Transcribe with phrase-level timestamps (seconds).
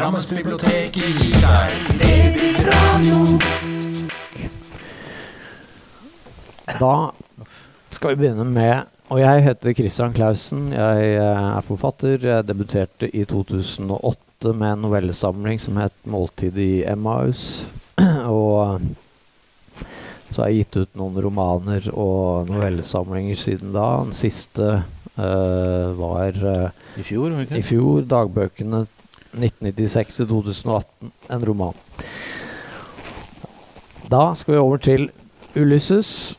[0.00, 3.16] Drammens bibliotek gir deg babyradio.
[6.80, 6.92] Da
[7.92, 10.70] skal vi begynne med Og jeg heter Christian Clausen.
[10.72, 12.16] Jeg eh, er forfatter.
[12.16, 17.66] Jeg debuterte i 2008 med en novellesamling som het 'Måltid i Emmaus'.
[18.36, 18.80] og
[20.30, 23.90] så har jeg gitt ut noen romaner og novellesamlinger siden da.
[24.06, 24.70] Den siste
[25.18, 28.00] uh, var uh, I fjor, i fjor.
[28.08, 28.86] Dagbøkene
[29.36, 31.12] 1996 til 2018.
[31.30, 31.80] En roman.
[34.10, 35.10] Da skal vi over til
[35.54, 36.36] Ulysses.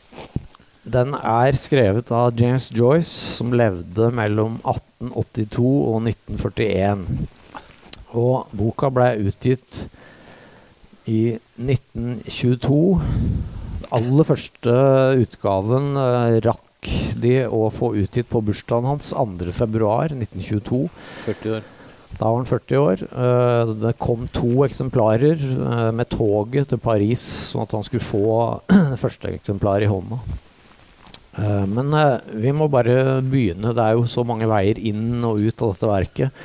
[0.82, 7.06] Den er skrevet av James Joyce, som levde mellom 1882 og 1941.
[8.18, 9.84] Og boka ble utgitt
[11.08, 12.82] i 1922.
[13.82, 14.74] Den aller første
[15.22, 20.86] utgaven eh, rakk de å få utgitt på bursdagen hans 2.2.1922.
[21.28, 21.71] 40 år.
[22.18, 23.02] Da var han 40 år.
[23.02, 28.32] Eh, det kom to eksemplarer eh, med toget til Paris, sånn at han skulle få
[28.68, 30.20] det første eksemplaret i hånda.
[31.40, 31.94] Eh, men
[32.44, 33.74] vi må bare begynne.
[33.74, 36.44] Det er jo så mange veier inn og ut av dette verket.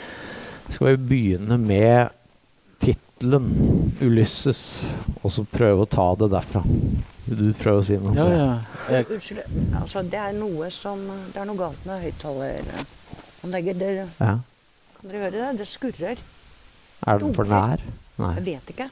[0.67, 2.15] Skal vi begynne med
[2.83, 3.51] tittelen
[4.01, 4.83] 'Ulysses',
[5.21, 6.63] og så prøve å ta det derfra?
[7.27, 8.15] Vil du prøve å si noe?
[8.15, 8.51] Ja, ja.
[8.87, 9.41] Jeg, Unnskyld.
[9.75, 11.01] Altså, det er noe som
[11.33, 13.83] Det er noe galt med høyttaleranlegget.
[14.21, 14.37] Ja.
[14.97, 15.59] Kan dere høre det?
[15.59, 16.21] Det skurrer.
[17.07, 17.83] Er den for nær?
[18.17, 18.33] Nei.
[18.39, 18.89] Jeg vet ikke.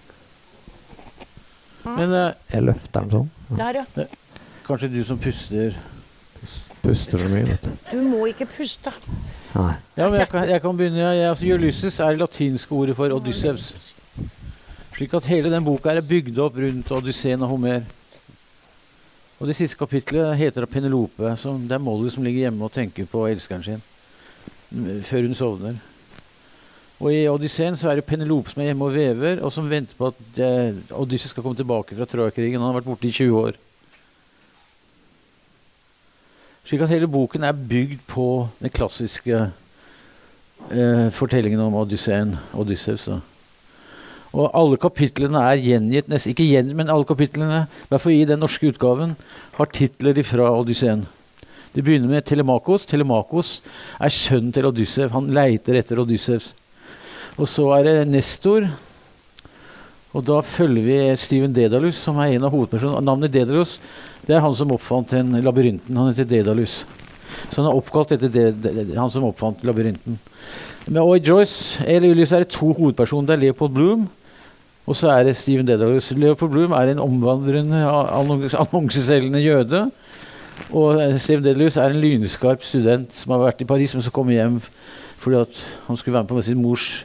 [1.85, 3.31] men eh, Jeg løfter den sånn.
[3.57, 4.05] Der, ja.
[4.67, 5.75] kanskje du som puster
[6.85, 7.71] Puster så mye, vet du.
[7.89, 8.91] Du må ikke puste.
[9.55, 9.71] Nei.
[9.97, 11.01] Ja, men jeg kan, jeg kan begynne.
[11.01, 13.95] Jeg, altså, Ulysses er det latinske ordet for Odyssevs.
[14.93, 17.81] Slik at hele den boka er bygd opp rundt Odysseen og Homer.
[19.39, 21.33] Og det siste kapitlet heter Penelope.
[21.41, 23.83] Som det er Molly som ligger hjemme og tenker på elskeren sin
[25.05, 25.81] før hun sovner.
[27.03, 29.97] Og i Odysseen så er det Penelope som er hjemme og vever, og som venter
[29.99, 32.61] på at eh, Odysseus skal komme tilbake fra Trojakrigen.
[32.61, 33.59] Han har vært borte i 20 år.
[36.65, 39.43] Slik at hele boken er bygd på den klassiske
[40.71, 43.09] eh, fortellingen om Odysseen, Odysseus.
[44.35, 48.25] Og alle kapitlene er gjengitt nesten, Ikke gjen, men alle kapitlene, i hvert fall i
[48.27, 49.13] den norske utgaven,
[49.59, 51.05] har titler fra Odysseen.
[51.75, 52.87] Det begynner med Telemakos.
[52.87, 53.57] Telemakos
[53.99, 55.11] er sønnen til Odysseus.
[55.11, 56.53] Han leiter etter Odysseus.
[57.35, 58.69] Og så er det Nestor.
[60.15, 63.03] Og da følger vi Steven Dedalus, som er en av hovedpersonene.
[63.03, 63.79] Navnet Dedalus
[64.25, 65.97] det er han som oppfant den labyrinten.
[65.97, 66.79] Han heter Dedalus.
[67.51, 70.17] Så han er oppkalt etter det, det, han som oppfant labyrinten.
[70.87, 73.27] Med og Joyce eller Ulyss er det to hovedpersoner.
[73.27, 74.07] Det er Leopold Bloom,
[74.85, 76.11] og så er det Steven Dedalus.
[76.15, 79.83] Leopold Bloom er en omvandrende, annons- annonseselgende jøde.
[80.71, 84.37] Og Steven Dedalus er en lynskarp student som har vært i Paris, men som kommer
[84.37, 84.61] hjem
[85.21, 85.41] fordi
[85.87, 87.03] han skulle være med på sin mors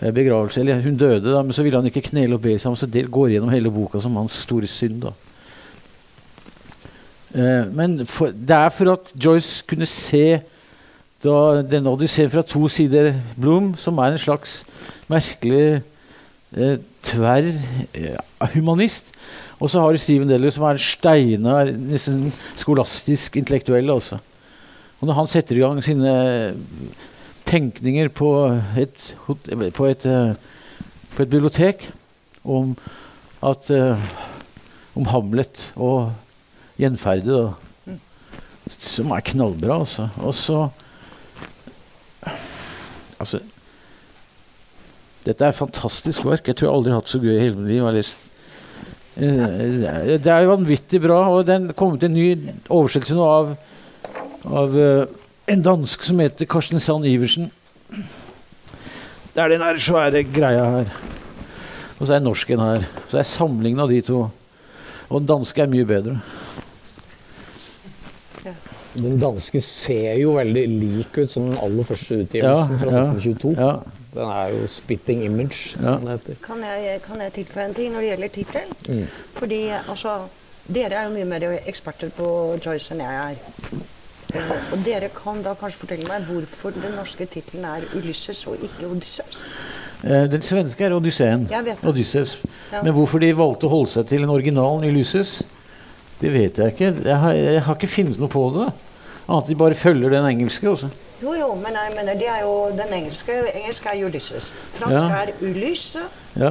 [0.00, 0.60] begravelse.
[0.60, 2.76] Eller hun døde, da, men så ville han ikke knele og be seg.
[2.78, 5.04] Så det går gjennom hele boka som hans store synd.
[5.06, 5.14] da.
[7.34, 10.38] Eh, men for, det er for at Joyce kunne se
[11.24, 14.60] da, denne odysseen fra to sider Blom, som er en slags
[15.10, 15.80] merkelig
[16.54, 19.10] eh, tverr eh, humanist.
[19.58, 22.28] Og så har du Steven Deller, som er en steinar, nesten
[22.60, 23.90] skolastisk intellektuell.
[23.90, 24.20] Også.
[25.00, 26.14] Og når han setter i gang sine
[27.54, 28.34] tenkninger på
[28.82, 30.34] et, på et, eh,
[31.14, 31.88] på et bibliotek
[32.44, 32.74] om
[33.44, 34.14] at eh,
[34.94, 36.12] om Hamlet og
[36.78, 37.54] gjenferdet.
[38.80, 40.08] Som er knallbra, altså.
[40.24, 40.68] Og så
[43.20, 43.38] Altså
[45.24, 46.48] Dette er et fantastisk verk.
[46.48, 47.84] Jeg tror jeg aldri har hatt så gøy i hele mitt liv.
[49.16, 52.26] Eh, Det er vanvittig bra, og den kom til en ny
[52.68, 53.54] oversettelse nå av,
[54.44, 55.06] av eh,
[55.46, 57.50] en dansk som heter Karsten Sand Iversen.
[59.34, 60.94] Det er den her svære greia her.
[61.98, 62.86] Og så er norsken her.
[63.10, 64.22] Så er samlingen av de to.
[65.10, 66.16] Og den danske er mye bedre.
[68.94, 73.54] Den danske ser jo veldig lik ut som den aller første utgivelsen fra ja, 1922.
[73.58, 73.72] ja.
[74.14, 75.96] Den er jo 'spitting image', Ja.
[75.98, 76.34] som det heter.
[76.42, 78.60] Kan jeg, kan jeg tilføye en ting når det gjelder tittel?
[78.88, 79.06] Mm.
[79.34, 80.18] Fordi altså
[80.74, 83.36] Dere er jo mye mer eksperter på Joyce enn jeg er.
[84.34, 88.56] Eh, og dere kan da kanskje fortelle meg hvorfor den norske tittelen er 'Ulysses' og
[88.62, 89.44] ikke 'Odysseus'?
[90.04, 91.48] Eh, Den svenske er Odysseen.
[91.50, 91.76] Jeg.
[91.86, 92.38] Odysseus.
[92.72, 92.82] Ja.
[92.82, 95.42] Men hvorfor de valgte å holde seg til en originalen Ulysses,
[96.20, 96.94] det vet jeg ikke.
[97.04, 98.72] Jeg har, jeg har ikke funnet noe på det.
[99.28, 100.68] Annet at de bare følger den engelske.
[100.70, 100.88] Også.
[101.22, 103.32] Jo, jo, men jeg mener, det er jo den engelske.
[103.54, 104.52] Engelsk er Ulysses.
[104.74, 105.22] Fransk Ja.
[105.22, 105.98] er Ulysse.
[106.36, 106.50] Ja.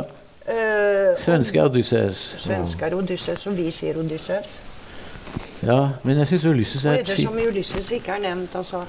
[0.50, 2.36] øh, Svenske er Odysseus.
[2.40, 4.62] Svenske er Odysseus, og vi sier Odysseus.
[5.64, 8.84] Ja, men jeg syns Ulysses er ettersom Ulysses ikke er nevnt, altså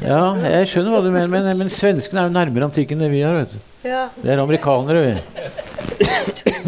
[0.00, 3.24] Ja, jeg skjønner hva du mener, men, men svenskene er jo nærmere antikken enn vi
[3.26, 3.40] er.
[3.40, 3.88] vet du.
[3.88, 5.48] Ja, Det er amerikanere, vi.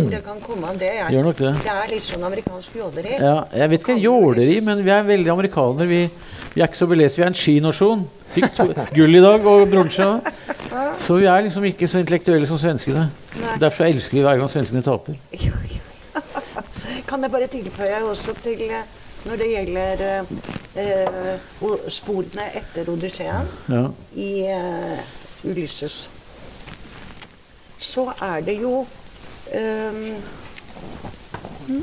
[0.00, 0.78] tror det kan komme an.
[0.78, 1.06] Det Jeg.
[1.10, 1.52] Gjør nok det.
[1.64, 3.16] det er litt sånn amerikansk jåleri.
[3.20, 5.88] Ja, jeg vet ikke jåleri, men vi er veldig amerikanere.
[5.90, 6.00] Vi,
[6.54, 7.18] vi er ikke så belest.
[7.18, 8.06] Vi er en skinasjon.
[8.34, 10.08] Fikk to, gull i dag og bronse.
[11.02, 13.08] Så vi er liksom ikke så intellektuelle som svenskene.
[13.40, 13.58] Nei.
[13.62, 15.18] Derfor elsker vi hver gang svenskene taper.
[15.34, 15.79] Jo, ja.
[17.10, 18.84] Kan jeg bare tilføye også til eh,
[19.26, 20.24] når det gjelder eh,
[20.84, 23.82] eh, sporene etter Odysseen Ja.
[24.14, 25.02] i eh,
[25.44, 25.96] Ulysses,
[27.80, 28.84] så er det jo
[31.66, 31.82] hm?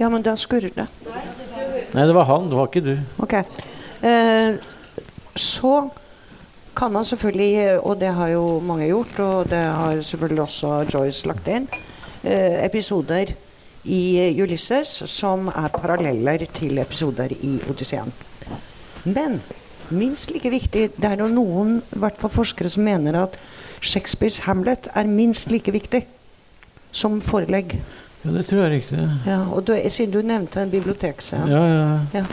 [0.00, 0.86] Ja, men da skurrer det.
[1.92, 2.94] Nei, det var han, det var ikke du.
[3.20, 3.34] Ok.
[4.02, 4.54] Eh,
[5.36, 5.74] så
[6.76, 11.28] kan man selvfølgelig, og det har jo mange gjort, og det har selvfølgelig også Joyce
[11.28, 11.68] lagt inn,
[12.24, 13.34] eh, episoder
[13.84, 18.12] i Ulysses som er paralleller til episoder i Odysseen.
[19.04, 19.40] Men
[19.90, 23.38] minst like viktig, det er jo noen hvert forskere som mener at
[23.80, 26.04] Shakespeares Hamlet er minst like viktig
[26.92, 27.78] som forelegg.
[28.20, 29.02] Ja, det tror jeg er riktig.
[29.26, 31.48] Ja, og du, siden du nevnte en bibliotekscene.
[31.48, 32.20] Ja, ja.
[32.20, 32.24] Ja.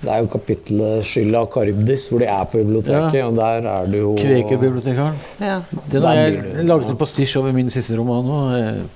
[0.00, 3.24] Det er jo kapittelet 'Skylda av Karibdis', hvor de er på biblioteket.
[3.24, 5.16] Og der er det jo Kvekerbibliotekaren.
[5.40, 5.60] Ja.
[5.92, 8.38] Den har jeg laget en pastisj over min siste roman nå.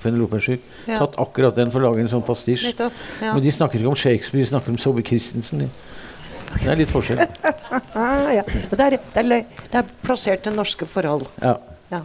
[0.01, 0.57] Penelope er.
[0.87, 0.97] Ja.
[1.03, 2.71] Tatt akkurat den for å lage en sånn pastisj.
[2.79, 2.89] Ja.
[3.33, 5.59] Men de snakker ikke om Shakespeare, de snakker om Sobe Christensen.
[5.59, 5.69] de.
[6.63, 7.21] Det er litt forskjell.
[7.95, 8.43] Ah, ja.
[8.43, 11.27] Det, er, det, er, det er plassert til norske forhold.
[11.41, 11.57] Ja.
[11.91, 12.01] Ja.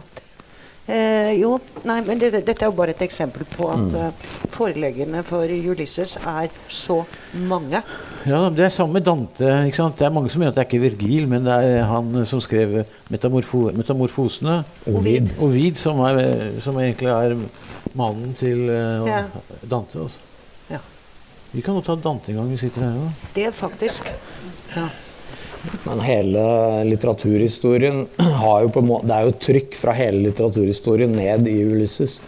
[0.87, 3.95] Eh, jo, nei, men det, dette er jo bare et eksempel på at Mm.
[4.05, 4.11] eh,
[4.55, 7.01] foreleggene for Ulysses er så
[7.33, 7.81] mange.
[8.27, 9.47] Ja, Det er samme med Dante.
[9.67, 9.97] ikke sant?
[9.99, 12.41] Det er Mange som mener at det er ikke Virgil, men det er han som
[12.43, 14.63] skrev metamorfo 'Metamorfosene'.
[14.91, 15.33] Ovid.
[15.39, 17.35] Ovid, som, er, som egentlig er
[17.95, 19.23] mannen til uh, Ja.
[19.63, 19.99] Dante.
[19.99, 20.19] Også.
[20.69, 20.79] Ja.
[21.53, 23.27] Vi kan jo ta Dante en gang vi sitter her òg.
[23.35, 24.11] Det er faktisk
[24.75, 24.89] ja.
[25.83, 26.41] Men hele
[26.87, 31.57] litteraturhistorien har jo på en måte Det er jo trykk fra hele litteraturhistorien ned i
[31.65, 32.19] Ulysses.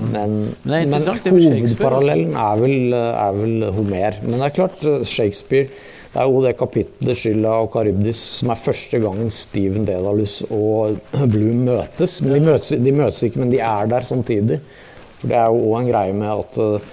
[0.00, 4.16] Men, Men men hovedparallellen er vel, er vel Homer.
[4.22, 5.68] Men det er klart, eh, Shakespeare
[6.14, 11.00] Det er jo det kapittelet 'Skylda og Karibdis som er første gangen Steven Dedalus og
[11.32, 12.20] Bloom møtes.
[12.22, 14.60] De møtes, de møtes ikke, men de er der samtidig.
[15.18, 16.92] For det er jo òg en greie med at eh,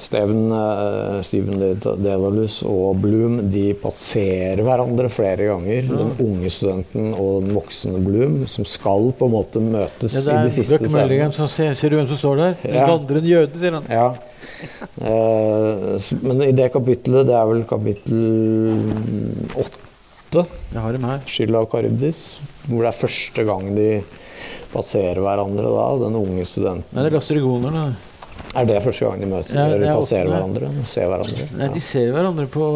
[0.00, 1.60] Steven, eh, Steven
[2.00, 5.82] Delalus og Bloom de passerer hverandre flere ganger.
[5.90, 10.46] Den unge studenten og den voksne Bloom, som skal på en måte møtes Ja, i
[10.46, 11.30] de siste scenene.
[11.48, 12.56] ser, ser du hvem som står der?
[12.64, 12.86] En Ja.
[12.88, 13.84] vandrende jøde, sier han.
[13.90, 14.14] Ja.
[15.00, 18.92] Eh, men i det kapittelet, det er vel kapittel
[19.56, 20.46] åtte.
[21.26, 22.38] 'Skylda av Karibdis',
[22.68, 24.02] hvor det er første gang de
[24.72, 26.84] passerer hverandre da, den unge studenten.
[26.94, 27.96] Nei, det er lastrigonerne.
[28.56, 29.54] Er det første gang de møter?
[29.54, 30.60] Ja, de er passerer åttende.
[30.60, 30.86] hverandre?
[30.90, 31.44] Ser hverandre?
[31.60, 32.66] Nei, de ser hverandre på,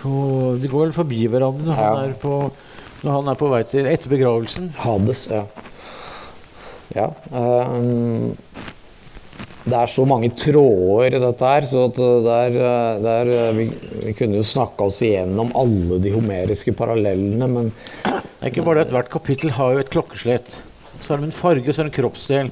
[0.00, 0.12] på
[0.62, 1.88] De går vel forbi hverandre når, Ja.
[1.96, 2.34] han er på,
[3.02, 4.70] når han er på vei til Etter begravelsen.
[4.78, 5.42] Hades, ja.
[6.94, 7.08] Ja.
[7.30, 8.36] Um,
[9.66, 13.28] det er så mange tråder i dette her, så at der, er, eh, det er,
[13.34, 13.66] eh, vi,
[14.06, 17.68] vi kunne jo snakka oss igjennom alle de homeriske parallellene, men
[18.06, 20.56] Det er ikke bare det at Hvert kapittel har jo et klokkeslett.
[21.02, 22.50] Så har de en farge, så er det en kroppsdel.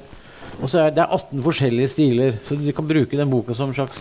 [0.59, 3.77] Og så er det 18 forskjellige stiler, så de kan bruke den boka som en
[3.77, 4.01] slags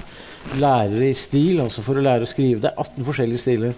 [0.58, 2.62] lærer i stil, altså for å lære å skrive.
[2.64, 3.76] Det er 18 forskjellige stiler.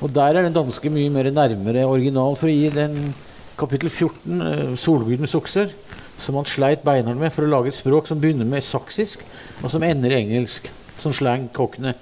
[0.00, 2.36] Og der er den danske mye mer nærmere original.
[2.36, 3.14] For å gi den
[3.60, 5.72] kapittel 14, eh, 'Solgudens okser',
[6.18, 9.20] som han sleit beinhardt med for å lage et språk som begynner med saksisk,
[9.62, 10.68] og som ender i engelsk.
[10.98, 11.94] Som slang cockney.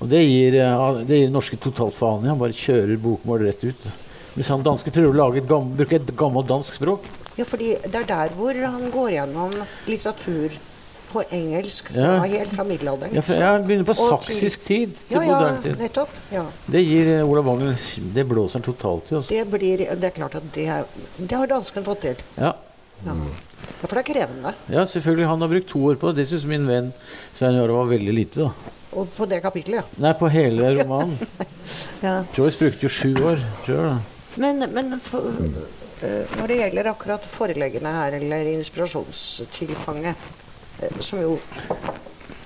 [0.00, 2.28] Og det gir, den det gir norske totalt faen.
[2.28, 3.88] Han bare kjører bokmål rett ut.
[4.36, 7.00] Hvis han danske prøver å et gam, bruke et gammelt dansk språk
[7.38, 9.54] ja, fordi det er der hvor han går gjennom
[9.86, 10.56] litteratur
[11.08, 12.24] på engelsk fra, Ja.
[12.28, 13.14] helt fra middelalderen.
[13.16, 15.38] ja, for Jeg begynner på saksisk tid ja, ja,
[15.78, 16.10] nettopp.
[16.34, 16.42] Ja.
[16.68, 17.76] Det gir eh, Olav Wangel
[18.12, 19.14] Det blåser han totalt i.
[19.16, 19.28] Altså.
[19.32, 20.84] Det, blir, det er klart at det, er-
[21.16, 22.20] det har dansken fått til.
[22.36, 22.52] Ja.
[23.06, 23.14] Ja.
[23.14, 24.52] ja, for det er krevende.
[24.68, 25.26] ja, selvfølgelig.
[25.30, 26.24] Han har brukt to år på det.
[26.26, 26.92] Det syns min venn
[27.34, 28.44] Svein Jarle var veldig lite.
[28.44, 28.50] da
[28.98, 29.82] Og på det kapitlet, ja.
[30.02, 31.16] Nei, på hele romanen.
[32.02, 32.24] ja.
[32.36, 33.40] Joyce brukte jo sju år.
[33.64, 33.98] Tror jeg, da.
[34.36, 35.24] Men, men for,
[36.02, 40.28] når det gjelder akkurat foreleggene her, eller inspirasjonstilfanget,
[40.82, 41.38] eh, som jo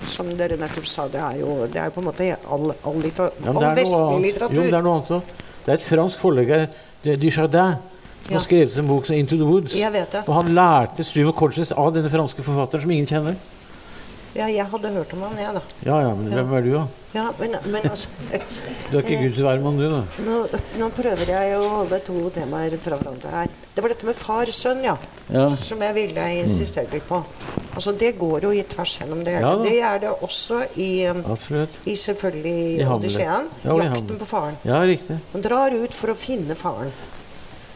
[0.09, 3.31] som dere nettopp sa, det er jo, det er på en måte all, all, litter,
[3.47, 4.57] all er vestlig litteratur.
[4.57, 5.33] Jo, det er noe annet òg.
[5.63, 6.67] Det er et fransk forlegger,
[7.05, 7.77] Dujardin,
[8.23, 8.39] som Ja.
[8.39, 9.77] har skrevet en bok som 'Into the Woods'.
[9.79, 10.29] Jeg vet det.
[10.29, 13.35] Og han lærte Struve Colchins av denne franske forfatteren som ingen kjenner.
[14.33, 15.61] Ja, jeg hadde hørt om han, jeg, da.
[15.85, 16.83] Ja, ja, men hvem er du, da?
[17.13, 18.09] Ja, men, men altså
[18.89, 19.99] Du er ikke Guds hvermann, du, da.
[20.25, 20.37] nå,
[20.81, 23.51] nå prøver jeg å holde to temaer fra hverandre her.
[23.75, 24.95] Det var dette med far-sønn, ja.
[25.33, 25.45] Ja.
[25.61, 27.19] Som jeg ville insistere litt på.
[27.75, 29.37] Altså Det går jo i tvers gjennom det.
[29.41, 31.77] Ja det er det også i, Absolutt.
[31.89, 32.87] i selvfølgelig I.
[32.97, 33.51] Odysseen.
[33.65, 34.57] Ja, Jakten på faren.
[34.69, 35.19] Ja, riktig.
[35.35, 36.93] Han drar ut for å finne faren.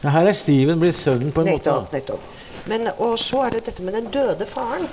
[0.02, 1.72] Ja, her er Steven blitt sønnen på en måte.
[1.76, 1.92] Nettopp.
[1.92, 2.32] nettopp.
[2.68, 4.88] Men, og så er det dette med den døde faren.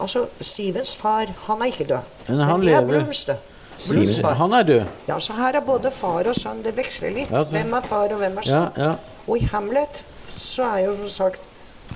[0.00, 1.98] Altså, Stevens far, han er ikke død.
[2.28, 2.84] Men han det er.
[2.86, 3.36] Blooms, det.
[3.78, 4.34] Steven, far.
[4.34, 4.84] han er død.
[5.08, 6.62] Ja, så her er både far og sønn.
[6.64, 7.30] Det veksler litt.
[7.30, 8.68] Ja, Hvem er far, og hvem er sønn?
[8.76, 8.94] ja,
[9.28, 10.04] Og i Hamlet
[10.36, 11.40] så er jo som sagt,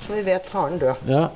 [0.07, 0.95] som vi vet, faren død.
[1.09, 1.27] ja.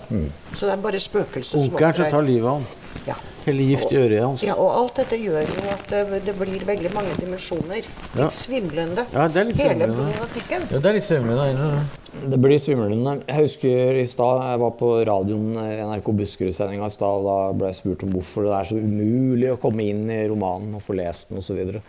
[0.54, 2.26] Så det er bare spøkelset som Onkelen som tar opptrer.
[2.28, 2.66] livet av han.
[3.06, 3.14] Ja.
[3.44, 4.42] Heller gift i øret hans.
[4.46, 7.82] ja, og alt dette gjør jo at det, det blir veldig mange dimensjoner.
[7.82, 8.28] Litt Ja.
[8.32, 9.04] svimlende.
[9.12, 9.98] Ja, det er litt Hele svimlende.
[9.98, 10.66] problematikken.
[10.70, 11.46] Ja, det er litt svimlende.
[11.52, 12.00] ja.
[12.30, 13.12] Det blir svimlende.
[13.26, 17.24] Jeg husker i stad jeg var på radioen eh, NRK Buskerud-sendinga i stad.
[17.26, 20.76] Da ble jeg spurt om hvorfor det er så umulig å komme inn i romanen
[20.78, 21.58] og få lest den osv.
[21.74, 21.82] Og,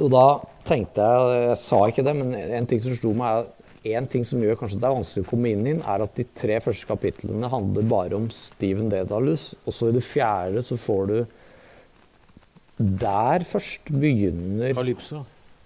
[0.00, 0.24] og da
[0.64, 3.44] tenkte jeg Jeg sa ikke det, men en ting som slo meg, er
[3.84, 6.16] en ting som gjør kanskje det er vanskelig å komme inn i den, er at
[6.16, 9.50] de tre første kapitlene handler bare om Steven Dedalus.
[9.64, 11.16] Og så i det fjerde så får du
[12.74, 15.20] Der først begynner Kalypso.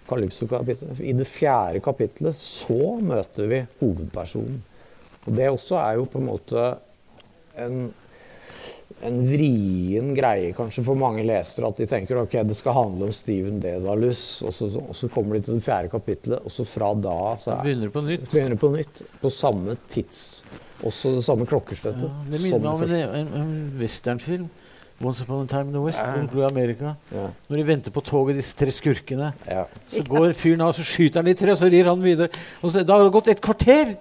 [0.09, 0.99] Kalypso-kapitlet.
[1.01, 4.59] I det fjerde kapitlet så møter vi hovedpersonen.
[5.25, 6.67] Og det også er jo på en måte
[7.59, 7.89] en,
[9.07, 11.69] en vrien greie kanskje for mange lesere.
[11.71, 15.37] At de tenker ok, det skal handle om Steven Dedalus, og så, og så kommer
[15.39, 18.29] de til det fjerde kapitlet, og så fra da så er, Begynner på nytt.
[18.31, 19.03] begynner på nytt.
[19.21, 20.43] På samme tids...
[20.79, 22.05] Også det samme klokkeslettet.
[22.07, 24.45] Ja, det minner meg om det, en, en, en westernfilm.
[25.03, 25.99] Once Upon a Time in the West.
[25.99, 26.21] Ja.
[26.31, 26.93] Blue America.
[27.11, 29.33] Ja, Når de venter på toget, disse tre skurkene.
[29.47, 29.65] ja.
[29.91, 32.31] Så går fyren av, så skyter han de tre, og så rir han videre.
[32.63, 33.91] Og så, da har det gått et kvarter!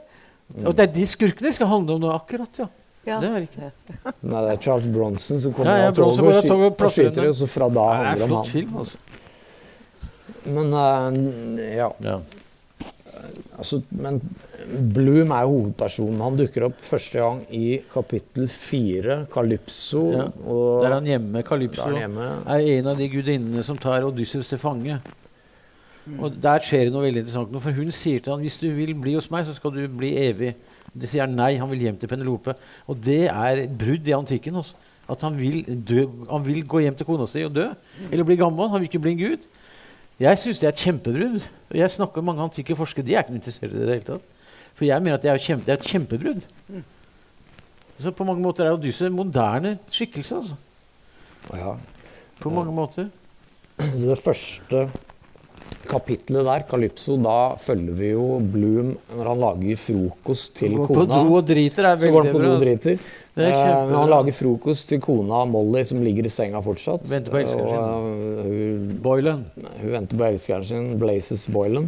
[0.63, 2.63] Og det er de skurkene det skal handle om nå, akkurat.
[2.63, 2.69] ja.
[3.09, 3.19] Ja.
[3.23, 3.71] Det er ikke
[4.23, 6.93] Nei, det er Charles Bronson som kommer Ja, ja, av toget og, av og og
[6.95, 8.53] skyter, og så fra da Det er handler det om flott han.
[8.53, 8.99] film, altså.
[10.49, 11.89] Men uh, ja.
[12.05, 12.19] Ja.
[13.59, 14.21] Altså, men
[14.95, 16.21] Bloom er jo hovedpersonen.
[16.23, 20.03] Han dukker opp første gang i kapittel fire, Calypso.
[20.13, 21.39] Ja, Og Der er han hjemme.
[21.41, 22.27] er Calypso han hjemme.
[22.47, 24.99] er en av de gudinnene som tar Odysseus til fange.
[26.19, 27.59] Og Der skjer det noe veldig interessant.
[27.65, 30.15] For hun sier til han hvis du vil bli hos meg, så skal du bli
[30.29, 30.55] evig.
[30.95, 31.57] Det sier nei.
[31.61, 32.55] Han vil hjem til Penelope.
[32.89, 34.59] Og det er et brudd i antikken.
[34.61, 34.77] Også.
[35.09, 37.69] At han vil, dø, han vil gå hjem til kona si og dø.
[38.11, 38.69] Eller bli gammel.
[38.69, 39.47] Han vil ikke bli en gud.
[40.19, 41.45] Jeg syns det er et kjempebrudd.
[41.71, 43.07] Og Jeg snakker med mange antikke forskere.
[43.07, 44.35] De er ikke interessert i det i det hele tatt.
[44.79, 46.45] For jeg mener at det er, kjempe, det er et kjempebrudd.
[47.99, 50.37] Så på mange måter er Odyssey en moderne skikkelse.
[50.43, 50.59] altså.
[51.59, 51.73] Ja.
[52.39, 53.09] På mange måter.
[53.79, 54.89] Det første
[55.89, 60.89] kapitlet der, Calypso, da følger vi jo Bloom når han lager frokost til kona.
[60.91, 62.11] på dro og driter er veldig bra.
[62.11, 62.99] Så går han på do og driter.
[62.99, 67.05] Er Eh, men han lager frokost til kona Molly, som ligger i senga fortsatt.
[67.07, 67.79] Venter på elskeren sin.
[67.79, 69.45] Eh, hun, Boylan.
[69.81, 71.87] hun venter på elskeren sin, Blazes Boylan.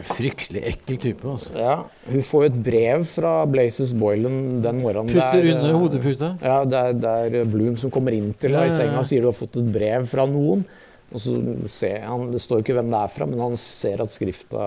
[0.00, 1.28] Fryktelig ekkel type.
[1.28, 1.50] altså.
[1.56, 1.74] Ja,
[2.08, 5.12] hun får jo et brev fra Blazes Boylan den morgenen.
[5.12, 6.30] Putter Det er, under eh, hodeputa.
[6.42, 9.24] Ja, det er, det er Bloom som kommer inn til henne i senga og sier
[9.24, 10.64] du har fått et brev fra noen.
[11.10, 11.32] Og så
[11.68, 14.60] ser han, Det står ikke hvem det er fra, men han ser at skrifta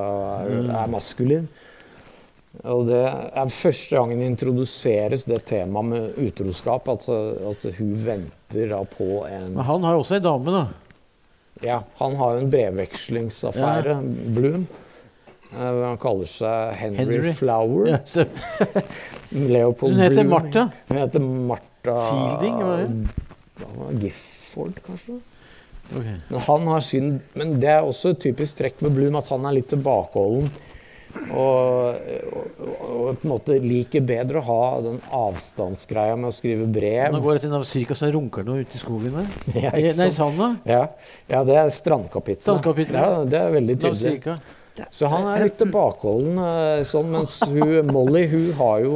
[0.43, 0.69] er, Mm.
[0.75, 1.47] er maskulin.
[2.69, 8.83] Og det er første gangen introduseres det temaet med utroskap, at, at hun venter da
[8.85, 10.67] på en Men han har jo også ei dame, da.
[11.63, 13.95] Ja, han har jo en brevvekslingsaffære,
[14.35, 14.67] Bloom.
[15.53, 17.33] Eh, han kaller seg Henry, Henry.
[17.39, 17.87] Flower.
[17.87, 17.99] Ja,
[19.31, 19.97] Leopold Bloom.
[19.97, 20.23] Hun heter.
[20.29, 20.67] Martha.
[20.89, 21.19] Hun heter
[21.49, 24.01] Martha Fielding, hva er det?
[24.03, 25.19] Gifford, kanskje?
[25.93, 26.11] Ok.
[26.29, 29.45] Men han har sin Men det er også et typisk trekk ved Blum at han
[29.49, 30.49] er litt tilbakeholden.
[31.13, 31.97] Og,
[32.33, 36.73] og, og på en måte liker bedre å ha den avstandsgreia med å skrive Nå
[36.73, 37.17] brev.
[37.21, 39.27] går etter til Navsika, så runker noe ute i skogen der.
[39.67, 40.47] Ja, Eh, Nei, i Sanda.
[40.65, 40.87] Ja,
[41.29, 42.41] ja, det er strandkapitlet.
[42.47, 42.97] Strandkapitlet.
[42.97, 44.37] Ja, det er veldig tydelig.
[44.89, 48.95] Så han er litt tilbakeholden eh, sånn, mens hun, Molly hun har jo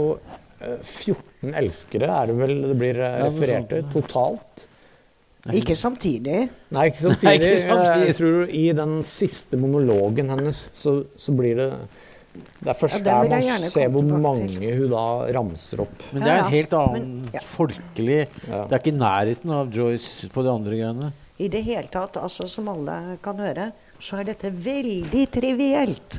[0.58, 4.66] eh, 14 elskere, er det vel det blir eh, referert til, totalt.
[5.56, 6.48] Ikke samtidig.
[6.76, 7.28] Nei, ikke samtidig.
[7.28, 8.08] Nei, ikke samtidig.
[8.10, 11.70] Jeg tror I den siste monologen hennes så, så blir det
[12.60, 15.06] Det er først Ja, der man ser hvor mange hun da
[15.38, 16.04] ramser opp.
[16.12, 17.44] Men det er en helt annen Men, ja.
[17.44, 18.66] folkelig Ja.
[18.68, 21.12] Det er ikke i nærheten av Joyce på de andre greiene.
[21.38, 26.18] I det hele tatt, altså som alle kan høre, så er dette veldig trivielt.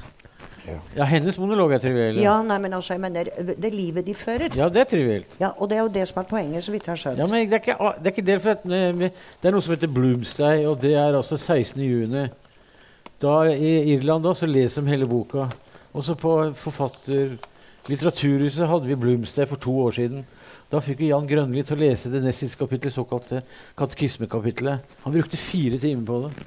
[0.96, 2.20] Ja, hennes monolog er triviell.
[2.22, 4.54] Ja, nei, men altså, jeg mener, det livet de fører.
[4.56, 5.36] ja, det er trivielt.
[5.40, 7.22] Ja, og det er jo det som er poenget, så vidt jeg har skjønt.
[7.22, 9.10] Ja, men det er ikke det, er ikke det for at eh,
[9.42, 11.82] det er noe som heter Bloomsday, og det er altså 16.
[11.82, 12.26] juni.
[13.22, 15.48] Da, I Irland da, så leser de hele boka.
[15.92, 17.38] Også på forfatter...
[17.88, 20.26] Litteraturhuset hadde vi Bloomsday for to år siden.
[20.68, 23.40] Da fikk vi Jan Grønli til å lese det nest siste kapittelet, såkalte
[23.78, 24.84] katekismekapitlet.
[25.06, 26.44] Han brukte fire timer på det.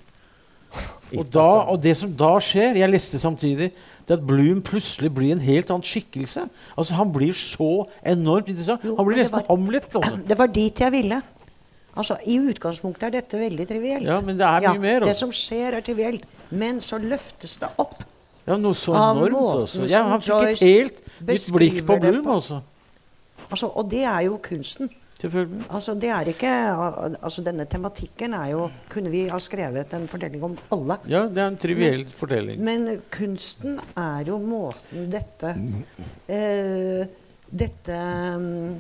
[1.12, 3.72] Og, da, og det som da skjer Jeg leste samtidig
[4.08, 6.46] det at Bloom plutselig blir en helt annen skikkelse.
[6.80, 8.84] Altså Han blir så enormt interessant.
[8.88, 9.94] Jo, Han blir nesten var- Hamlet.
[9.96, 10.18] Også.
[10.30, 11.22] Det var dit jeg ville.
[11.96, 14.08] Altså, I utgangspunktet er dette veldig trivielt.
[14.08, 15.26] Ja, men det er mye mer, Det altså.
[15.28, 16.24] som skjer, er trivielt.
[16.50, 18.02] Men så løftes det opp.
[18.48, 19.62] Ja, Noe så enormt.
[19.62, 19.86] Altså.
[19.92, 22.28] Ja, han fikk et helt nytt blikk på Bloom.
[22.32, 22.62] Altså.
[23.52, 24.90] Altså, og det er jo kunsten.
[25.22, 25.66] Selvfølgelig.
[25.70, 26.52] Altså, det er ikke,
[27.22, 30.98] altså, denne tematikken er jo Kunne vi ha skrevet en fortelling om alle?
[31.12, 32.62] Ja, det er en triviell fortelling.
[32.64, 35.54] Men kunsten er jo måten dette
[36.32, 37.06] eh,
[37.52, 38.00] Dette
[38.38, 38.80] um,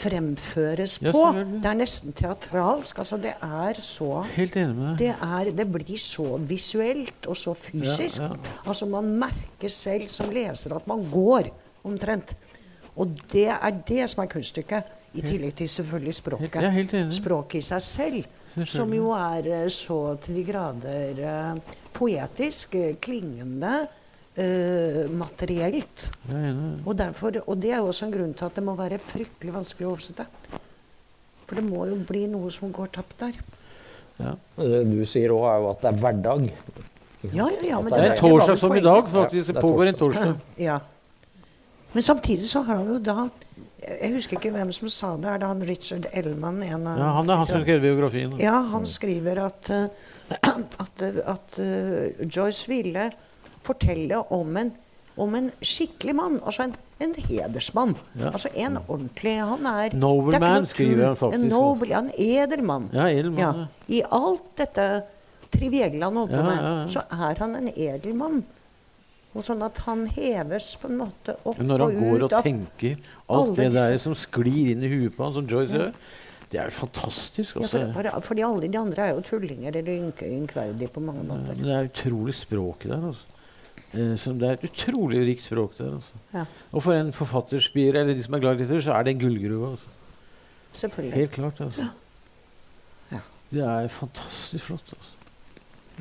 [0.00, 1.22] fremføres Ja, på.
[1.36, 2.98] Det er nesten teatralsk.
[3.02, 4.98] Altså, det er så Helt enig med deg.
[5.02, 8.22] det, er, det blir så visuelt og så fysisk.
[8.24, 8.54] Ja, ja.
[8.66, 11.52] Altså Man merker selv som leser at man går,
[11.84, 12.34] omtrent.
[12.96, 14.96] Og det er det som er kunststykket.
[15.14, 16.54] I tillegg til selvfølgelig språket.
[16.54, 17.14] jeg er helt enig.
[17.16, 18.26] Språket i seg selv,
[18.70, 23.72] som jo er eh, så til de grader uh, poetisk, uh, klingende,
[24.38, 26.10] uh, materielt.
[26.28, 26.70] Er enig.
[26.84, 29.56] Og, derfor, og det er jo også en grunn til at det må være fryktelig
[29.56, 30.28] vanskelig å oversette.
[31.46, 33.42] For det må jo bli noe som går tapt der.
[34.20, 34.36] Ja.
[34.54, 36.48] Det du sier òg, er jo at det er hverdag.
[37.20, 39.46] Ja, ja, ja, men det, Det er en torsdag som i dag, Ja, faktisk.
[39.46, 40.24] det Det er pågår en torsdag.
[40.24, 40.62] torsdag.
[40.62, 40.78] Ja.
[41.92, 43.28] Men samtidig så har han jo da
[43.80, 45.28] Jeg husker ikke hvem som sa det.
[45.30, 46.60] Er det han Richard Ellman?
[46.66, 48.34] En av, Ja, han er han som skrev biografien.
[48.40, 49.86] Ja, han skriver at, eh,
[50.84, 51.02] at,
[51.34, 53.06] at eh, Joyce ville
[53.64, 54.72] fortelle om en,
[55.16, 56.38] om en skikkelig mann.
[56.44, 57.96] Altså en, en hedersmann.
[58.20, 58.34] Ja.
[58.34, 61.40] Altså en ordentlig Han er Noble er man, skriver han faktisk.
[61.42, 62.90] En noble, en edel mann.
[62.92, 63.64] Ja, Edelmann.
[63.64, 63.66] Ja.
[63.88, 64.90] I alt dette
[65.50, 68.42] trivielle han holder på med, så er han en edel mann.
[69.34, 72.96] Og sånn at han heves på en måte opp Når han og går og tenker
[73.30, 75.92] alt det der som sklir inn i huet på han, som Joyce gjør,
[76.50, 77.54] det er fantastisk.
[77.56, 77.78] ja, Altså.
[77.94, 81.28] for, for, fordi alle de andre er jo tullinger eller ynke, ynkverdige på mange Ja,
[81.28, 81.54] måter.
[81.54, 83.06] men det er utrolig språk der.
[83.12, 83.22] Altså.
[83.94, 85.94] Eh, som det er et utrolig rikt språk der.
[86.00, 86.18] Altså.
[86.34, 89.14] Ja, Og for en forfatterspire, eller de som er glad i litteratur, så er det
[89.14, 89.70] en gullgruve.
[89.70, 89.86] Altså.
[90.74, 91.14] selvfølgelig.
[91.22, 91.60] Helt klart.
[91.60, 91.86] Altså.
[93.12, 93.20] Ja.
[93.50, 94.92] Det er fantastisk flott.
[94.98, 95.16] Altså.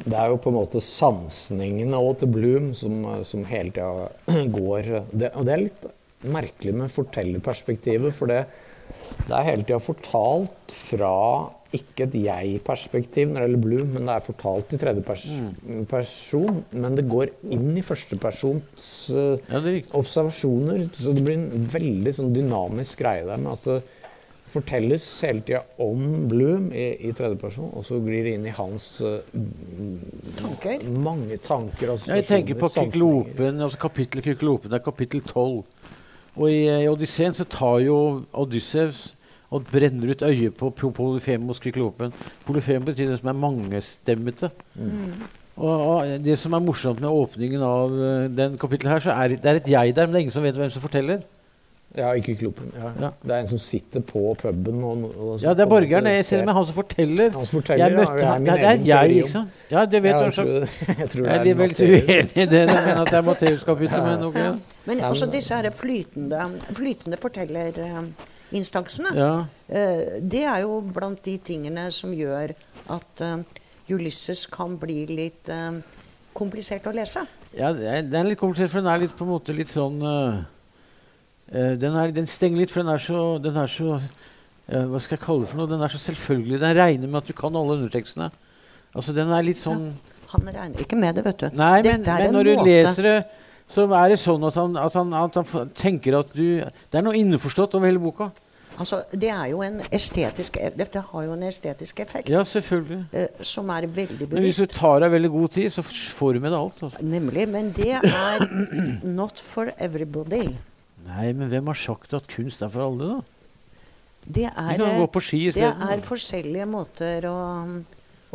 [0.05, 4.91] Det er jo på en måte sansningene òg til Bloom som, som hele tida går
[5.11, 5.87] det, Og det er litt
[6.29, 8.43] merkelig med fortellerperspektivet, for det,
[9.27, 11.13] det er hele tida fortalt fra
[11.75, 15.25] ikke et jeg-perspektiv når det gjelder Bloom, men det er fortalt i tredje pers
[15.91, 16.63] person.
[16.73, 19.93] Men det går inn i førstepersons uh, Ja, er riktig.
[19.99, 20.87] observasjoner.
[20.97, 23.77] Så det blir en veldig sånn dynamisk greie der med at det
[24.51, 28.87] fortelles hele tida om Bloom i, i tredjeperson, og så glir det inn i hans
[29.05, 29.19] uh,
[30.39, 30.83] Tanker.
[31.05, 32.69] mange tanker Ja, Jeg tenker på.
[32.73, 34.71] Kyklopen, altså kapittel Kyklopen.
[34.71, 35.63] Det er kapittel 12.
[36.39, 37.97] Og i, i Odysseen så tar jo
[38.33, 39.09] Odysseus
[39.49, 42.13] og brenner ut øyet på Po- Polyfemos Kyklopen.
[42.45, 44.51] Polyfem betyr det som er mangestemmete.
[45.59, 49.33] Og, og det som er morsomt med åpningen av uh, den kapittelet her, så er
[49.33, 51.25] det det er et jeg der, men det er ingen som vet hvem som forteller.
[51.97, 52.69] Ja, ikke klubben.
[52.77, 52.91] Ja.
[53.01, 53.09] Ja.
[53.23, 56.05] Det er en som sitter på puben og, og Ja, det er borgeren.
[56.05, 57.31] Jeg ser med han som forteller.
[57.33, 58.45] Han som forteller, Jeg ja, møtte jeg er han.
[58.45, 59.49] Ja, det er jeg, teori ikke sant?
[59.71, 60.45] Ja, det vet Ja, jeg, tror,
[60.99, 64.05] jeg tror det er det er veldig uenig i det, men at det er Matteus-kapittelet.
[64.05, 64.39] Men ok.
[64.85, 66.43] Men altså men- disse her flytende,
[66.77, 69.31] flytende fortellerinstansene, Ja.
[69.69, 72.53] eh, det er jo blant de tingene som gjør
[72.89, 73.41] at uh,
[73.89, 75.81] Ulysses kan bli litt uh,
[76.33, 77.25] komplisert å lese.
[77.57, 79.69] Ja, det er, det er litt komplisert, for den er litt på en måte litt
[79.73, 80.39] sånn øh,
[81.51, 85.17] den, er, den stenger litt, for den er så, den er så øh, Hva skal
[85.17, 85.69] jeg kalle det for noe?
[85.71, 86.59] Den er så selvfølgelig.
[86.61, 88.29] Den regner med at du kan alle undertekstene.
[88.93, 89.91] Altså, den er litt sånn
[90.33, 91.47] Han regner ikke med det, vet du.
[91.57, 93.17] Nei, men, men en når du leser det,
[93.69, 97.05] så er det sånn at han, at han, at han tenker at du Det er
[97.05, 98.29] noe innforstått over hele boka.
[98.79, 103.01] Altså, det er jo en estetisk e- Dette har jo en estetisk effekt Ja, selvfølgelig.
[103.11, 104.33] eh, som er veldig bevisst.
[104.37, 106.83] Men hvis du tar deg veldig god tid, så får du med deg alt.
[106.87, 107.01] Altså.
[107.03, 107.47] Nemlig.
[107.51, 108.45] Men det er
[109.03, 110.45] not for everybody.
[111.09, 113.19] Nei, men hvem har sagt at kunst er for alle, da?
[114.29, 117.37] Det Vi er, kan eh, gå på ski det er forskjellige måter å,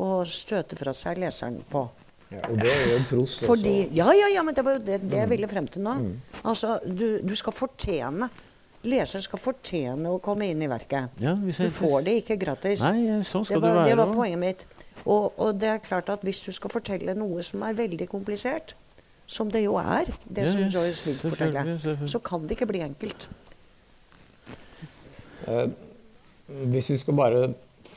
[0.00, 1.84] å støte fra seg leseren på.
[2.32, 3.50] Ja, og det er jo en Prost også.
[3.52, 5.92] Fordi, ja, ja, ja, men det var jo det, det jeg ville frem til nå.
[6.00, 6.40] Mm.
[6.42, 8.30] Altså, du, du skal fortjene
[8.84, 11.14] Leseren skal fortjene å komme inn i verket.
[11.24, 12.82] Ja, hvis Du får det ikke gratis.
[12.84, 13.88] Nei, sånn sånn det, skal var, det være.
[13.88, 14.64] det var poenget mitt.
[15.04, 18.74] Og, og det er klart at hvis du skal fortelle noe som er veldig komplisert,
[19.26, 22.10] som det jo er, det som Joyce vil fortelle, selvfølgelig, selvfølgelig.
[22.12, 23.28] så kan det ikke bli enkelt.
[25.48, 25.68] Eh,
[26.72, 27.46] hvis vi skal bare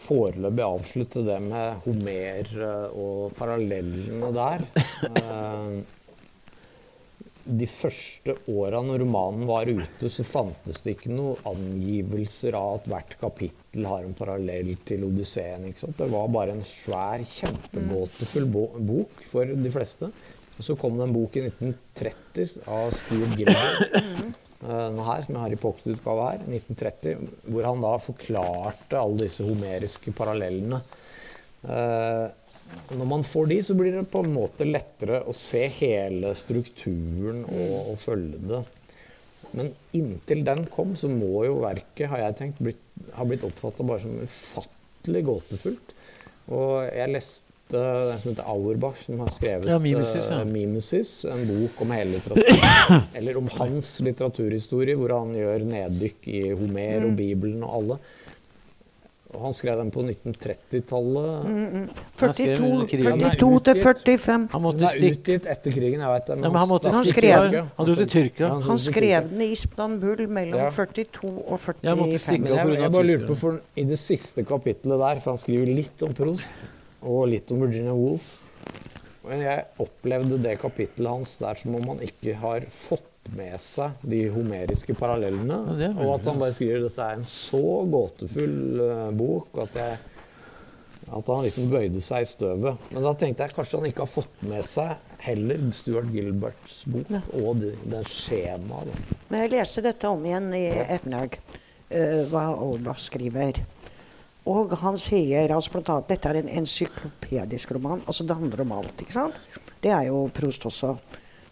[0.08, 4.64] foreløpig avslutte det med Homer eh, og parallellene der
[5.12, 5.78] eh,
[7.48, 12.90] de første åra når romanen var ute, så fantes det ikke noen angivelser av at
[12.92, 15.70] hvert kapittel har en parallell til Odysseen.
[15.70, 16.00] Ikke sant?
[16.00, 20.12] Det var bare en svær, kjempegåtefull bok for de fleste.
[20.58, 24.36] Og så kom det en bok i 1930 av Stuart Gilbert.
[24.58, 29.28] denne Den her, som jeg har i pocketutgave her, 1930, hvor han da forklarte alle
[29.28, 30.82] disse homeriske parallellene.
[31.62, 32.26] Eh,
[32.98, 37.46] når man får de, så blir det på en måte lettere å se hele strukturen
[37.46, 38.64] og, og følge det.
[39.56, 42.82] Men inntil den kom, så må jo verket, har jeg tenkt, blitt,
[43.16, 45.94] ha blitt oppfatta bare som ufattelig gåtefullt.
[46.58, 50.42] Og jeg leste den som heter Auerbach, som har skrevet Ja, Mimesis, ja.
[50.42, 53.02] eh, Mimesis, en bok om hele litteraturen.
[53.18, 58.00] Eller om hans litteraturhistorie, hvor han gjør neddykk i Homer og Bibelen og alle.
[59.36, 61.50] Og han skrev den på 1930-tallet.
[62.16, 62.86] 42, mm.
[62.88, 63.20] krigen.
[63.20, 64.32] 42 til 45.
[64.32, 66.38] Han Den måtte er stikke utgitt etter krigen, jeg vet det.
[66.38, 67.58] Ja, men han måtte Han skrev.
[67.76, 68.46] Han dro til Tyrkia.
[68.46, 70.72] Ja, Han dro skrev den i Istanbul mellom Ja.
[70.72, 72.24] 42 og Jeg måtte 45.
[72.24, 75.36] stikke Men jeg, av jeg bare lurte på, for I det siste kapittelet der, for
[75.36, 76.48] han skriver litt om Proust
[77.08, 78.34] og litt om Virginia Woolf
[79.28, 84.06] Men jeg opplevde det kapittelet hans der som om han ikke har fått med seg
[84.08, 85.58] de homeriske parallellene.
[85.82, 89.76] Ja, og at han bare skriver at dette er en så gåtefull eh, bok at
[89.82, 89.98] jeg
[91.08, 92.90] at han liksom bøyde seg i støvet.
[92.92, 97.14] Men da tenkte jeg kanskje han ikke har fått med seg heller Stuart Gilberts bok
[97.40, 99.14] og de, den skjemaet.
[99.30, 101.40] Men jeg leser dette om igjen i ettermiddag,
[101.94, 103.62] uh, hva Olva skriver.
[104.48, 108.04] Og han sier altså blant annet dette er en encyklopedisk roman.
[108.08, 109.02] Altså det handler om alt.
[109.02, 109.40] ikke sant?
[109.84, 110.96] Det er jo Prost også.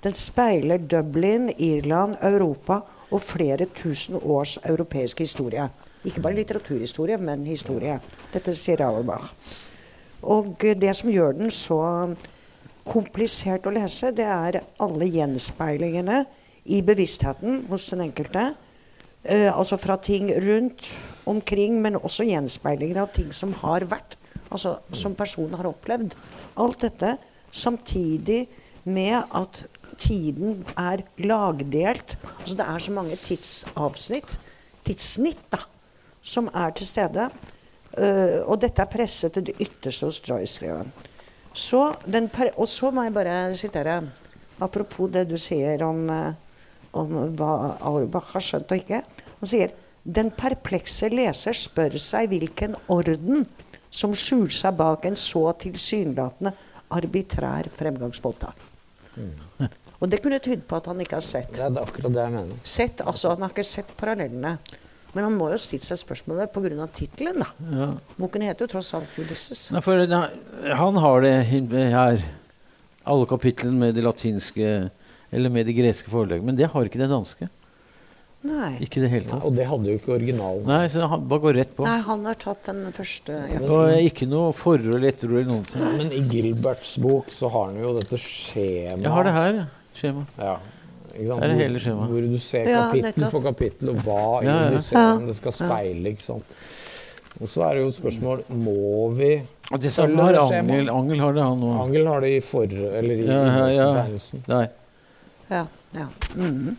[0.03, 2.79] Den speiler Dublin, Irland, Europa
[3.11, 5.67] og flere tusen års europeisk historie.
[6.05, 7.99] Ikke bare litteraturhistorie, men historie.
[8.33, 9.31] Dette sier Auerbach.
[10.21, 11.81] Og det som gjør den så
[12.85, 16.23] komplisert å lese, det er alle gjenspeilingene
[16.65, 18.51] i bevisstheten hos den enkelte.
[19.23, 20.85] Eh, altså fra ting rundt
[21.29, 24.17] omkring, men også gjenspeilinger av ting som har vært.
[24.49, 26.13] Altså som personen har opplevd.
[26.61, 27.15] Alt dette
[27.55, 28.45] samtidig
[28.85, 29.63] med at
[29.97, 32.17] tiden er lagdelt.
[32.39, 34.37] Altså det er så mange tidsavsnitt,
[34.85, 35.63] tidssnitt, da,
[36.21, 37.29] som er til stede.
[37.95, 40.59] Uh, og dette er presset til det ytterste hos Joyce.
[40.59, 40.87] skrev.
[41.55, 44.01] Så den og så må jeg bare sitere
[44.59, 46.33] Apropos det du sier om, eh,
[46.93, 49.01] om hva Auerbach har skjønt og ikke.
[49.41, 49.73] Han sier
[50.05, 53.45] den perplekse leser spør seg hvilken orden
[53.89, 56.53] som skjuler seg bak en så tilsynelatende
[56.93, 58.51] arbitrær fremgangsmåte.
[59.95, 61.53] Og det kunne tyde på at han ikke har sett.
[61.55, 62.57] Det er akkurat det jeg mener.
[62.67, 64.57] Sett, altså Han har ikke sett parallellene.
[65.15, 66.87] Men han må jo stilt seg spørsmålet pga.
[66.91, 67.39] tittelen.
[67.39, 67.47] da.
[67.71, 67.87] Ja.
[68.19, 69.71] Boken heter jo tross alt 'Ulysses'.
[69.71, 69.95] Nei, for
[70.75, 71.33] han har det
[71.95, 72.25] her,
[73.05, 74.91] alle kapitlene med det latinske
[75.31, 76.43] eller med de greske forlag.
[76.43, 77.47] Men det har ikke det danske.
[78.45, 78.71] Nei.
[78.85, 80.65] Ikke i det hele Nei, og det hadde jo ikke originalen.
[80.69, 81.85] Nei, så han bare går rett på.
[81.87, 83.37] Nei, han har tatt den første.
[83.51, 83.61] Ja.
[83.65, 85.85] Og ikke noe forhold eller etterord eller noen ting.
[85.97, 89.01] Men i Gilberts bok så har han jo dette skjemaet.
[89.07, 89.59] Jeg har det her,
[89.97, 90.25] skjema.
[90.37, 90.55] Ja.
[91.15, 91.39] Ikke sant?
[91.41, 92.11] Her er det hele skjemaet.
[92.13, 94.81] Hvor du ser kapittel ja, for kapittel, og hva i Ja, ja.
[94.83, 95.11] ser Ja.
[95.25, 96.11] det skal speile.
[96.13, 96.55] ikke sant?
[97.41, 99.31] Og så er det jo et spørsmål må vi
[99.71, 100.51] Og det følge har det Angel.
[100.53, 100.89] skjemaet?
[100.95, 101.75] Angel har det, han òg.
[101.87, 102.63] Angel har det i for...
[102.69, 104.07] Eller i Ja, ja, ja.
[104.47, 104.67] Der.
[105.49, 106.07] Ja, ja.
[106.35, 106.77] Mhm.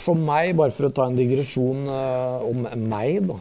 [0.00, 3.38] For meg, bare for å ta en digresjon eh, om meg, da,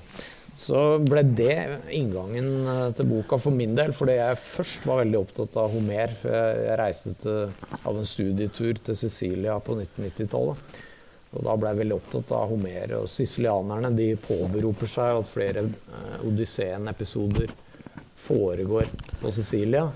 [0.63, 1.55] så ble det
[1.95, 3.93] inngangen eh, til boka for min del.
[3.95, 6.15] Fordi jeg først var veldig opptatt av Homer.
[6.23, 10.81] Jeg, reiste til, av en studietur til Sicilia på 1990-tallet.
[11.33, 12.97] Og da ble jeg veldig opptatt av Homer.
[12.99, 17.55] Og sicilianerne de påberoper seg at flere eh, Odysseen-episoder
[18.23, 19.87] foregår på Sicilia.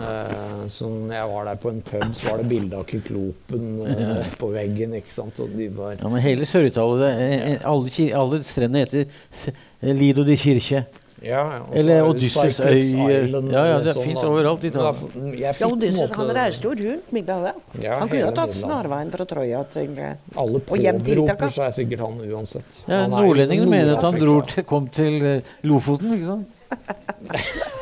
[0.00, 3.66] Eh, så når jeg var der på en pub, så var det bilde av kyklopen
[3.86, 4.94] eh, på veggen.
[4.98, 5.38] ikke sant?
[5.44, 7.90] Og de var Ja, men hele Sør-Italia det er- Alle,
[8.22, 9.52] alle strendene heter
[9.82, 10.84] Lido di Kirche.
[11.22, 13.26] ja, ja, og Eller er Odysseus øyer.
[13.52, 15.36] Ja, ja, det sånn, finnes overalt i da- Italia.
[15.36, 17.54] Jeg Ja, Odysseus, han reiste jo rundt Middelhavet.
[17.82, 22.18] Ja, han kunne jo tatt snarveien fra Troja til eh, Alle påberoper seg sikkert han
[22.32, 22.80] uansett.
[22.88, 26.14] Ja, Han Nordlendingene mener at han dro til, kom til eh, Lofoten.
[26.16, 26.48] ikke sant?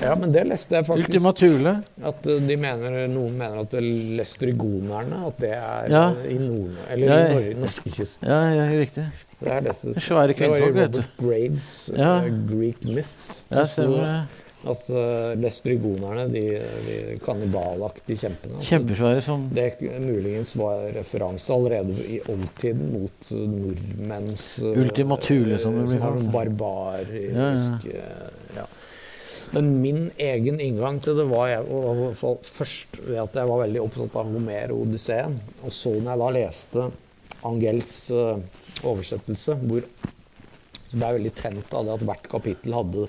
[0.00, 1.08] Ja, men det leste jeg faktisk.
[1.10, 1.72] Ultima Thule.
[2.06, 3.74] At eh, de mener, Noen mener at
[4.20, 6.04] lestrigonerne at det er Ja.
[6.12, 6.76] eh, i nord...
[6.90, 8.28] Eller Ja, i norskekysten.
[8.28, 9.06] Ja, ja, riktig.
[9.38, 11.00] Det er leste svære kvinnfolk, vet du.
[11.02, 12.12] Robert Graves eh, Ja.
[12.50, 13.42] Greek Myths.
[13.50, 14.44] Ja, stemmer det.
[14.68, 16.40] At uh, lestrigonerne, de,
[16.82, 19.68] de kannibalaktige kjempene Kjempesvære som Det
[20.02, 26.26] muligens var referanse allerede i oldtiden mot nordmenns Ultima Thule, som det blir kalt.
[26.34, 28.10] barbarisk ja, ja.
[29.54, 33.80] Men min egen inngang til det var jeg, var først ved at jeg var veldig
[33.80, 35.38] opptatt av Homer og Odysseen.
[35.64, 36.86] Og så når jeg da leste
[37.48, 38.40] Angels eh,
[38.88, 39.86] oversettelse, hvor
[40.88, 43.08] så ble jeg veldig tent av det at hvert kapittel hadde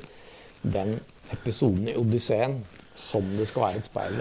[0.62, 0.98] den
[1.32, 2.60] episoden i Odysseen
[3.00, 4.18] som det skal være et speil.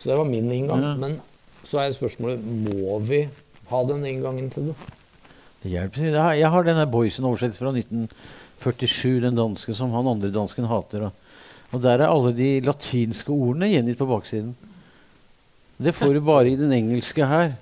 [0.00, 0.84] Så det var min inngang.
[0.84, 0.94] Ja.
[1.00, 1.18] Men
[1.66, 3.26] så er spørsmålet må vi
[3.70, 4.76] ha den inngangen til det.
[5.62, 6.06] Det hjelper.
[6.06, 11.08] Jeg har, jeg har denne Boysen-oversettelsen fra 1947, den danske som han andre dansken hater.
[11.08, 11.25] Og,
[11.76, 14.54] og der er alle de latinske ordene gjengitt på baksiden.
[15.76, 17.52] Det får du bare i den engelske her.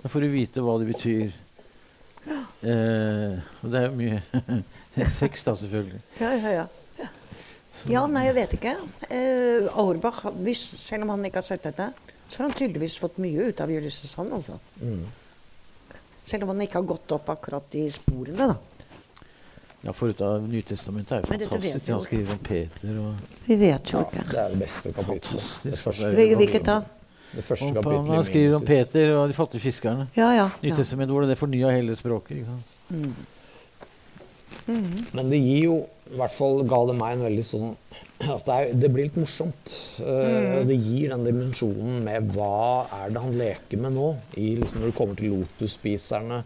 [0.00, 1.36] Da får du vite hva det betyr.
[2.66, 6.02] Eh, og det er jo mye sex, da, selvfølgelig.
[6.18, 6.66] Ja, ja, ja.
[7.86, 8.74] Ja, nei, jeg vet ikke.
[9.06, 11.92] Eh, Auerbach, hvis, selv om han ikke har sett dette,
[12.26, 14.58] så har han tydeligvis fått mye ut av Ulysses Sand, altså.
[14.82, 15.06] Mm.
[16.26, 18.77] Selv om han ikke har gått opp akkurat i sporene, da.
[19.84, 21.90] Ja, Forut av Nytestamentet er jo fantastisk.
[21.92, 24.24] Han skriver om Peter og Vi vet jo ikke.
[24.24, 26.38] Ja, det er det beste kapittelet.
[26.38, 26.80] Hvilket da?
[27.36, 28.14] det første kapittelet.
[28.16, 30.08] Han skriver om Peter og de fattige fiskerne.
[30.16, 30.48] Ja, ja.
[30.62, 32.40] Nytestamentet hvordan det fornya hele språket.
[32.40, 32.64] Ikke sant?
[32.88, 33.14] Mm.
[35.16, 35.76] Men det gir jo,
[36.12, 37.70] i hvert fall ga det meg en veldig sånn
[38.18, 39.72] at det, er, det blir litt morsomt.
[40.00, 44.08] Uh, og det gir den dimensjonen med hva er det han leker med nå?
[44.34, 46.42] I, liksom, når det kommer til lotusspiserne,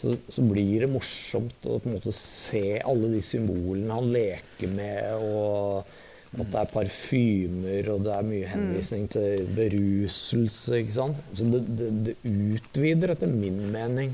[0.00, 4.72] så, så blir det morsomt å på en måte se alle de symbolene han leker
[4.72, 5.20] med.
[5.20, 5.96] og
[6.30, 10.76] at det er parfymer, og det er mye henvisning til beruselse.
[10.78, 11.16] ikke sant?
[11.34, 12.14] Så det, det, det
[12.54, 14.12] utvider, etter min mening,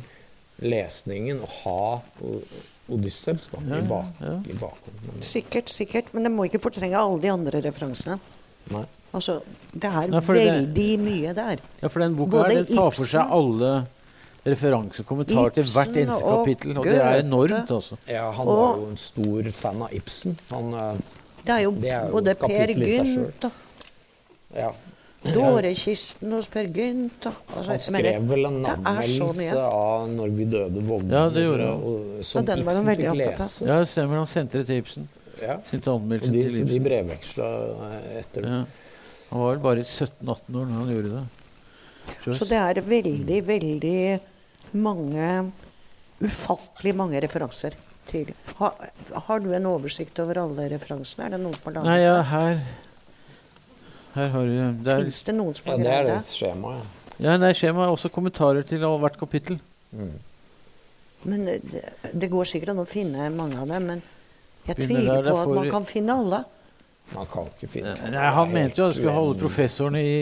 [0.65, 1.81] lesningen å ha
[2.89, 4.35] Odyssevs da, Ja, i, bak, ja.
[4.49, 5.21] i bakgrunnen.
[5.27, 6.09] Sikkert, sikkert.
[6.17, 8.17] Men det må ikke fortrenge alle de andre referansene.
[8.73, 8.87] nei.
[9.17, 9.39] Altså,
[9.73, 11.61] det er Nei, veldig det- mye der.
[11.81, 13.71] Ja, for den boka Både her, den tar for seg alle
[14.47, 16.79] referansekommentarer til hvert eneste og kapittel.
[16.79, 17.99] Og det er enormt, altså.
[18.09, 20.39] Ja, han Og- var jo en stor fan av Ibsen.
[20.51, 20.97] Han, eh,
[21.47, 23.53] Det er jo, Det er jo både Per Gynt og
[24.57, 24.71] ja.
[25.27, 30.83] Dårekisten hos Per Gynt og altså, Han skrev vel en anmeldelse av 'Når vi døde
[30.87, 31.83] vågner', Ja, det gjorde han.
[31.83, 33.67] og- som Ja, den var han Ibsen fikk lese.
[33.67, 34.17] Ja, det stemmer.
[34.17, 35.09] Han sendte det til Ibsen.
[35.43, 35.57] Ja.
[35.71, 36.67] Sendte Og anmeldelse de, til Ibsen.
[36.69, 37.49] de brevveksla
[38.19, 38.51] etter det.
[38.51, 38.65] Ja.
[39.31, 41.27] Han var vel bare 17-18 år når han gjorde det.
[42.39, 44.21] Så det er veldig, veldig
[44.77, 45.31] mange
[46.25, 47.75] Ufattelig mange referanser
[48.09, 48.71] til ha,
[49.27, 51.27] Har du en oversikt over alle referansene?
[51.27, 52.61] Er det noen som har laget Nei, ja, her
[54.17, 54.55] Her har du
[54.87, 56.31] det er, Fins det noen som Ja, har det er greid det det?
[56.31, 59.61] skjemaet, ja, Skjemaet er også kommentarer til hvert kapittel.
[59.93, 60.17] Mm.
[61.27, 63.87] Men det, det går sikkert an å finne mange av dem.
[63.89, 64.03] Men
[64.67, 66.41] jeg Begynner tviler der, der på at man kan finne alle.
[67.15, 70.17] Man kan ikke finne Nei, han mente jo at han skulle holde professorene i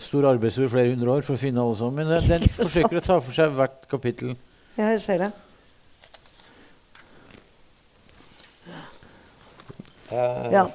[0.00, 2.00] stor arbeidsord i flere hundre år for å finne alle sammen.
[2.00, 4.34] Men den, den forsøker å ta for seg hvert kapittel.
[4.78, 5.30] Ja, Jeg ser det.
[10.10, 10.68] Eh, Ja.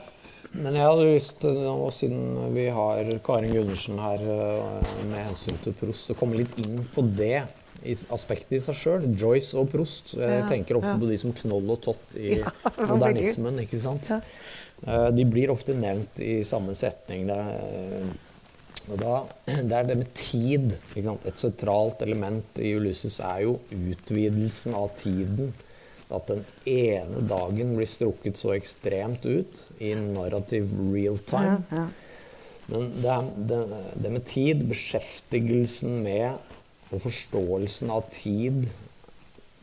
[0.55, 5.57] Men jeg hadde lyst til, nå, siden vi har Karin Gundersen her eh, med hensyn
[5.65, 7.41] til Prost, å komme litt inn på det
[7.83, 9.09] i aspektet i seg sjøl.
[9.19, 10.13] Joyce og Prost.
[10.15, 10.99] Jeg Ja, tenker ofte ja.
[11.01, 12.53] på de som knoll og tott i Ja,
[12.87, 13.59] modernismen.
[13.65, 14.07] ikke sant?
[14.13, 14.21] Ja.
[14.87, 17.27] Eh, de blir ofte nevnt i samme setning.
[17.27, 18.15] Det er, eh,
[18.91, 19.13] og da,
[19.69, 20.73] det er det med tid.
[20.97, 25.53] Et sentralt element i Ulysses er jo utvidelsen av tiden.
[26.13, 31.55] At den ene dagen blir strukket så ekstremt ut i narrativ real Ja, time.
[31.73, 31.87] ja.
[32.65, 33.57] Men det, er, det,
[34.01, 36.37] det med tid, beskjeftigelsen med
[36.93, 38.63] og forståelsen av tid,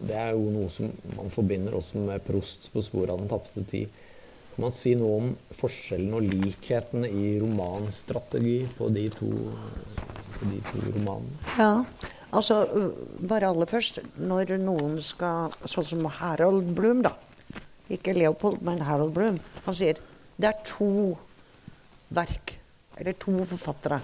[0.03, 3.63] det er jo noe som man forbinder også med Prost på sporet av den tapte
[3.71, 3.91] tid.
[4.53, 9.31] Kan man si noe om forskjellen og likheten i romanstrategi på de to,
[10.37, 11.39] på de to romanene?
[11.57, 11.71] Ja,
[12.37, 12.91] altså øh,
[13.29, 17.15] bare aller først Når noen skal Sånn som Harold Bloom, da.
[17.93, 19.41] Ikke Leopold, men Harold Bloom.
[19.65, 20.01] Han sier
[20.37, 21.17] det er to
[22.13, 22.57] verk,
[22.99, 24.01] eller to forfattere,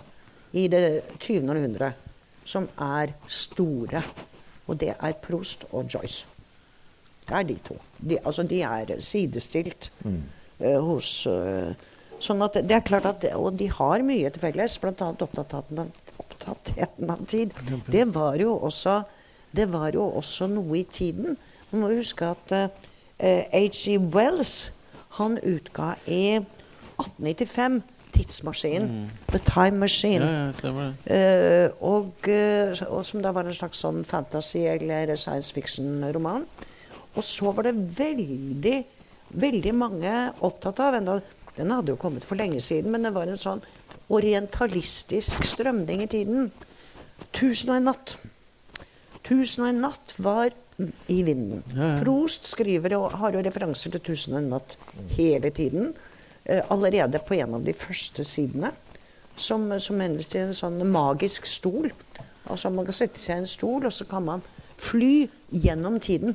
[0.52, 0.80] i det
[1.18, 1.48] 20.
[1.50, 1.92] århundre
[2.48, 4.02] som er store.
[4.68, 6.26] Og det er Prost og Joyce.
[7.28, 7.76] Det er de to.
[7.98, 10.18] De, altså, de er sidestilt eh,
[10.60, 11.86] hos eh,
[12.18, 14.90] Sånn at det er klart at Og de har mye til felles, bl.a.
[15.06, 17.52] opptattheten av, opptattheten av tid.
[17.86, 19.04] Det var jo også
[19.54, 21.38] det var jo også noe i tiden.
[21.70, 22.66] Man må huske at H.G.
[23.18, 23.94] H.G.
[24.12, 24.72] Wells
[25.18, 27.80] han utga i 1895
[28.12, 29.10] Tidsmaskinen.
[29.30, 30.24] The Time Machine.
[30.24, 31.16] Ja, ja, uh.
[31.16, 36.46] Eh, og, uh, og som da var en slags sånn fantasy- eller science fiction-roman.
[37.14, 38.78] Og så var det veldig,
[39.30, 41.20] veldig mange opptatt av enda,
[41.58, 43.60] Den hadde jo kommet for lenge siden, men det var en sånn
[44.14, 46.52] orientalistisk strømning i tiden.
[47.32, 48.14] 'Tusen og en natt'.
[49.24, 50.52] 'Tusen og en natt' var
[51.10, 51.64] i vinden.
[51.74, 51.98] Ja, ja.
[51.98, 54.76] Prost skriver og har jo referanser til 'Tusen og en natt'
[55.16, 55.94] hele tiden.
[56.46, 58.72] eh, allerede på en av de første sidene.
[59.36, 61.90] Som, som henviser til en sånn magisk stol.
[62.48, 64.42] Altså Man kan sette seg i en stol, og så kan man
[64.78, 66.34] fly gjennom tiden.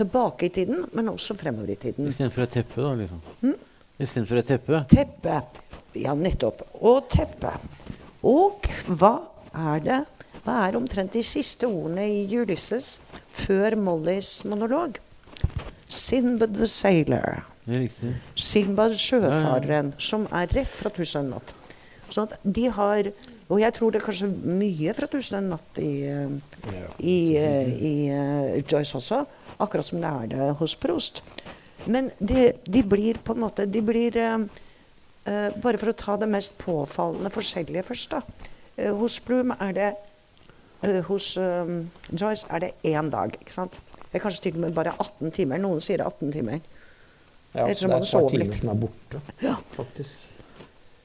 [0.00, 2.08] Tilbake i tiden, men også fremover i tiden.
[2.08, 2.94] Istedenfor et teppe, da?
[2.96, 3.20] liksom.
[3.42, 3.58] Mm.
[4.00, 4.84] Istedenfor et teppe?
[4.88, 5.42] Teppe.
[6.00, 6.62] Ja, nettopp.
[6.80, 7.52] Og teppe.
[8.24, 9.18] Og hva
[9.52, 10.00] er det
[10.40, 12.94] Hva er omtrent de siste ordene i Ulysses
[13.42, 14.96] før Mollys monolog?
[15.90, 17.42] Sinbad the sailor.
[17.66, 18.12] Det er riktig.
[18.40, 21.52] Sinbad sjøfareren, som er rett fra 'Tusen og en natt'.
[22.10, 23.12] Sånn at de har
[23.50, 26.30] Og jeg tror det er kanskje mye fra 'Tusen og en natt' i, eh,
[27.02, 29.26] i, eh, i eh, Joyce også.
[29.60, 31.22] Akkurat som det er det hos Prost.
[31.86, 34.42] Men de, de blir på en måte De blir eh,
[35.24, 38.48] eh, Bare for å ta det mest påfallende forskjellige først, da.
[38.76, 39.86] Eh, hos Bloom er det
[40.84, 41.72] eh, Hos eh,
[42.12, 43.32] Joyce er det én dag.
[43.40, 43.78] ikke sant?
[44.10, 45.60] Det er kanskje til og med bare 18 timer.
[45.62, 46.60] Noen sier 18 timer.
[47.54, 49.56] Ja, det Ellers må er et par timer som er borte, Ja.
[49.76, 50.26] faktisk.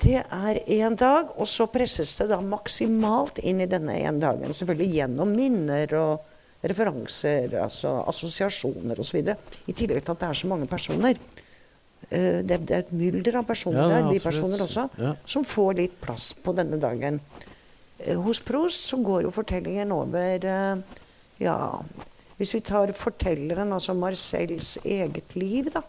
[0.04, 4.52] Det er én dag, og så presses det da maksimalt inn i denne ene dagen.
[4.54, 6.26] Selvfølgelig gjennom minner og
[6.71, 9.21] referanser, altså assosiasjoner osv.
[9.21, 11.19] I tillegg til at det er så mange personer.
[12.12, 15.15] Uh, det, det er et mylder av personer Ja, der, bipersoner også, Ja.
[15.25, 17.19] som får litt plass på denne dagen.
[18.04, 21.01] Uh, hos Prost så går jo fortellingen over uh,
[21.41, 21.58] Ja,
[22.38, 25.82] hvis vi tar fortelleren, altså Marcels eget liv, da.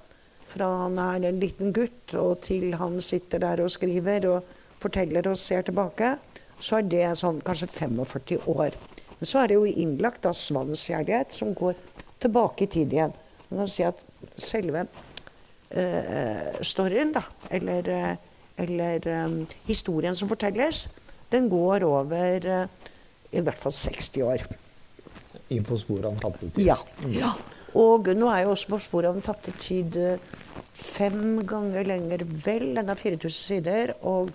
[0.47, 5.27] Fra han er en liten gutt og til han sitter der og skriver og forteller
[5.29, 6.15] og ser tilbake,
[6.63, 8.77] så er det sånn kanskje 45 år.
[9.19, 11.77] Men så er det jo innlagt da Svannskjærlighet, som går
[12.23, 13.15] tilbake i tid igjen.
[13.49, 14.03] Man kan si at
[14.43, 14.87] selve
[15.71, 18.15] eh, storyen, da, eller, eh,
[18.65, 20.87] eller eh, historien som fortelles,
[21.33, 22.89] den går over eh,
[23.33, 24.47] i hvert fall 60 år.
[25.55, 26.67] Inn På sporet av den tapte tid.
[26.67, 26.77] Ja.
[27.13, 27.33] ja.
[27.77, 30.21] Og nå er jo også på sporet av den tapte tid eh,
[30.77, 32.73] fem ganger lenger vel.
[32.77, 33.95] Den har 4000 sider.
[34.07, 34.33] Og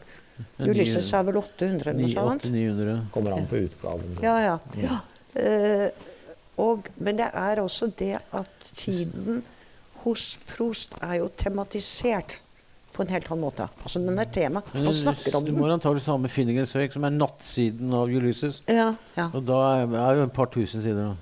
[0.59, 2.45] Ulysses er vel 800 eller noe sånt.
[2.49, 2.99] 800-900.
[3.13, 4.13] Kommer an på utgaven.
[4.23, 4.59] Ja, ja.
[4.81, 4.99] ja.
[5.31, 5.89] Uh,
[6.61, 9.41] og, men det er også det at tiden
[10.03, 12.39] hos Prost er jo tematisert
[12.91, 13.67] på en helt annen måte.
[13.83, 14.61] Altså den er tema.
[14.73, 15.55] Han snakker om den.
[15.55, 18.61] du må antakelig ha med Finnegans Wake, som er nattsiden av Ulysses.
[18.67, 19.29] Ja, ja.
[19.31, 21.13] Og da er er jo et par tusen sider.
[21.13, 21.15] da.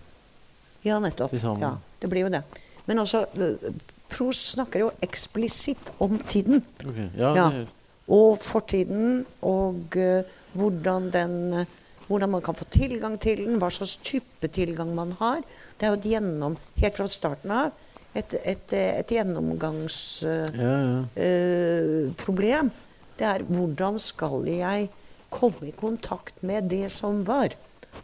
[0.84, 1.34] ja nettopp.
[1.62, 2.44] Ja, det blir jo det.
[2.88, 3.72] Men også eh,
[4.10, 6.64] Prost snakker jo eksplisitt om tiden.
[6.86, 7.50] Ok, Ja, Ja.
[7.50, 7.68] Det,
[8.10, 10.26] Og fortiden, og eh,
[10.58, 11.76] hvordan, den, eh,
[12.08, 15.44] hvordan man kan få tilgang til den, hva slags type tilgang man har.
[15.78, 17.72] Det er jo et gjennom, helt fra starten av
[18.18, 20.60] et, et, eh, et gjennomgangsproblem.
[20.60, 22.14] ja, ja.
[22.18, 22.72] problem.
[23.20, 24.90] det er hvordan skal jeg
[25.30, 27.54] komme i kontakt med det som var?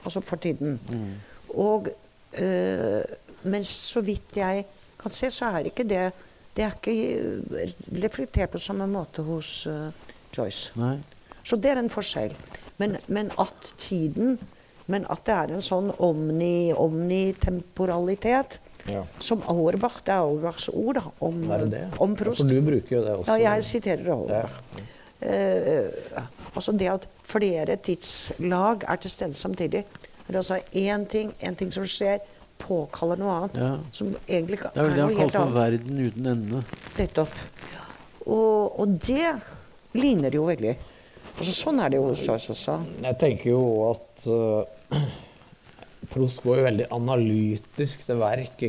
[0.03, 0.79] Altså fortiden.
[0.89, 1.13] Mm.
[1.55, 1.87] Og
[2.33, 3.03] eh,
[3.45, 4.65] Men så vidt jeg
[4.97, 6.11] kan se, så er ikke det
[6.55, 6.93] Det er ikke
[7.61, 9.89] eh, reflektert på samme måte hos uh,
[10.35, 10.71] Joyce.
[10.79, 10.97] Nei.
[11.45, 12.35] Så det er en forskjell.
[12.79, 14.37] Men, men at tiden
[14.87, 19.01] Men at det er en sånn omni, omnitemporalitet Ja.
[19.19, 21.79] som Auerbach Det er Auerbachs ord da, om, det det?
[21.97, 22.43] om Ja, Prost.
[22.43, 23.31] For du bruker jo det også.
[23.31, 24.59] Ja, jeg siterer Auerbach.
[25.25, 25.89] Uh,
[26.53, 29.85] altså det at flere tidslag er til stede samtidig.
[30.27, 32.19] Det er altså én ting, en ting som skjer,
[32.65, 33.59] påkaller noe annet.
[33.61, 33.71] Ja.
[33.95, 36.63] Som egentlig ikke Det er vel det han kaller for verden uten ende.
[36.97, 37.37] Nettopp.
[38.25, 39.35] Og, og det
[39.95, 40.73] ligner jo veldig.
[41.35, 42.79] Altså, sånn er det jo hos også.
[43.03, 45.05] Jeg tenker jo at uh,
[46.11, 48.61] Prost går jo veldig analytisk til verk,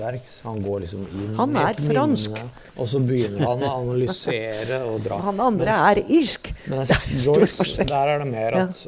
[0.00, 0.38] verks.
[0.46, 2.32] Han går liksom inn Han i er et fransk.
[2.38, 5.18] minne, og så begynner han å analysere og dra.
[5.28, 6.48] Han andre Mens- er irsk.
[6.72, 8.64] Mens er stor Joyce, der er det mer Ja.
[8.70, 8.86] at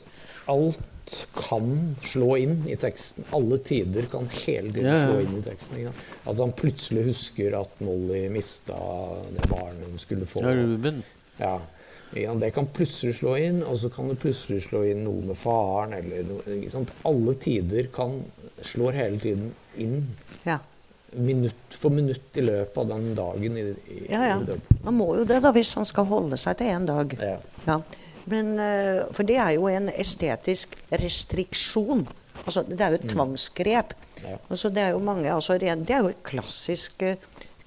[0.50, 0.80] alt
[1.34, 3.24] kan slå inn i teksten.
[3.36, 5.80] Alle tider kan hele tiden slå inn i teksten.
[5.82, 5.92] Ikke?
[6.30, 8.76] At han plutselig husker at Molly mista
[9.34, 10.42] det barnet hun skulle få.
[10.46, 11.02] Ja, Ruben.
[11.40, 11.56] Ja.
[12.18, 15.38] Ja, det kan plutselig slå inn, og så kan det plutselig slå inn noe med
[15.38, 15.92] faren.
[15.94, 16.90] eller noe, ikke sant?
[17.06, 18.16] Alle tider kan,
[18.66, 20.08] slår hele tiden inn
[20.44, 20.58] Ja.
[21.12, 23.56] minutt for minutt i løpet av den dagen.
[23.56, 23.62] I,
[23.94, 24.56] i, Ja, ja.
[24.84, 27.14] Han må jo det da, hvis han skal holde seg til én dag.
[27.20, 27.38] Ja.
[27.66, 27.80] Ja.
[28.26, 32.06] Men, eh, for det er jo en estetisk restriksjon.
[32.44, 33.94] Altså, det er jo et tvangsgrep.
[34.22, 34.36] Ja.
[34.50, 37.16] Altså, det er jo mange, altså, det er jo et klassisk, eh,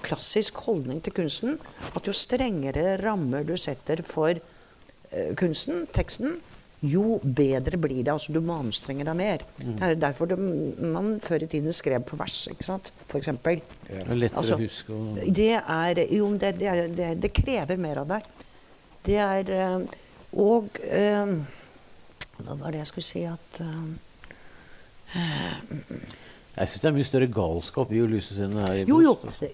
[0.03, 1.59] klassisk holdning til kunsten.
[1.95, 6.41] At jo strengere rammer du setter for uh, kunsten, teksten,
[6.83, 8.11] jo bedre blir det.
[8.11, 9.45] Altså, du må anstrenge deg mer.
[9.57, 12.91] Det er derfor det, man før i tiden skrev på vers, ikke sant?
[13.07, 13.61] for eksempel.
[13.87, 14.93] Det er lettere Altså, å huske.
[14.93, 18.27] Og, Det er Jo, det, det, er, det, det krever mer av deg.
[19.03, 19.79] Det er eh,
[20.39, 21.33] Og eh,
[22.43, 23.89] Hva var det jeg skulle si at eh,
[26.53, 29.13] Jeg syns det er mye større galskap i Ulysses enn her i Jo, jo.
[29.25, 29.49] Altså.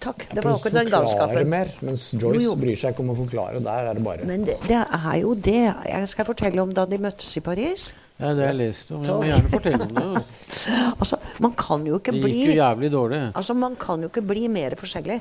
[0.00, 0.26] Takk.
[0.32, 1.48] Det var akkurat den galskapen.
[1.52, 2.56] mer, mens Joyce Jo, jo.
[2.60, 3.62] bryr seg ikke om å forklare.
[3.64, 5.64] Der er det bare Men det, det er jo det.
[5.88, 7.90] Jeg skal fortelle om da de møttes i Paris.
[8.18, 9.04] Ja, det har jeg lest om.
[9.06, 10.06] Jeg må gjerne fortelle om det.
[10.08, 10.26] altså.
[10.98, 13.18] Altså, man kan jo ikke Det gikk jo jævlig dårlig.
[13.38, 15.20] Altså, man kan jo ikke bli mer forskjellig,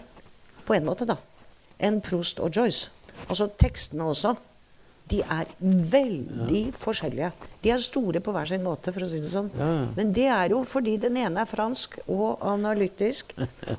[0.66, 1.16] på en måte, da,
[1.80, 2.90] enn Proust og Joyce.
[3.28, 4.34] Altså, tekstene også.
[5.08, 7.32] De er veldig forskjellige.
[7.64, 9.48] De er store på hver sin måte, for å si det sånn.
[9.56, 9.86] Ja, ja.
[9.96, 13.32] Men det er jo fordi den ene er fransk og analytisk,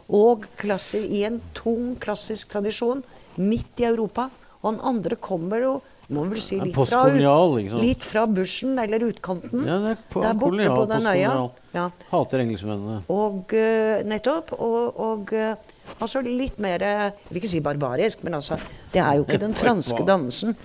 [0.08, 3.04] og klassi, i en tung klassisk tradisjon
[3.36, 4.30] midt i Europa.
[4.62, 7.02] Og den andre kommer jo må vel si litt fra,
[7.76, 9.64] litt fra bushen eller utkanten.
[9.68, 11.32] Ja, det er på, Der borte kolonial, på den øya.
[11.74, 11.82] Ja.
[12.08, 13.02] Hater engelskmennene.
[13.12, 14.54] Og uh, nettopp.
[14.56, 18.58] Og, og eh, altså litt mer Jeg vil ikke si barbarisk, men altså
[18.92, 20.56] Det er jo ikke den franske dansen.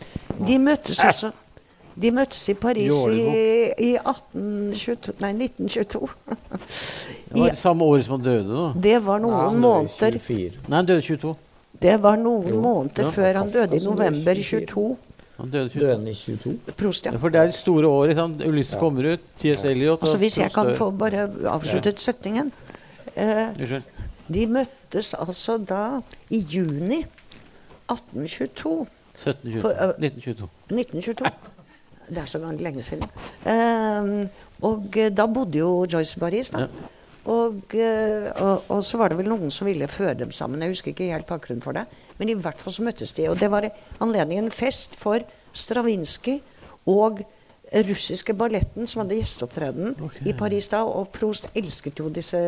[0.48, 1.32] De møttes altså
[1.96, 3.24] De møttes i Paris i,
[3.78, 6.10] i 1822 Nei, 1922.
[7.34, 8.68] Det var samme året som han døde, da.
[8.90, 11.34] Det var noen måneder Nei, han døde 22.
[11.84, 14.86] Det var noen måneder før han døde, i det november 22.
[15.40, 15.82] Han døde 22.
[15.82, 16.76] Døde i 22?
[16.78, 17.12] Prost, ja.
[17.12, 18.16] Ja, for det er det store året.
[18.20, 18.44] Sant?
[18.46, 19.66] Ulysses kommer ut, T.S.
[19.66, 22.52] Eliot og Altså Hvis jeg kan få bare avsluttet setningen
[23.16, 23.82] eh.
[24.34, 27.04] De møttes altså da i juni
[27.92, 28.88] 1822.
[29.14, 29.62] 1722.
[29.62, 30.50] For, øh, 1922.
[30.70, 31.32] 1922.
[32.10, 33.08] Det er så lenge siden.
[33.46, 34.28] Uh,
[34.64, 36.60] og eh, da bodde jo Joyce Paris, da.
[36.60, 36.68] Ja.
[37.24, 40.62] Og, eh, og, og så var det vel noen som ville føre dem sammen.
[40.62, 41.86] Jeg husker ikke helt bakgrunnen for det.
[42.20, 43.30] Men i hvert fall så møttes de.
[43.32, 43.70] Og det var
[44.04, 45.24] anledningen fest for
[45.54, 46.42] Stravinskij
[46.92, 47.24] og
[47.88, 49.96] russiske balletten som hadde gjesteopptreden
[50.28, 50.84] i Paris da.
[50.84, 52.42] Og Proust elsket jo disse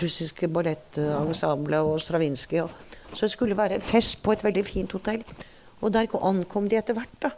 [0.00, 2.66] russiske ballettensemblet og Stravinskij.
[3.14, 5.22] Så det skulle være fest på et veldig fint hotell.
[5.80, 7.30] Og der ankom de etter hvert, da.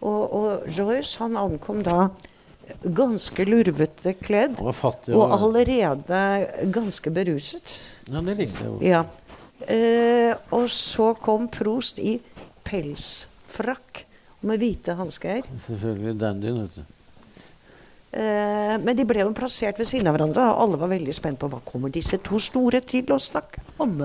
[0.00, 2.10] Og, og Joyce han ankom da
[2.82, 4.58] ganske lurvete kledd.
[4.60, 5.14] Og, fattig.
[5.16, 7.76] Og allerede ganske beruset.
[8.10, 8.78] Ja, det likte jeg jo.
[8.84, 9.04] Ja.
[9.66, 12.18] Eh, og så kom Prost i
[12.66, 14.04] pelsfrakk
[14.46, 15.46] med hvite hansker.
[15.66, 16.95] Selvfølgelig dandyen, vet du.
[18.16, 21.38] Eh, men de ble jo plassert ved siden av hverandre, og alle var veldig spent
[21.42, 23.98] på hva kommer disse to store til å snakke om.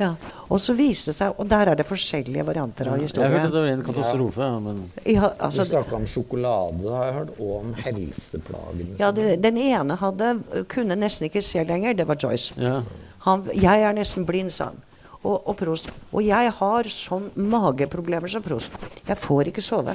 [0.00, 0.08] Ja.
[0.50, 3.52] Og så viste det seg Og der er det forskjellige varianter av Jeg hørte historien.
[3.52, 7.30] det var en katastrofe, ja, men Ja, Du altså, snakka om sjokolade, har jeg hørt,
[7.38, 8.98] og om helseplagene.
[8.98, 10.32] ja, det, den ene hadde,
[10.66, 11.94] kunne nesten ikke se lenger.
[11.94, 12.54] Det var Joyce.
[12.58, 12.82] ja.
[13.24, 14.82] Han, 'Jeg er nesten blind', sa han.
[15.22, 15.88] Og, og Prost.
[16.12, 18.70] Og jeg har sånn mageproblemer som Prost.
[19.08, 19.94] Jeg får ikke sove.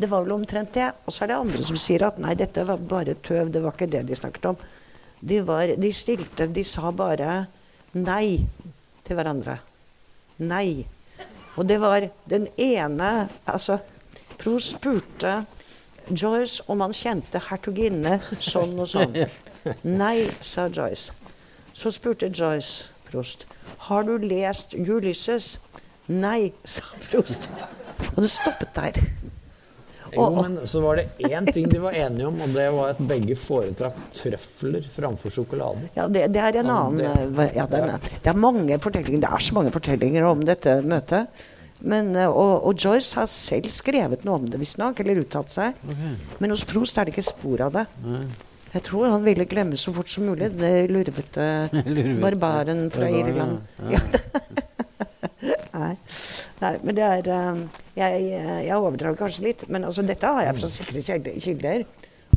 [0.00, 0.88] Det var vel omtrent det.
[1.04, 3.50] Og så er det andre som sier at nei, dette var bare tøv.
[3.52, 4.60] Det var ikke det de snakket om.
[5.20, 7.34] De, var, de stilte De sa bare
[7.92, 8.40] nei
[9.04, 9.58] til hverandre.
[10.40, 10.86] Nei.
[11.58, 13.80] Og det var den ene Altså,
[14.40, 15.42] Prost spurte
[16.08, 19.18] Joyce om han kjente hertuginne sånn og sånn.
[20.02, 21.12] Nei, sa Joyce.
[21.76, 23.44] Så spurte Joyce Prost
[23.80, 25.58] har du lest Ulysses.
[26.06, 27.48] Nei, sa Prost.
[28.14, 29.00] Og det stoppet der.
[30.12, 32.88] Jo, Og- men så var det én ting de var enige om, og det var
[32.90, 35.88] at begge foretrakk trøfler framfor sjokolade.
[35.96, 39.20] Ja, det, det er en annen det- eh, ja, det, er, Det er mange fortellinger
[39.20, 41.28] Det er så mange fortellinger om dette møtet.
[41.82, 45.74] Men, eh, og, og Joyce har selv skrevet noe om det, visstnok, eller uttalt seg.
[46.38, 47.86] Men hos Prost er det ikke spor av det.
[48.74, 52.20] Jeg tror han ville glemme så fort som mulig det lurvete Lurvete.
[52.20, 53.60] barbaren fra Barbaren, Irland.
[53.90, 53.98] ja.
[55.74, 55.96] Nei.
[56.60, 57.62] Nei, men det er eh,
[57.96, 58.26] Jeg,
[58.66, 61.86] jeg overdrar kanskje litt, men altså, dette har jeg fra sikre kilder-.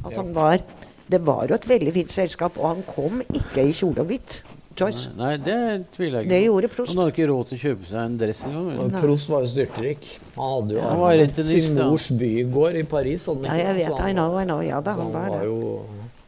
[0.04, 0.64] At han var
[1.10, 4.42] Det var jo et veldig fint selskap, og han kom ikke i kjole og hvitt.
[4.74, 5.12] Joyce.
[5.20, 5.58] Nei, det
[5.94, 6.46] tviler jeg ikke Det på.
[6.48, 6.94] gjorde Prost.
[6.96, 8.96] Han hadde ikke råd til å kjøpe seg en dress engang.
[9.04, 10.08] Prost var jo styrtrik.
[10.38, 13.28] Han hadde jo Han var sin mors bygård i Paris.
[13.30, 14.00] hadde Ja, jeg vet.
[14.00, 14.62] Han I know, var- I know.
[14.66, 15.44] Ja da, han var det.
[15.46, 15.86] jo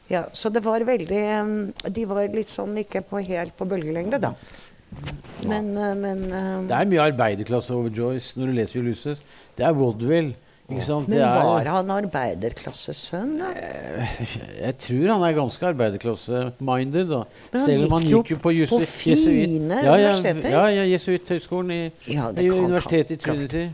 [0.07, 4.19] Ja, så det var veldig um, De var litt sånn ikke på, helt på bølgelengde,
[4.21, 4.35] da.
[5.45, 9.21] Men, uh, men um, Det er mye arbeiderklasse over Joyce når du leser Ulysses.
[9.57, 10.33] Det er vaudeville.
[10.65, 13.51] Men var han arbeiderklassesønn, da?
[14.63, 17.13] Jeg tror han er ganske arbeiderklasse-minded.
[17.53, 20.49] Selv om han gikk jo på, på Jesuit- fine ja, ja, universiteter.
[20.49, 23.67] Ja, ja Jesuithøgskolen i, Ja, i universitetet i Trinity.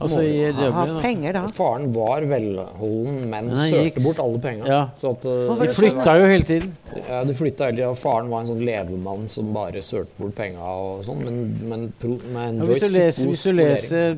[0.00, 1.00] Altså Må i jo Ha altså.
[1.02, 1.42] penger, da.
[1.46, 4.66] Faren var velholden, men Men han sølte gikk- bort alle pengene.
[4.66, 4.86] Ja.
[4.98, 6.76] Så at, uh, De flytta jo hele tiden.
[7.08, 7.88] Ja, de flytta hele tiden.
[7.90, 11.22] og Faren var en sånn levemann som bare sølte bort penga og sånn.
[11.24, 14.16] Men, men, pro, men Ja, hvis, du leser, hvis du leser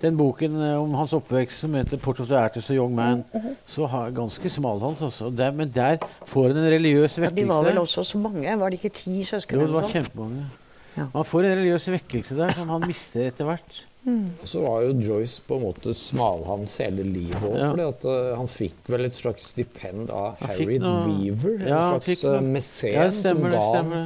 [0.00, 3.24] den boken eh, om hans oppvekst som heter 'Portrait of the Artist of Young Man',
[3.66, 5.28] så har ganske smal hans, altså.
[5.36, 7.36] Der, men der får han en religiøs vekkelse.
[7.36, 8.58] Ja, de var vel også så mange?
[8.58, 9.60] Var det ikke ti søsken?
[9.60, 10.44] Jo, det var kjempemange.
[10.96, 11.04] Ja.
[11.14, 13.84] Man får en religiøs vekkelse der som han mister etter hvert.
[14.48, 17.56] Så var jo Joyce på en måte smalhans hele livet òg.
[17.58, 17.68] Ja.
[17.70, 21.58] fordi at eh, han fikk vel et slags stipend av Harriet Weaver.
[21.60, 24.04] En Ja, han slags eh, noe- mesen Ja, som ga, det.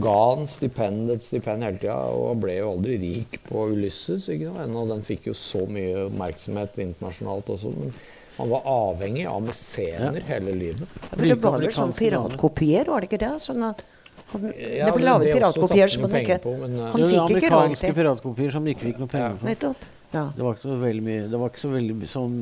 [0.00, 1.98] ga han stipend et stipend hele tida.
[2.16, 4.28] Og han ble jo aldri rik på Ulysses.
[4.32, 7.74] ikke noe Ennå den fikk jo så mye oppmerksomhet internasjonalt også.
[7.76, 7.92] Men
[8.38, 10.88] han var avhengig av mesener hele livet.
[11.12, 13.34] For det var vel sånn piratkopier, var det ikke det?
[13.44, 13.84] Sånn at
[14.32, 17.18] han, Ja, det ble laget piratkopier som han ikke på, men, eh, Han Det fikk
[17.18, 19.48] var ikke amerikanske piratkopier som ikke fikk noe penger for.
[19.48, 19.86] Nettopp.
[20.12, 20.24] Ja.
[20.36, 22.36] Det var ikke så veldig mye Det var ikke så veldig sånn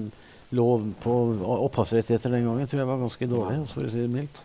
[0.54, 1.14] lov på
[1.66, 2.60] opphavsrettigheter den gangen.
[2.62, 4.44] Jeg tror jeg var ganske dårlig, for å si det mildt.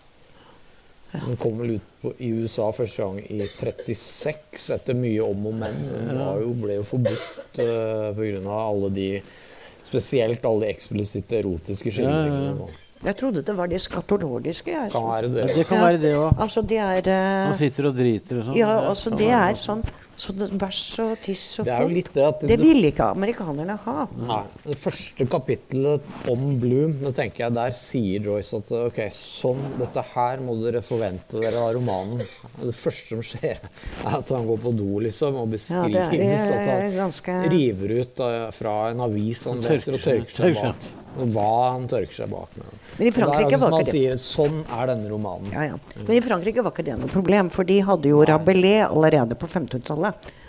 [1.11, 5.57] Den kom vel ut på, i USA første gang i 36, etter mye om og
[5.59, 5.77] men.
[5.91, 8.41] Den var jo, ble jo forbudt uh, pga.
[8.55, 9.07] alle de
[9.91, 12.53] Spesielt alle de eksplisitte erotiske skildringene.
[12.53, 14.71] Ja, ja, Jeg trodde det var de skatologiske.
[14.71, 14.91] Jeg.
[14.93, 15.55] Kan være Ja, det.
[15.55, 16.35] det kan være det òg.
[16.41, 18.57] Altså, de er eh, Han sitter og driter og sånn.
[18.59, 19.81] Ja, altså, det er sånn
[20.17, 23.75] så Bæsj og tiss og Det er jo litt det at Det ville ikke amerikanerne
[23.85, 24.05] ha.
[24.19, 29.63] Nei, det første kapittelet om Bloom, det tenker jeg der sier Joyce at ok, sånn,
[29.79, 32.21] dette her må dere forvente dere av romanen.
[32.61, 33.59] Det første som skjer,
[34.05, 37.37] er at han går på do, liksom, og Ja, beskrives det er, at han ganske
[37.55, 38.25] river ut
[38.57, 40.89] fra en avis han Han leser, og tørker seg- bak.
[41.11, 42.67] Og hva han tørker seg bak med.
[42.95, 45.49] Men i er Frankrike var ikke det sier, sånn er denne romanen.
[45.51, 45.79] ja, ja.
[45.97, 49.43] Men i Frankrike var ikke det noe problem, for de hadde jo Rabelais allerede på
[49.49, 50.00] 1500-tallet.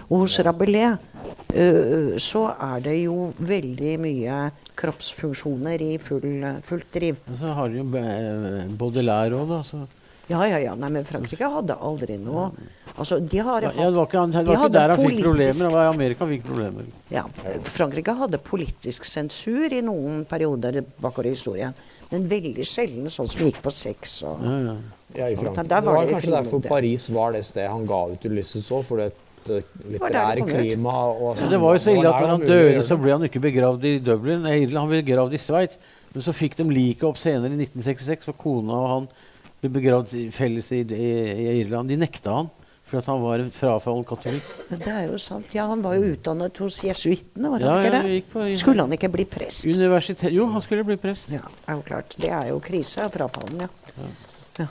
[0.09, 4.43] Og hos Rabelais uh, så er det jo veldig mye
[4.79, 6.29] kroppsfunksjoner i full,
[6.67, 7.19] fullt driv.
[7.31, 9.61] Og så har de jo eh, Baudelaire òg, da.
[9.67, 9.83] Så.
[10.31, 10.75] Ja, ja, ja.
[10.79, 12.51] Nei, men Frankrike hadde aldri noe
[12.93, 15.23] Altså, de har Ja, hatt det var ikke, det var de ikke der han fikk
[15.25, 15.57] problemer.
[15.57, 16.89] Det var i Amerika han fikk problemer.
[17.13, 17.23] Ja,
[17.65, 21.73] Frankrike hadde politisk sensur i noen perioder bakover i historien.
[22.11, 24.19] Men veldig sjelden sånn som gikk på sex.
[24.29, 24.77] Og, Ja, ja.
[25.13, 25.65] Ja, i Frankrike.
[25.69, 26.61] Der Det var var det kanskje derfor.
[26.69, 29.11] Paris var det stedet han ga ut Ulysses òg, for det
[29.47, 31.51] det det litterære klimaet og sånn.
[31.53, 33.99] det var jo så ille at når han døde, så ble han ikke begravd i
[34.05, 34.47] Dublin.
[34.47, 35.79] Han ble begravd i Sveits.
[36.13, 39.07] Men så fikk de liket opp senere, i 1966, for kona og han
[39.63, 41.89] ble begravd felles i, i, i Irland.
[41.89, 42.51] De nekta han
[42.93, 44.49] fordi at han var en frafallen katolikk.
[44.69, 45.49] Det er jo sant.
[45.57, 48.19] Ja, han var jo utdannet hos jesuittene, var han Ja, ikke det?
[48.29, 49.65] på Skulle han ikke bli prest?
[49.65, 51.31] universitet Jo, han skulle bli prest.
[51.33, 52.13] Ja, er jo klart.
[52.21, 53.71] Det er jo krise av frafallen, ja.
[54.61, 54.67] ja.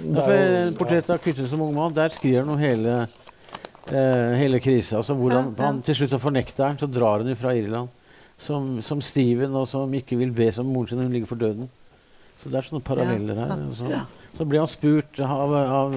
[0.00, 2.96] Ja, eh, Portrettet av Kvitte som ung mann, der skriver han om hele,
[3.92, 4.96] eh, hele krisa.
[5.00, 5.66] Altså hvordan Ja, ja.
[5.66, 7.88] han Til slutt så fornekter han, så drar han fra Irland.
[8.40, 11.36] Som, som Steven, og som ikke vil be som moren sin når hun ligger for
[11.40, 11.68] døden.
[12.40, 13.64] Så det er sånne paralleller her.
[13.76, 13.90] Så,
[14.38, 15.96] så blir han spurt av, av,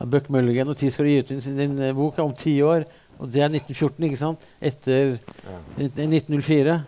[0.00, 2.86] av Buck Mulligan når skal du gi ut din, din eh, bok om ti år.
[3.20, 4.46] Og det er 1914, ikke sant?
[4.60, 5.58] Etter Ja.
[5.84, 6.78] eh, 1904,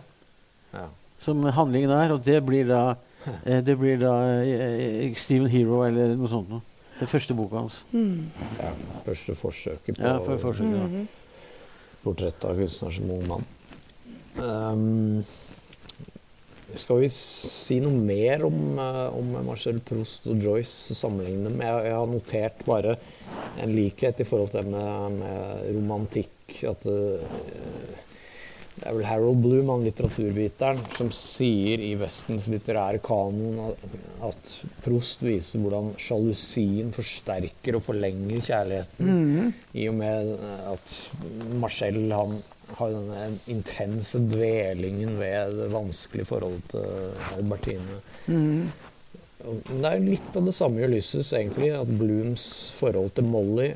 [0.73, 0.87] Ja.
[1.21, 2.11] som handlingen er.
[2.17, 2.95] Og det blir da,
[3.45, 6.65] eh, det blir da eh, eh, Steven Hero eller noe sånt noe.
[6.99, 7.81] Den første boka hans.
[7.93, 8.71] Ja,
[9.05, 11.05] første forsøket på Ja, for forsøk, ja.
[12.05, 13.49] portrett av kunstner som ung mann.
[14.35, 15.25] Um,
[16.75, 21.61] skal vi si noe mer om, eh, om Marcel Proust og Joyce og sammenligne dem?
[21.63, 22.95] Jeg, jeg har notert bare
[23.63, 26.31] en likhet i forhold til det med, med romantikk.
[26.67, 26.99] At det,
[28.75, 33.61] det er vel Harold Bloom, han litteraturviteren, som sier i Vestens litterære kanon
[34.25, 39.53] at, Prost viser hvordan sjalusien forsterker og forlenger kjærligheten.
[39.79, 40.33] I og med
[40.73, 40.91] at
[41.61, 42.35] Marcel han
[42.75, 48.01] har denne intense dvelingen ved det vanskelige forholdet til Albertine.
[48.27, 48.67] Mm.
[49.45, 51.71] Men det er litt av det samme i Ulysses, egentlig.
[51.77, 52.45] At Blooms
[52.75, 53.71] forhold til Molly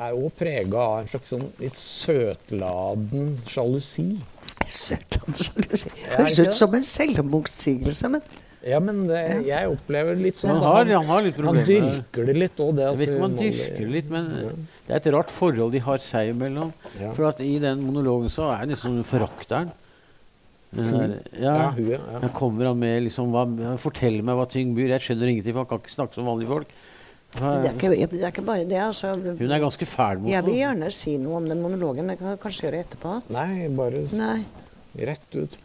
[0.00, 4.06] er jo prega av en slags sånn litt søtladen sjalusi.
[4.68, 5.92] Søtladen sjalusi?
[6.14, 8.24] Høres ut som en selvmotsigelse, men
[8.62, 12.28] Ja, men det, jeg opplever litt sånn Han at har, han har litt han dyrker
[12.28, 14.28] det litt òg, det Jeg at vet ikke om han dyrker det litt, men
[14.86, 16.70] det er et rart forhold de har seg imellom.
[17.00, 17.10] Ja.
[17.16, 19.72] For at i den monologen så er det liksom forakteren.
[20.72, 21.18] Hun?
[21.36, 21.52] Ja.
[21.52, 22.28] Ja, hun, ja.
[22.32, 23.44] Kommer han med liksom hva,
[23.80, 24.94] Fortell meg hva ting byr.
[24.94, 26.72] Jeg skjønner ingenting, for han kan ikke snakke som vanlige folk.
[27.32, 28.78] Det er ikke, det er ikke bare det.
[28.82, 29.14] Altså.
[29.16, 32.20] Hun er ganske fæl mot Jeg vil gjerne si noe om den monologen, men jeg
[32.20, 33.14] kan kanskje gjøre det etterpå.
[33.32, 34.38] Nei, bare Nei.
[35.08, 35.56] rett ut.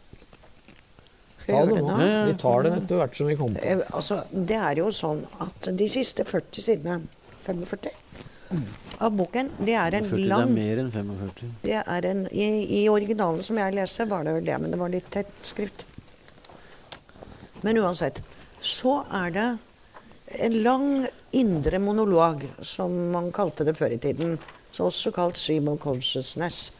[1.47, 1.97] Ta det nå.
[2.28, 3.68] Vi tar det etter hvert som vi kommer på.
[3.68, 7.01] Eh, Altså, det er jo sånn at de siste 40 sidene
[7.43, 7.91] 45
[9.03, 11.49] av boken, det er en 40, det er mer enn 45.
[11.65, 12.47] det er en, i,
[12.80, 15.84] I originalen som jeg leser, var det vel det, men det var litt tett skrift.
[17.61, 18.22] Men uansett,
[18.63, 19.47] så er det
[20.28, 24.38] en lang indre monolog, som man kalte det før i tiden.
[24.71, 26.71] Så også kalt 'stream of consciousness'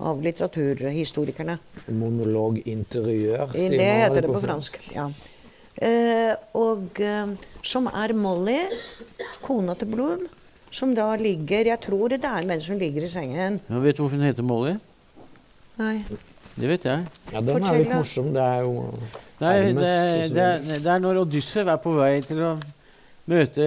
[0.00, 1.58] av litteraturhistorikerne.
[1.88, 4.80] Monolog interiør, I- sier Det man heter vel det på fransk.
[4.94, 5.08] ja.
[5.82, 7.26] Eh, og eh,
[7.62, 8.60] som er Molly,
[9.42, 10.26] kona til Bloom,
[10.70, 13.60] som da ligger Jeg tror det er mens hun ligger i sengen.
[13.68, 14.76] Ja, vet du hvorfor hun heter Molly?
[15.78, 16.04] Nei.
[16.56, 17.06] Det vet jeg.
[17.32, 18.32] Ja, den Fortell, er litt morsom.
[18.32, 18.94] Det er jo
[19.40, 22.58] Nei, Hermes det, det, er, det er når Odyssey er på vei til å
[23.30, 23.64] møte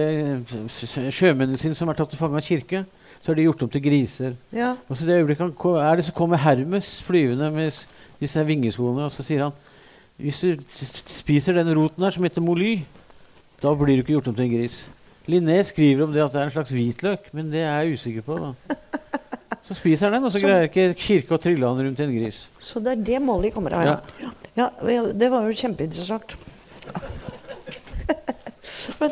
[0.68, 2.84] s- sjømennene sine som er tatt til fange av kirke.
[3.20, 4.36] Så har de gjort om til griser.
[4.54, 4.76] Ja.
[4.88, 7.72] Og så det øyeblikket han er det så kommer Hermes flyvende med
[8.20, 9.52] disse vingeskoene, og så sier han
[10.18, 10.56] hvis du
[11.06, 12.80] spiser den roten her som heter moly,
[13.62, 14.88] da blir du ikke gjort om til en gris.
[15.28, 18.22] Linné skriver om det at det er en slags hvitløk, men det er jeg usikker
[18.26, 18.38] på.
[18.38, 18.76] da.
[19.68, 22.14] Så spiser han den, og så Så- greier ikke kirke å trille han rundt en
[22.16, 22.48] gris.
[22.58, 23.84] Så det er det Molly kommer av.
[23.84, 24.30] Ja.
[24.56, 26.34] Ja, ja, det var jo kjempeinteressant.
[29.00, 29.10] Men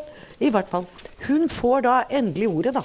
[0.49, 0.87] i hvert fall.
[1.27, 2.83] Hun får da endelig ordet, da.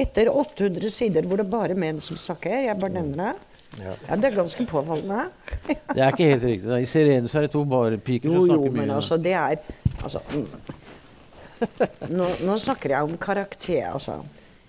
[0.00, 2.60] Etter 800 sider hvor det er bare menn som snakker.
[2.68, 3.46] Jeg bare nevner det.
[3.78, 3.94] Ja.
[4.08, 5.28] Ja, Det er ganske påfallende.
[5.94, 6.68] Det er ikke helt riktig.
[6.68, 6.78] da.
[6.82, 8.80] I Sirene så er det to barepiker Jo, som jo, snakker mye.
[8.80, 8.96] men da.
[8.98, 9.56] altså, det er
[10.00, 10.46] Altså mm.
[12.16, 14.20] nå, nå snakker jeg om karakter, altså.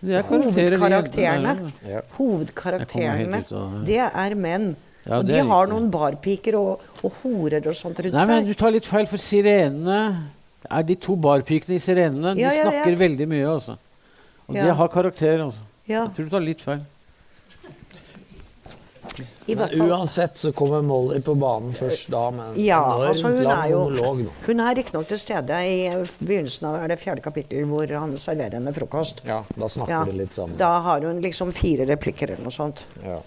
[0.01, 1.71] Det er Hovedkarakterene.
[1.87, 2.01] Ja.
[2.17, 3.43] Hovedkarakterene,
[3.87, 4.73] det er menn.
[5.05, 8.53] Ja, og de har noen barpiker og, og horer og sånt rundt Nei, men du
[8.57, 10.01] tar litt feil, for sirenene
[10.69, 12.35] er de to barpikene i sirenene.
[12.35, 12.71] De Ja, ja, ja.
[12.71, 13.77] snakker veldig mye, altså.
[14.47, 14.63] Og Ja.
[14.65, 15.59] de har karakter, altså.
[15.87, 16.81] Ja, Jeg tror du tar litt feil.
[19.47, 19.89] i hvert Men fall.
[19.91, 24.21] uansett så kommer Molly på banen først da men Ja, altså hun er jo monolog.
[24.25, 24.31] Da.
[24.45, 25.89] Hun er riktignok til stede i
[26.21, 29.21] begynnelsen av er det fjerde kapittel hvor han serverer henne frokost.
[29.25, 30.55] Ja, da snakker Ja, de litt sammen.
[30.57, 32.85] Da har hun liksom fire replikker eller noe sånt.
[33.03, 33.19] Ja.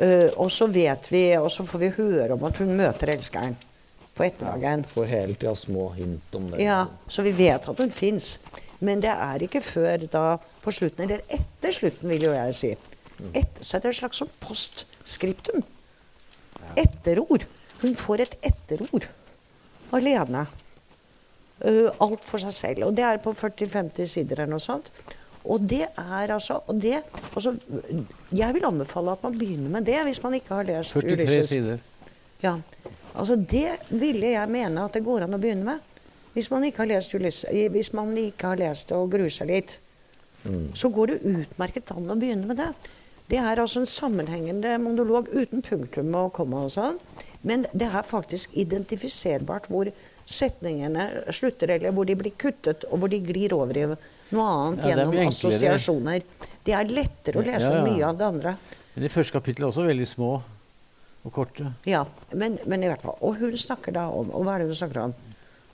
[0.00, 3.56] Uh, og så vet vi, og så får vi høre om at hun møter elskeren
[4.20, 4.84] på ettermiddagen.
[4.84, 6.62] Får hele tida små hint om det.
[6.64, 8.36] Ja, så vi vet at hun fins.
[8.80, 10.24] Men det er ikke før da
[10.64, 12.72] på slutten, eller etter slutten, vil jo jeg si.
[13.36, 15.64] Et, så er det et slags sånn postskriptum.
[16.80, 17.46] Etterord.
[17.80, 19.08] Hun får et etterord
[19.96, 20.46] alene.
[21.60, 22.88] Uh, alt for seg selv.
[22.88, 24.88] Og det er på 40-50 sider eller noe sånt.
[25.40, 26.98] Og det er altså, og det,
[27.32, 27.54] altså
[28.36, 31.48] Jeg vil anbefale at man begynner med det hvis man ikke har lest 43 Ulysses.
[31.48, 31.78] sider.
[32.42, 32.58] Ja,
[33.14, 35.86] altså Det ville jeg mene at det går an å begynne med.
[36.34, 39.78] Hvis man ikke har lest, hvis man ikke har lest og gruer seg litt,
[40.78, 42.70] så går det utmerket an å begynne med det.
[43.30, 46.96] Det er altså en sammenhengende monolog uten punktum og komma og sånn.
[47.46, 49.90] Men det er faktisk identifiserbart hvor
[50.30, 54.84] setningene slutter, eller hvor de blir kuttet, og hvor de glir over i noe annet
[54.84, 56.22] Ja, gjennom assosiasjoner.
[56.66, 57.84] Det er lettere å lese Ja, ja.
[57.86, 58.56] mye av det andre.
[58.94, 60.32] Men de første kapitlene er også veldig små
[61.24, 61.72] og korte.
[61.88, 63.16] Ja, men, men i hvert fall.
[63.20, 65.14] Og hun snakker da om Og hva er det hun snakker om?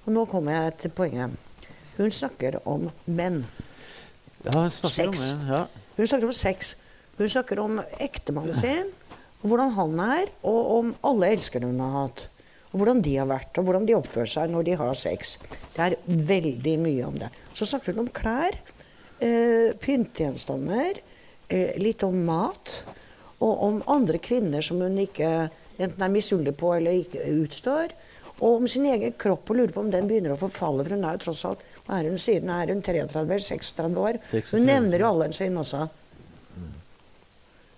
[0.06, 1.34] Og nå kommer jeg til poenget.
[1.96, 3.44] Hun snakker om menn.
[4.44, 5.32] Ja, hun snakker Sex.
[5.32, 5.54] om det.
[5.54, 5.62] Ja.
[5.96, 6.74] Hun snakker om sex.
[7.16, 8.90] Hun snakker om ektemannen sin,
[9.40, 12.26] og hvordan han er, og om alle elskerne hun har hatt.
[12.72, 15.36] Og hvordan de har vært, og hvordan de oppfører seg når de har sex.
[15.72, 15.96] Det er
[16.28, 17.30] veldig mye om det.
[17.56, 18.58] Så snakker hun om klær,
[19.24, 21.00] eh, pyntegjenstander,
[21.48, 22.82] eh, litt om mat,
[23.44, 25.30] og om andre kvinner som hun ikke
[25.76, 27.92] enten er misunnelig på eller ikke utstår.
[28.36, 30.84] Og om sin egen kropp og lurer på om den begynner å forfalle.
[30.84, 34.00] For hun er jo tross alt hva er hun sier er hun 33 eller 36
[34.02, 34.18] år.
[34.32, 34.50] 36.
[34.56, 35.86] Hun nevner jo alderen sin også.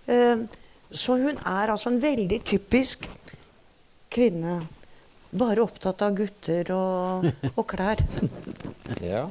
[0.09, 0.43] Eh,
[0.89, 3.05] så hun er altså en veldig typisk
[4.11, 4.61] kvinne.
[5.29, 8.03] Bare opptatt av gutter og, og klær.
[9.05, 9.27] Ja.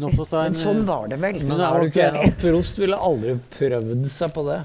[0.00, 1.38] Men sånn var det vel.
[1.46, 2.32] Men er du ikke en enig?
[2.40, 4.56] Prost ville aldri prøvd seg på det.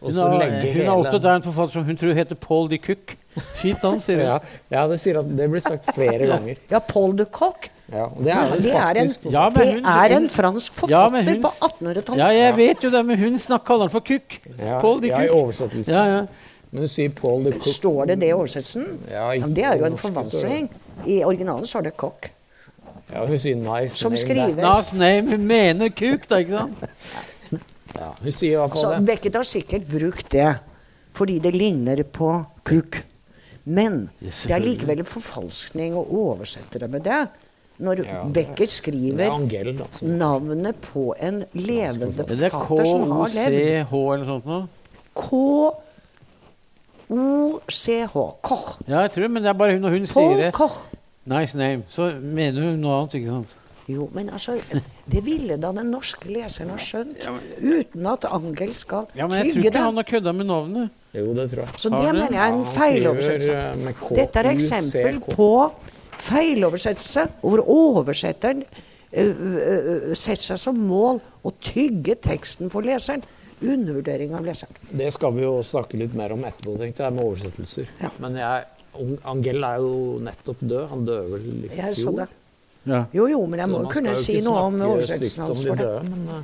[0.00, 3.16] Hun, har, hun har opptatt av en forfatter som hun tror heter Paul de Cook.
[3.60, 4.24] Fint navn, sier hun.
[4.24, 4.38] ja,
[4.72, 6.56] ja, det sier at det blir sagt flere ganger.
[6.70, 7.68] Ja, Paul de Cook.
[7.92, 11.32] Ja, det er Det er en, Ja, hun, det hun- er en fransk forfatter ja,
[11.34, 12.18] hun- på 1800-tallet.
[12.18, 13.36] Ja, jeg vet jo det, men hun
[13.66, 14.40] kaller han for Cook.
[14.58, 15.94] ja, Paul de ja, i oversettelsen.
[15.94, 16.26] Ja, ja.
[16.70, 17.74] Men hun sier Paul de Cook.
[17.74, 18.86] Står det det i oversettelsen?
[19.10, 20.70] Ja, men det er jo en forvansling.
[21.06, 22.30] I originalen står det Coq.
[23.12, 23.96] Ja, hun sier nice.
[23.96, 24.56] Som name that.
[24.56, 26.74] Nas name, hun mener kuk, da, ikke sant?
[27.96, 29.06] Ja, hun sier i hvert fall det.
[29.08, 30.50] Beckett har sikkert brukt det
[31.16, 32.30] fordi det ligner på
[32.64, 33.00] kuk.
[33.66, 37.24] Men det er likevel en forfalskning å oversette det med det.
[37.80, 39.86] Når Ja, Beckett skriver Angel, da.
[40.04, 43.88] navnet på en levende Det er forfatter som har levd.
[43.88, 44.68] KOCH eller sånt noe.
[47.08, 48.14] K-O-C-H.
[48.42, 48.66] Koch.
[48.86, 50.52] Ja, jeg tror men det er bare hun når hun Paul sier det.
[50.56, 50.76] Koch.
[51.30, 51.82] Nice name.
[51.88, 53.56] Så mener hun noe annet, ikke sant?
[53.90, 54.56] Jo, men altså
[55.10, 57.18] Det ville da den norske leseren ha skjønt.
[57.60, 60.90] Uten at Angel skal Ja, men jeg tror ikke han har kødda med navnet.
[61.14, 61.80] Jo, det tror jeg.
[61.82, 63.56] Så det mener jeg er en feiloversettelse.
[63.56, 65.50] eh, Dette er eksempel på
[66.20, 68.62] feiloversettelse, hvor oversetteren
[69.10, 73.24] ø, ø, setter seg som mål å tygge teksten for leseren.
[73.60, 74.76] Undervurdering av leseren.
[74.96, 77.90] Det skal vi jo snakke litt mer om etterpå, tenkte jeg, med oversettelser.
[78.00, 78.08] Ja.
[78.22, 78.68] Men jeg,
[79.28, 79.90] Angel er jo
[80.24, 80.86] nettopp død.
[80.94, 82.24] Han døde vel i fjor.
[82.88, 83.04] Ja.
[83.12, 85.88] Jo, jo, men jeg må jo kunne si noe om oversettelsen hans for det.
[86.08, 86.42] Men, eh,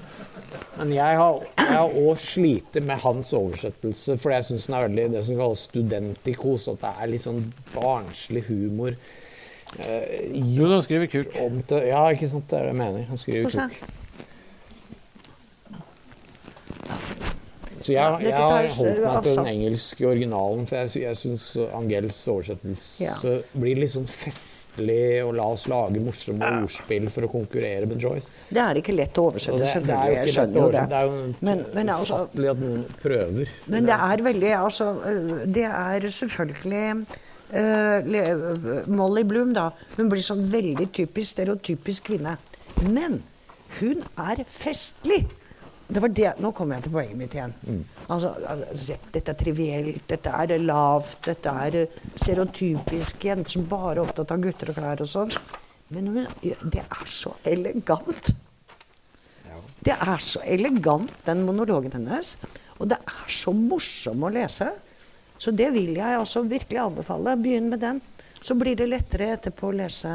[0.79, 5.25] men jeg har òg slitt med hans oversettelse, for jeg syns den er veldig det
[5.25, 6.69] som kalles studentikos.
[6.75, 7.41] At det er litt sånn
[7.75, 8.97] barnslig humor.
[9.79, 13.07] Eh, Jo, han skriver om til, ja, ikke sant, det er det jeg mener.
[13.09, 13.93] Han skriver kuk.
[17.81, 21.49] Så jeg, Ja, jeg har holdt meg til den engelske originalen, for jeg, jeg syns
[21.77, 23.15] Angels oversettelse Ja.
[23.55, 24.09] blir litt sånn
[24.77, 28.31] festlig, og la oss lage morsomme ordspill for å konkurrere med Joyce.
[28.49, 30.17] Det er ikke lett å oversette, det, selvfølgelig.
[30.17, 30.83] Jeg skjønner jo det.
[30.89, 33.55] Det er jo Men, men altså, ufattelig at noen prøver.
[33.67, 37.07] Men det er veldig Altså, øh, det er selvfølgelig
[37.55, 39.71] uh, Molly Bloom, da.
[39.97, 42.37] Hun blir sånn veldig typisk stereotypisk kvinne.
[42.83, 43.23] Men
[43.81, 45.27] hun er festlig!
[45.87, 47.53] Det var det, Nå kommer jeg til poenget mitt igjen.
[48.11, 53.95] Altså, altså, dette er trivielt, dette er lavt, dette er øh, stereotypisk jenter som bare
[53.95, 55.31] er opptatt av gutter og klær og sånn.
[55.95, 58.33] Men hun, det er så elegant.
[59.87, 62.35] Det er så elegant, den monologen hennes.
[62.81, 64.73] Og det er så morsom å lese.
[65.39, 67.37] Så det vil jeg også virkelig anbefale.
[67.39, 68.03] Begynn med den.
[68.43, 70.11] Så blir det lettere etterpå å lese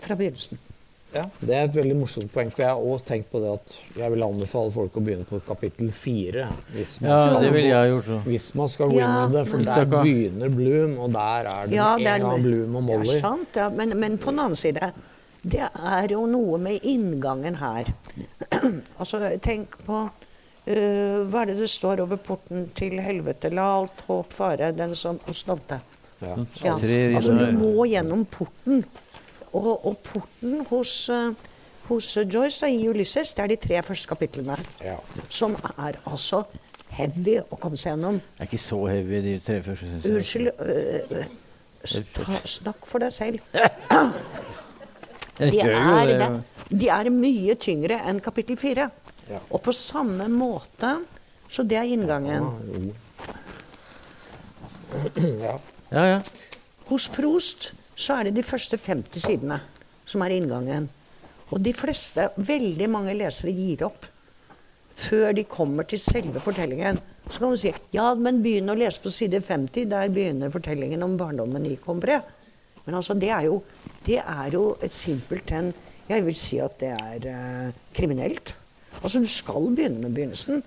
[0.00, 0.65] fra begynnelsen.
[1.14, 3.76] Ja, det er et veldig morsomt poeng, for jeg har også tenkt på det at
[4.00, 6.48] jeg vil anbefale folk å begynne på kapittel fire.
[6.74, 8.08] Hvis man, Ja, skal, det vil jeg gjort.
[8.10, 8.18] Så.
[8.26, 11.78] hvis man skal gå inn i det, for der begynner Bloom, og der er det
[11.78, 13.68] Ja, en gang Bloom og Det er sant, ja.
[13.70, 14.90] Men, men på den annen side
[15.46, 17.92] Det er jo noe med inngangen her.
[19.00, 23.54] altså, tenk på uh, Hva er det det står over porten til helvete?
[23.54, 25.78] La alt håp fare den som Ostante.
[26.18, 26.34] Ja.
[26.64, 26.74] Ja.
[26.74, 28.82] Altså, du må gjennom porten.
[29.56, 31.32] Og, og porten hos, eh,
[31.88, 34.56] hos Joyce og i Ulysses, det er de tre første kapitlene.
[34.84, 34.96] Ja.
[35.32, 36.42] Som er altså
[36.96, 38.18] heavy å komme seg gjennom.
[38.36, 39.88] Det er ikke så heavy, de tre første.
[39.88, 40.16] synes jeg.
[40.16, 41.24] Unnskyld øh,
[41.86, 43.40] sta- Snakk for deg selv.
[45.36, 46.26] De er, det,
[46.80, 48.86] de er mye tyngre enn kapittel fire.
[49.28, 49.36] Ja.
[49.52, 50.94] Og på samme måte
[51.52, 52.46] Så det er inngangen.
[55.42, 55.58] ja.
[55.92, 56.20] Ja, ja.
[56.88, 59.60] Hos Prost så er det de første 50 sidene
[60.06, 60.90] som er inngangen.
[61.50, 64.06] Og de fleste, veldig mange lesere, gir opp
[64.96, 66.98] før de kommer til selve fortellingen.
[67.28, 69.88] Så kan du si ja, men begynn å lese på side 50.
[69.90, 72.20] Der begynner fortellingen om barndommen i Combré.
[72.86, 73.60] Men altså, det er jo,
[74.06, 75.74] det er jo et simpelthen
[76.06, 78.52] Jeg vil si at det er eh, kriminelt.
[79.00, 80.60] Altså, du skal begynne med begynnelsen.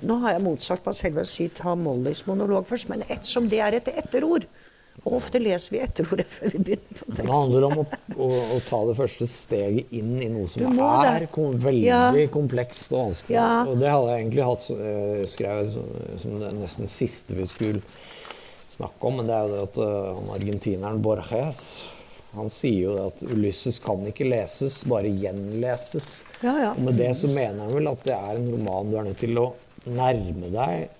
[0.00, 3.50] Nå har jeg motsatt meg selv ved å si ta Mollys monolog først, men ettersom
[3.52, 4.46] det er et etterord
[5.04, 7.26] Og ofte leser vi etterordet før vi begynner på teksten.
[7.28, 7.84] Det handler om å,
[8.18, 12.00] å, å ta det første steget inn i noe som er kom, veldig Ja.
[12.34, 13.36] komplekst og vanskelig.
[13.38, 13.50] Ja.
[13.68, 15.92] Og det hadde jeg egentlig hatt eh, skrevet som,
[16.24, 17.84] som det nesten siste vi skulle
[18.74, 19.78] snakke om, men det er jo det at
[20.18, 21.62] han argentineren Borges
[22.36, 26.08] han sier jo at Ulysses kan ikke leses, bare gjenleses.
[26.44, 26.72] Ja, ja.
[26.76, 29.22] Og med det så mener han vel at det er en roman du er nødt
[29.22, 29.46] til å
[29.88, 30.90] nærme deg,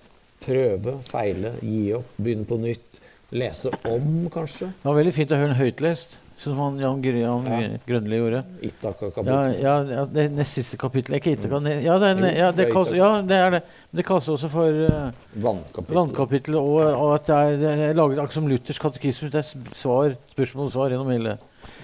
[0.41, 2.98] prøve, feile, gi opp, begynne på nytt.
[3.31, 4.71] Lese om, kanskje.
[4.73, 7.57] Det var veldig fint å høre den høytlest, som han Jan, Jan Ja.
[7.85, 8.39] Grønli gjorde.
[8.61, 9.59] Ja, Itaka-kapittel.
[9.61, 11.17] ja, ja, det nest siste kapittel.
[11.19, 11.59] Ikke Itaka.
[11.59, 13.61] ne- Ja, det ja, det kalles, ja, det er det.
[13.91, 15.97] Men det kalles også for uh, vannkapittelet.
[15.99, 19.29] vannkapittelet og, og at det er, er laget akkurat som Luthers katekisme.
[19.29, 21.37] Det er svar, spørsmål og svar gjennom hele.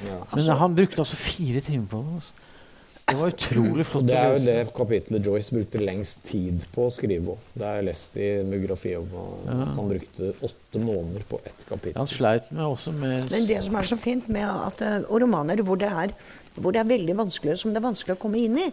[0.08, 0.18] Ja.
[0.34, 2.16] Men han brukte altså fire timer på det.
[2.16, 2.32] Altså.
[3.06, 6.94] Det var utrolig flott det er jo det kapitlet Joyce brukte lengst tid på å
[6.94, 7.44] skrive òg.
[7.54, 9.12] Det er lest i biografi om
[9.46, 12.00] at han brukte åtte måneder på ett kapittel.
[12.00, 15.22] Han sleit med også med Men det som er så fint med at, eh, og
[15.22, 16.16] romaner hvor det, er,
[16.58, 18.72] hvor det er veldig vanskelig, som det er vanskelig å komme inn i,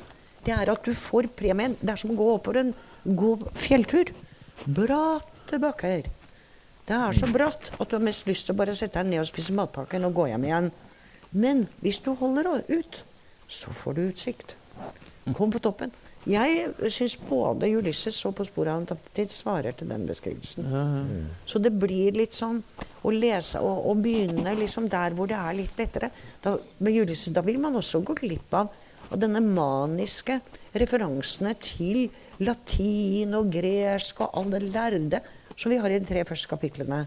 [0.48, 1.76] det er at du får premien.
[1.82, 2.74] Det er som å gå oppover en
[3.04, 4.16] god fjelltur.
[4.64, 6.08] Bratte bakker.
[6.88, 9.26] Det er så bratt at du har mest lyst til å bare sette deg ned
[9.26, 10.72] og spise matpakken og gå hjem igjen.
[11.36, 13.04] Men hvis du holder ut,
[13.52, 14.56] så får du utsikt.
[15.36, 15.92] Kom på toppen.
[16.28, 20.68] Jeg syns både Ulysses og På sporet av en tapt tid svarer til den beskrivelsen.
[21.46, 22.60] Så det blir litt sånn
[23.02, 26.12] å lese og, og begynne liksom der hvor det er litt lettere.
[26.42, 28.70] Da, med Ulysses, da vil man også gå glipp av,
[29.10, 30.38] av denne maniske
[30.78, 32.06] referansene til
[32.42, 35.20] latin og gresk og all det lærde
[35.56, 37.02] som vi har i de tre første kapitlene.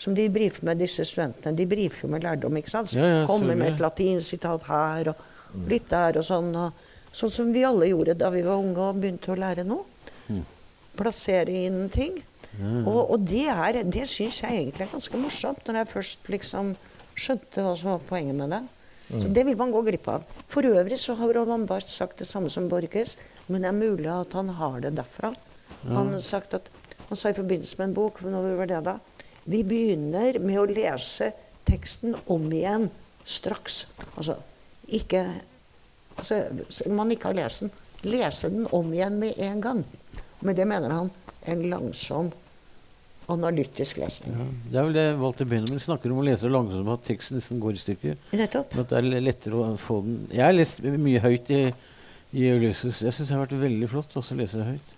[0.00, 1.54] Som de brifer med disse studentene.
[1.56, 2.56] De brifer jo med lærdom.
[2.58, 2.96] ikke sant?
[2.96, 5.22] Ja, ja, Kommer med et latinsitat her og
[5.70, 6.52] litt der og sånn.
[6.58, 6.84] Og,
[7.14, 9.86] sånn som vi alle gjorde da vi var unge og begynte å lære noe.
[10.98, 12.20] Plassere inn ting.
[12.62, 16.74] Og, og det, er, det syns jeg egentlig er ganske morsomt, når jeg først liksom
[17.18, 18.62] skjønte hva som var poenget med det.
[19.10, 20.22] Så Det vil man gå glipp av.
[20.48, 24.08] For øvrig så har Roland Barth sagt det samme som Borges, men det er mulig
[24.10, 25.34] at han har det derfra.
[25.84, 26.70] Han, sagt at,
[27.10, 28.98] han sa i forbindelse med en bok når var det da,
[29.44, 31.34] Vi begynner med å lese
[31.68, 32.88] teksten om igjen
[33.28, 33.84] straks.
[34.16, 34.38] Altså
[34.88, 35.24] ikke
[36.16, 36.40] altså,
[36.92, 37.74] man ikke har lest den,
[38.04, 39.84] lese den om igjen med en gang.
[40.44, 41.10] Med det mener han
[41.48, 42.32] en langsom,
[43.32, 44.34] analytisk lesning.
[44.36, 47.60] Ja, det er vel det Walter Benjamin snakker om å lese langsomt, at teksten nesten
[47.62, 48.18] går i stykker.
[48.36, 48.74] Nettopp.
[48.74, 51.62] Men at det er lettere å få den Jeg har lest mye høyt i,
[52.36, 53.00] i Ulysses.
[53.06, 54.92] Jeg syns det har vært veldig flott også å lese det høyt.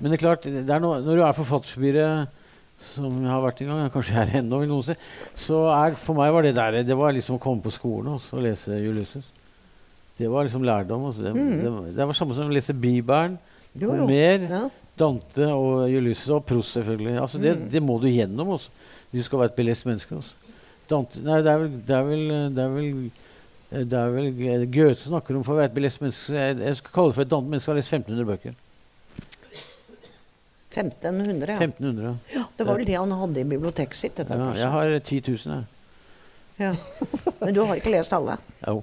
[0.00, 2.41] Men det er klart, det er no, når du er forfatterspiret
[2.82, 4.94] som jeg har vært en gang, kanskje jeg er ennå, vil noen si,
[5.34, 8.36] så er for meg var det der Det var liksom å komme på skolen også,
[8.38, 9.16] og lese Julius.
[10.18, 11.06] Det var liksom lærdom.
[11.08, 11.22] Altså.
[11.22, 11.62] Det, Mm.
[11.62, 13.38] det, var- det var samme som å lese Bibelen,
[13.74, 13.90] Jo.
[13.90, 14.68] Homer, Ja.
[14.98, 17.18] Dante og Julius og Proust, selvfølgelig.
[17.20, 17.68] Altså, det, Mm.
[17.70, 18.68] det må du gjennom også,
[19.12, 20.12] du skal være et belest menneske.
[20.14, 20.34] Også.
[20.88, 23.10] Dante, nei, det er vel, det er vel, det er vel
[23.72, 26.34] det er vel eh, Goethe snakker om for å være et belest menneske.
[26.36, 28.54] Jeg, jeg skal kalle det for et annet menneske har lest 1500 bøker.
[30.72, 31.58] 1500, ja.
[31.60, 32.44] 1500, ja.
[32.56, 34.16] Det var vel det han hadde i biblioteket sitt.
[34.18, 34.50] Dette, ja.
[34.58, 35.64] Jeg har 10 000, jeg.
[36.62, 36.74] Ja.
[37.44, 38.38] Men du har ikke lest alle?
[38.66, 38.82] Jo.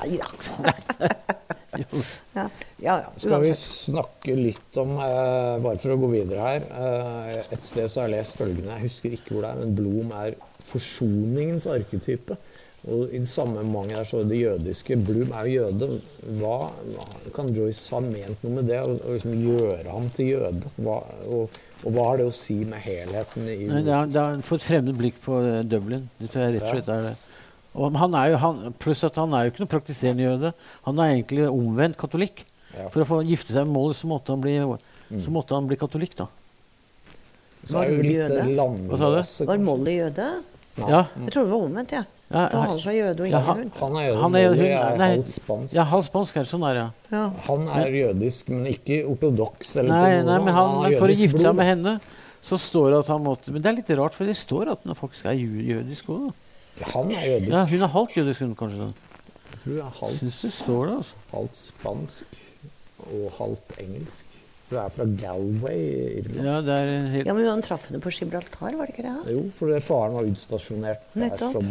[0.00, 0.30] Nei da.
[1.76, 1.84] Ja,
[2.32, 2.46] ja.
[2.80, 3.10] ja.
[3.20, 7.84] Skal vi snakke litt om, eh, bare for å gå videre her eh, Et sted
[7.84, 10.38] så har jeg lest følgende, jeg husker ikke hvor det er, men Blom er
[10.70, 12.38] forsoningens arketype.
[12.86, 14.96] Og I det samme mange der så er det jødiske.
[15.08, 15.88] Blum er jo jøde.
[16.38, 16.70] Hva,
[17.34, 18.78] Kan Joyce ha ment noe med det?
[18.78, 20.70] Å liksom gjøre ham til jøde?
[20.78, 24.22] Hva, og, og hva har det å si med helheten i Nei, det har, det
[24.22, 26.06] har fått fremmed blikk på eh, Dublin.
[26.20, 27.14] Det tror jeg rett og slett er det.
[27.76, 30.54] Og han er jo, han, pluss at han er jo ikke noe praktiserende jøde.
[30.86, 32.46] Han er egentlig omvendt katolikk.
[32.70, 32.86] Ja.
[32.92, 34.54] For å få gifte seg med Molly så måtte han bli,
[35.26, 36.30] så måtte han bli katolikk, da.
[37.66, 38.42] Så er Var litt jøde?
[38.46, 39.48] det Hva sa du?
[39.50, 40.26] Var Molly jøde?
[40.76, 41.96] Ja, Jeg trodde det var omvendt.
[41.96, 42.04] Ja.
[42.26, 43.70] Ja, da han som er jøde, og Ja, han-.
[43.78, 44.18] Han er jøde.
[44.20, 45.08] Han er jøde, er nei.
[45.14, 45.74] halvt spansk.
[45.76, 46.86] ja halv spansk er sånn der, ja.
[47.12, 47.24] Ja.
[47.46, 49.76] Han er jødisk, men ikke ortodoks.
[49.76, 51.92] eller Nei, noe nei, men han, har for å gifte seg med henne,
[52.42, 54.82] så står det at han måtte Men det er litt rart, for det står at
[54.86, 56.32] han faktisk er jødisk òg.
[56.96, 57.52] Han er jødisk.
[57.54, 58.90] Ja, hun er halvt jødisk, hun kanskje.
[59.52, 61.22] Jeg tror han er halvt, Syns det står det, altså.
[61.32, 62.24] halvt spansk
[63.06, 64.25] og halvt engelsk.
[64.66, 66.46] Du er fra Galway i Irland.
[66.48, 69.34] Ja, det er helt ja, men han traff henne på Gibraltar, var det ikke det?
[69.36, 71.68] Jo, for faren var utstasjonert der som,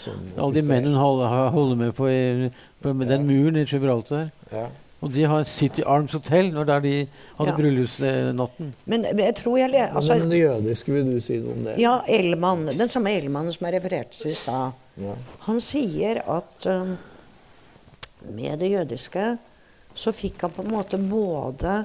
[0.00, 2.48] som Alle de menn hun holder, med på, i,
[2.80, 4.30] på med den muren i Gibraltar.
[4.54, 4.70] Ja.
[5.00, 6.94] Og de har City Arms Hotel når der de
[7.38, 7.56] hadde Ja.
[7.56, 8.72] bryllupsnatten.
[8.84, 9.84] Men jeg tror jeg le...
[9.86, 11.76] Men Altså, det jødiske, vil du si noe om det?
[11.80, 14.76] ja, Elman, den samme Elmannen som jeg refererte til i stad.
[15.00, 15.14] Ja.
[15.46, 16.96] Han sier at um,
[18.32, 19.30] med det jødiske
[19.96, 21.84] så fikk han på en måte både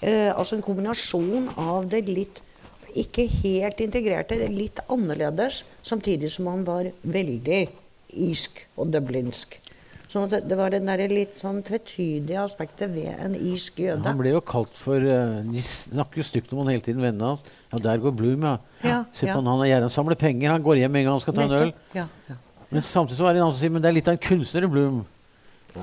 [0.00, 2.42] eh, Altså en kombinasjon av det litt
[2.96, 7.66] ikke helt integrerte, det litt annerledes, samtidig som han var veldig
[8.16, 9.58] irsk og dublinsk.
[10.06, 14.06] Sånn at det, det var den der litt sånn tvetydige aspektet ved en irsk jøde.
[14.06, 17.32] Han ble jo kalt for eh, De snakker jo stygt om han hele tiden, vennene
[17.34, 17.42] hans.
[17.72, 18.54] Ja, der går Bloom, ja.
[18.86, 19.34] Ja, Se på ja.
[19.40, 19.90] han, han er gjerrig.
[19.92, 20.54] Samler penger.
[20.54, 21.74] Han går hjem med en gang han skal ta en øl.
[21.98, 22.38] Ja, ja.
[22.70, 24.24] Men samtidig så er det en annen som sier men det er litt av en
[24.30, 25.02] kunstner i Bloom.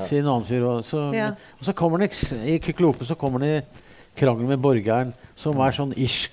[0.08, 0.66] Sier en annen fyr.
[0.72, 1.30] Og så, Ja.
[1.60, 3.83] og så kommer han i, i Kyklope så kommer han i
[4.16, 6.32] krangel med borgeren, som er sånn irsk.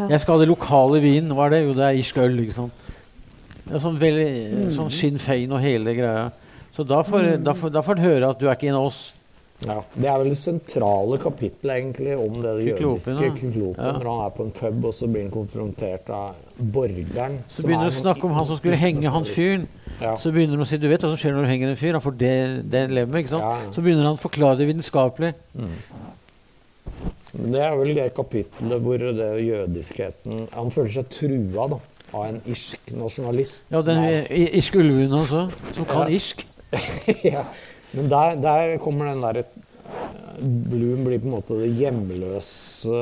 [0.00, 1.28] Jeg skal ha det lokale vin.
[1.36, 1.62] Hva er det?
[1.66, 2.38] Jo, det er irsk øl.
[2.46, 2.72] ikke sant?
[3.66, 4.70] Det er sånn, veldig, Mm.
[4.72, 6.30] sånn Sinn Fein og hele greia.
[6.72, 8.86] Så da får, da, får, da får han høre at du er ikke en av
[8.86, 9.12] oss.
[9.66, 13.12] Ja, Det er vel det sentrale kapittelet egentlig om det jødiske.
[13.36, 13.76] Kyklopen.
[13.76, 13.92] Ja.
[13.92, 17.38] Når han er på en pub, og så blir han konfrontert av borgeren.
[17.46, 19.66] Så begynner han å snakke om han som skulle henge han fyren.
[20.00, 20.14] Ja.
[20.16, 21.92] Så begynner han å si du vet hva som skjer når du henger en fyr?
[21.92, 23.20] Han får det, det lemmet.
[23.26, 23.42] ikke sant?
[23.44, 23.72] Ja.
[23.76, 25.34] Så begynner han å forklare det vitenskapelig.
[25.54, 25.68] Men
[27.32, 31.78] Det er vel det kapittelet hvor det jødiskheten Han føler seg trua da,
[32.12, 33.64] av en irsk nasjonalist.
[33.70, 34.02] Ja, den
[34.58, 35.44] irske ulven også,
[35.76, 36.16] som kan Ja.
[36.18, 36.46] irsk.
[37.24, 37.44] ja.
[37.94, 39.44] Men der, der kommer den derre
[40.40, 43.00] Bloom blir på en måte det hjemløse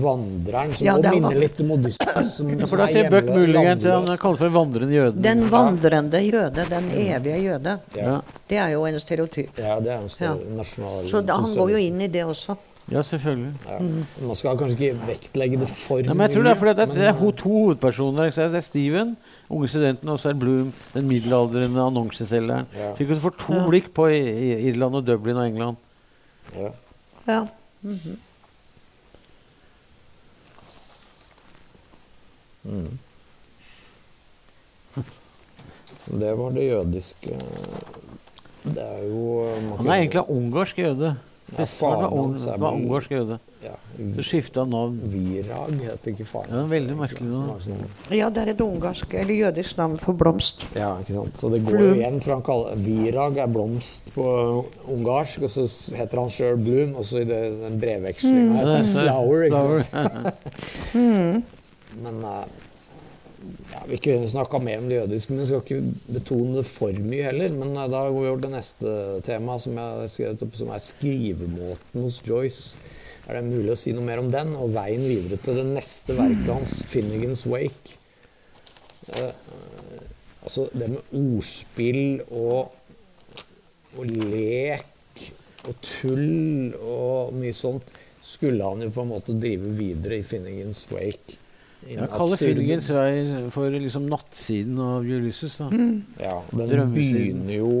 [0.00, 0.70] vandreren.
[0.78, 2.30] Som Ja, også er minner litt om Odysseus.
[2.36, 5.20] som- Ja, for da er sier Buck muligens Han er kalt for en vandrende jøde.
[5.22, 8.20] Den vandrende jøde, den evige jøde, ja.
[8.48, 9.58] det er jo en stereotyp.
[9.58, 10.34] Ja, det er en stor Ja.
[10.56, 12.56] nasjonal Så da, han går jo inn i det også.
[12.90, 13.52] Ja, selvfølgelig.
[13.68, 13.78] Ja.
[14.26, 16.14] Man skal kanskje ikke vektlegge det for mye.
[16.14, 18.24] men jeg tror det er fordi det det er to hovedpersoner.
[18.30, 18.48] Ikke?
[18.48, 19.16] Det er Steven,
[19.50, 22.66] unge studenten, og så er Bloom, den middelaldrende annonseselgeren.
[22.76, 22.92] Ja.
[22.98, 25.76] Fikk du får to blikk på Irland og Dublin og England.
[26.56, 26.72] ja.
[27.28, 27.44] Ja.
[36.10, 37.36] Det var det jødiske
[38.64, 39.46] Det er jo
[39.78, 41.14] Han er egentlig ungarsk jøde.
[41.56, 43.38] Bestefaren var, ung, var ungarsk jøde.
[43.64, 43.72] ja,
[44.14, 45.00] Så skifta han navn.
[45.10, 46.52] Virag heter ikke faren.
[46.54, 47.60] Ja, veldig merkelig navn.
[47.64, 50.66] Sånn- ja, det er et ungarsk eller jødisk navn for blomst.
[50.78, 51.36] Ja, ikke sant.
[51.42, 51.94] Så det går Blum.
[51.98, 54.26] igjen, for han kaller Virag er blomst på
[54.88, 58.56] ungarsk, og så heter han sjøl Blum, og så i det, den brevvekslinga mm.
[58.56, 59.42] heter han Flower.
[59.42, 60.32] Ikke Flower.
[60.94, 61.44] mm.
[62.00, 62.44] Men eh,
[63.72, 67.02] ja, Vi kunne snakka mer om det jødiske, men jeg skal ikke betone det for
[67.04, 67.54] mye heller.
[67.56, 68.94] Men eh, da går vi over til neste
[69.26, 72.90] tema, som jeg har skrevet opp, som er skrivemåten hos Joyce.
[73.28, 76.16] Er det mulig å si noe mer om den, og veien videre til det neste
[76.18, 77.96] verket hans, 'Finnegans Wake'?
[79.10, 79.32] Eh,
[80.42, 82.72] altså det med ordspill og,
[83.96, 84.86] og lek
[85.68, 87.90] og tull og mye sånt
[88.24, 91.38] skulle han jo på en måte drive videre i 'Finnegans Wake'.
[91.88, 92.84] Jeg kaller absurdum.
[93.00, 95.56] Vei for liksom nattsiden av Ulysses.
[95.56, 95.70] da.
[96.20, 96.94] Ja, den Drømmesiden.
[96.94, 97.72] begynner jo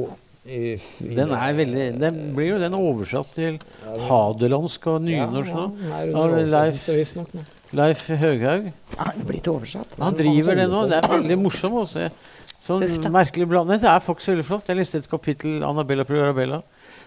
[0.46, 0.74] i,
[1.04, 3.58] i Den er veldig, den blir jo den oversatt til
[4.08, 5.66] hadelandsk og nynorsk nå.
[5.90, 6.26] Ja, ja,
[6.56, 6.88] Leif.
[7.76, 8.70] Leif Høghaug.
[8.98, 9.92] Er det blitt oversatt?
[9.98, 10.86] Han han driver det nå.
[10.90, 12.08] Det er veldig morsomt å se.
[12.64, 12.82] Sånn
[13.12, 13.80] merkelig blanding.
[13.82, 14.66] Det er faktisk veldig flott.
[14.72, 16.62] Jeg leste et kapittel Annabella Prorabella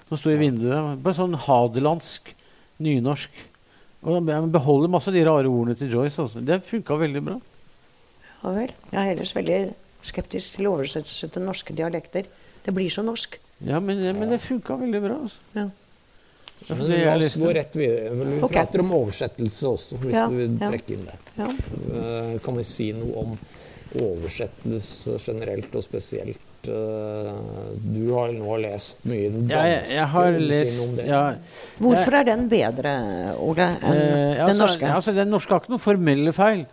[0.08, 1.02] som sto i vinduet.
[1.04, 2.32] Bare sånn hadelandsk
[2.84, 3.44] nynorsk.
[4.04, 6.20] Og jeg beholder masse av de rare ordene til Joyce.
[6.26, 6.42] Også.
[6.44, 7.38] Det funka veldig bra.
[8.44, 8.74] Ja vel.
[8.92, 9.60] Jeg er ellers veldig
[10.04, 12.28] skeptisk til oversettelse til norske dialekter.
[12.66, 13.38] Det blir så norsk.
[13.64, 15.22] Ja, men, men det funka veldig bra.
[15.24, 15.40] Altså.
[15.56, 15.70] Ja.
[16.64, 18.12] Det er Men la oss gå rett videre.
[18.16, 20.70] Vi prater om oversettelse også, hvis Ja, du vil ja.
[20.72, 21.16] trekke inn det.
[21.40, 21.48] Ja.
[21.50, 23.34] Eh, Kan vi si noe om
[24.02, 26.40] oversettelse generelt og spesielt?
[26.64, 27.32] Eh,
[27.84, 31.08] Du har nå lest mye i den Ja, jeg, jeg har lest om det?
[31.10, 31.24] ja,
[31.80, 32.94] Hvorfor er den bedre,
[33.38, 34.94] Ole, enn Eh, den altså, norske?
[34.96, 36.66] Altså, den norske har ikke noen formelle feil.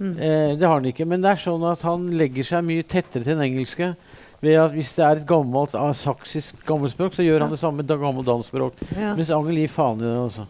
[0.00, 1.06] Eh, det har den ikke.
[1.08, 3.94] Men det er sånn at han legger seg mye tettere til den engelske.
[4.42, 7.80] Ved at Hvis det er et gammelt ah, saksisk gammelspråk, så gjør han det samme
[7.80, 8.74] med gammelt dansk språk.
[8.96, 9.14] Ja.
[9.16, 10.16] Mens Angel gir faen i det.
[10.26, 10.44] Også.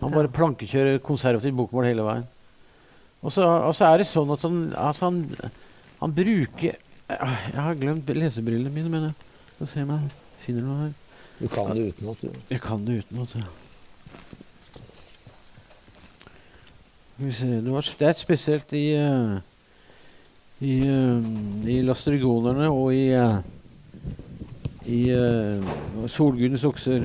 [0.00, 2.26] Han bare plankekjører konservativt bokmål hele veien.
[3.20, 5.18] Og så, og så er det sånn at han, altså han,
[6.00, 6.78] han bruker
[7.10, 9.30] Jeg har glemt lesebrillene mine, mener jeg.
[9.56, 10.92] Skal se om jeg finner noe her.
[11.40, 12.38] Du kan det utenat, du.
[12.52, 13.48] Jeg kan det utenat, ja.
[17.20, 19.36] Det, var, det er spesielt i uh,
[20.64, 23.42] I, uh, i Lastrigonerne og i uh,
[24.88, 27.04] I uh, Solgudens okser.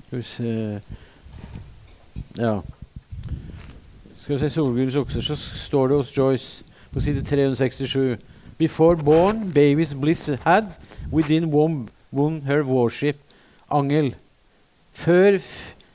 [0.00, 0.80] Skal vi se
[2.40, 2.60] Ja.
[4.22, 8.16] Skal vi se Solgudens okser, så står det hos Joyce på side 367
[8.58, 10.72] Before born, baby's bliss had
[11.12, 13.16] Within womb won her worship.
[13.70, 14.14] Angel.
[14.92, 15.38] Før,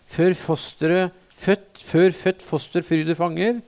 [0.05, 3.59] før fosteret Født, før født foster fryde fanger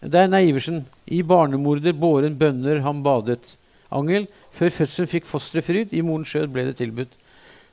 [0.00, 0.86] Det er Neiversen.
[1.06, 3.56] I barnemorder båren bønner han badet.
[3.90, 4.26] Angel.
[4.50, 7.12] Før fødselen fikk fosteret fryd I morens skjød ble det tilbudt.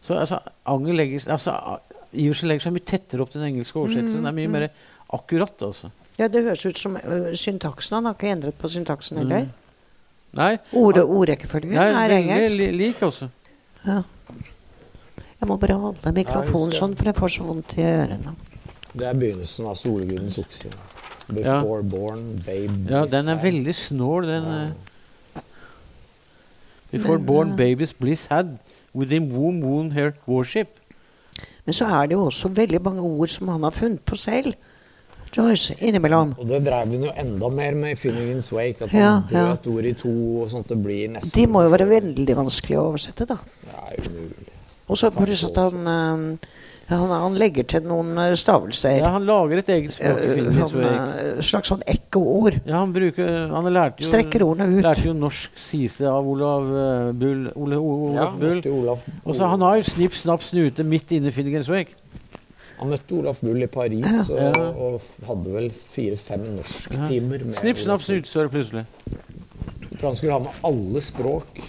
[0.01, 1.79] Så altså, Angel legger altså,
[2.13, 4.67] A- Iversen legger seg mye tettere opp til den engelske oversettelsen Det er mye mer
[5.13, 5.89] akkurat altså
[6.19, 7.95] Ja, det høres ut som uh, syntaksen.
[7.97, 9.47] Han har ikke endret på syntaksen heller.
[10.37, 12.57] Nei, Ord, ordrekkefølgen nei er engelsk.
[12.57, 13.29] li lik også.
[13.85, 14.03] Ja.
[15.41, 18.35] Jeg må bare holde mikrofonen husker sånn, for jeg får så vondt i ørene.
[18.93, 20.69] Det er begynnelsen av Solgudens okse.
[21.33, 24.47] Before born, babe Ja, den er veldig snål, den.
[24.53, 25.41] Ja.
[26.93, 28.57] Before Men, born babies bliss had,
[28.93, 30.79] within womb wound her worship.
[31.65, 34.53] Men så er det jo også veldig mange ord som han har funnet på selv.
[35.33, 36.35] Joyce, innimellom.
[36.37, 38.85] Og det drev hun jo enda mer med i Finnegans Wake.
[38.85, 39.13] At han ja.
[39.31, 40.11] brøt ord i to,
[40.43, 40.69] og sånt.
[40.69, 43.39] Det blir nesten De må jo være veldig vanskelig å oversette, da.
[43.63, 44.51] Det er umulig.
[44.91, 46.35] Og så pluss at han, ø,
[46.89, 48.97] han, han legger til noen stavelser.
[48.99, 50.19] Ja, han lager et eget språk.
[50.19, 52.57] i Ø, Finnegan's sånn, slags sånn ekkoord.
[52.67, 54.83] Ja, han bruker Han lærte jo, Strekker ordene ut.
[54.83, 57.47] lærte jo norsk, siste av Olav eh, Bull.
[57.55, 58.61] Ole, O- Ja, Olaf Bull.
[58.73, 61.95] Olaf, Og så Han har jo snipp, snapp, snute midt inne i Finnegan's Wake.
[62.79, 64.51] han møtte Olaf Bull i Paris og, Ja.
[64.75, 67.45] og hadde vel fire-fem norsktimer.
[67.47, 67.59] Ja.
[67.61, 68.85] Snipp, snapp, snute, så står det plutselig.
[69.99, 71.61] For han skulle ha med alle språk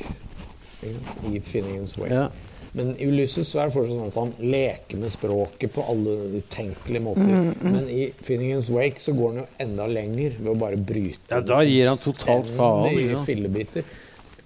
[1.30, 2.10] i Finnegans Wake.
[2.12, 2.28] Ja.
[2.74, 6.14] Men i Ulysses så er det fortsatt sånn at han leker med språket på alle
[6.40, 7.28] utenkelige måter.
[7.30, 11.30] Mm, Men i Finnegans Wake så går han jo enda lenger ved å bare bryte
[11.30, 13.14] Ja, da gir han totalt faen, Ja.
[13.14, 13.26] sant?
[13.28, 13.84] fillebiter.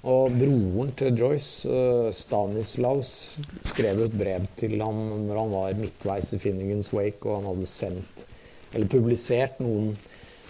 [0.04, 6.32] Og broren til Joyce, eh, Stanislaus, skrev et brev til ham når han var midtveis
[6.34, 8.24] i Finnegans Wake, og han hadde sendt,
[8.74, 9.96] eller publisert noen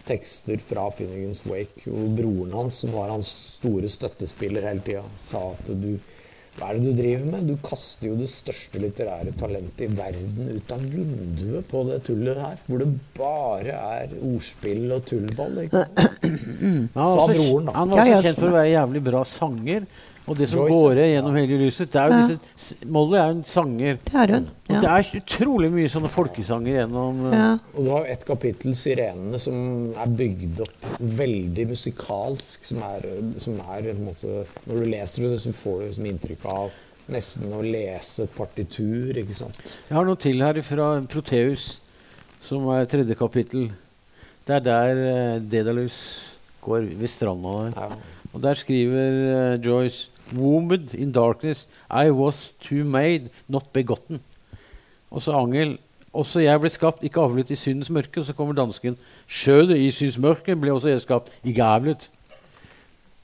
[0.05, 1.87] tekster fra Finnegans Wake.
[1.87, 3.29] Og broren hans, som var hans
[3.61, 5.99] store støttespiller hele tida, sa at du
[6.59, 7.47] hva er det du driver med?
[7.47, 12.41] Du kaster jo det største litterære talentet i verden ut av vinduet på det tullet
[12.43, 12.59] her.
[12.67, 12.89] Hvor det
[13.19, 15.61] bare er ordspill og tullball.
[15.69, 15.85] Ikke?
[16.99, 17.77] Sa broren, da.
[17.79, 19.87] Han var så også kjent for å være jævlig bra sanger.
[20.29, 21.07] Og det som Joyce, går ja.
[21.15, 24.01] gjennom hele lyset, det er jo disse Molly er jo en sanger.
[24.05, 24.49] Det er hun.
[24.69, 27.47] Og det er utrolig mye sånne folkesanger gjennom eh, Ja.
[27.73, 30.91] Og du har jo et kapittel, 'Sirenene', som er bygd opp
[31.23, 32.69] veldig musikalsk.
[32.69, 33.09] Som er,
[33.41, 36.77] som er en måte, Når du leser det, så får du liksom inntrykk av
[37.09, 39.17] nesten å lese et partitur.
[39.17, 39.77] ikke sant?
[39.89, 41.81] Jeg har noe til her fra Proteus,
[42.45, 43.71] som er tredje kapittel.
[44.45, 45.99] Det er der uh, Dedalus
[46.65, 47.81] går ved stranda der.
[47.81, 47.89] Ja.
[48.33, 49.19] Og der skriver
[49.57, 54.21] uh, Joyce Wombed in darkness, I was too made, not begotten.
[55.11, 55.79] Og så Angel.
[56.13, 58.21] Også jeg ble skapt, ikke avlet i syndens mørke.
[58.21, 58.97] Og så kommer dansken.
[59.29, 62.09] Skjødet i synsmørket ble også jeg skapt, ikke avlet.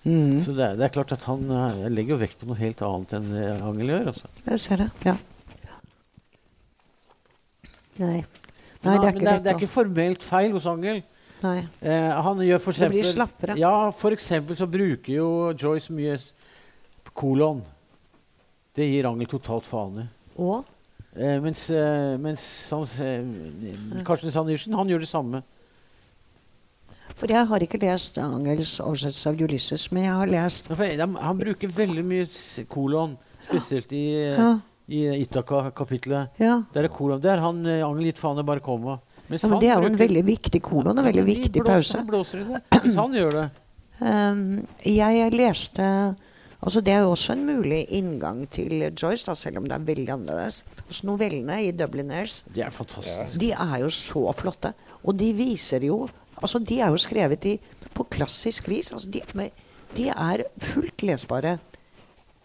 [0.04, 0.40] Mm.
[0.44, 1.48] Så det er, det er klart at han
[1.92, 3.30] legger vekt på noe helt annet enn
[3.64, 4.10] Angel gjør.
[4.12, 4.28] Altså.
[4.50, 4.90] Jeg ser det.
[5.08, 5.16] Ja.
[8.02, 8.20] Nei.
[8.84, 11.00] Nei, det er ikke det, er, det er ikke formelt feil hos Angel.
[11.44, 13.56] Eh, han gjør for Det blir eksempel slappere.
[13.60, 16.16] Ja, for eksempel så bruker jo Joyce mye
[17.14, 17.62] kolon.
[18.74, 20.08] Det gir Angel totalt faen i.
[20.42, 20.64] Og
[21.14, 22.42] Eh, mens eh, mens
[22.74, 25.44] han, eh, Karsten Sandersen han gjør det samme.
[27.14, 30.74] For jeg har ikke lest Angels oversettelse av Ulysses, men jeg har lest Ja,
[31.06, 32.26] de- Han bruker veldig mye
[32.68, 34.02] kolon, spesielt i,
[34.32, 34.58] eh, Ja,
[34.88, 36.30] i Itaka-kapitlet.
[36.40, 36.62] ja.
[36.72, 37.20] Der er kolon.
[37.20, 38.98] Der han eh, Angel gitt faen i bare komma.
[39.28, 41.64] Mens ja men han det er jo en veldig viktig kolon, en veldig viktig blåser-
[41.64, 41.96] pause.
[41.98, 42.62] Han blåser i det.
[42.82, 43.50] Mens han gjør det.
[44.00, 46.16] Um, jeg leste
[46.64, 49.84] Altså Det er jo også en mulig inngang til Joyce, da, selv om det er
[49.84, 50.62] veldig annerledes.
[50.88, 53.38] Hos novellene i Dubliners De er fantastiske.
[53.40, 54.72] de er jo så flotte.
[55.04, 56.08] Og de viser jo
[56.42, 57.60] Altså De er jo skrevet i,
[57.94, 58.92] på klassisk vis.
[58.92, 59.20] Altså de,
[59.96, 61.58] de er fullt lesbare.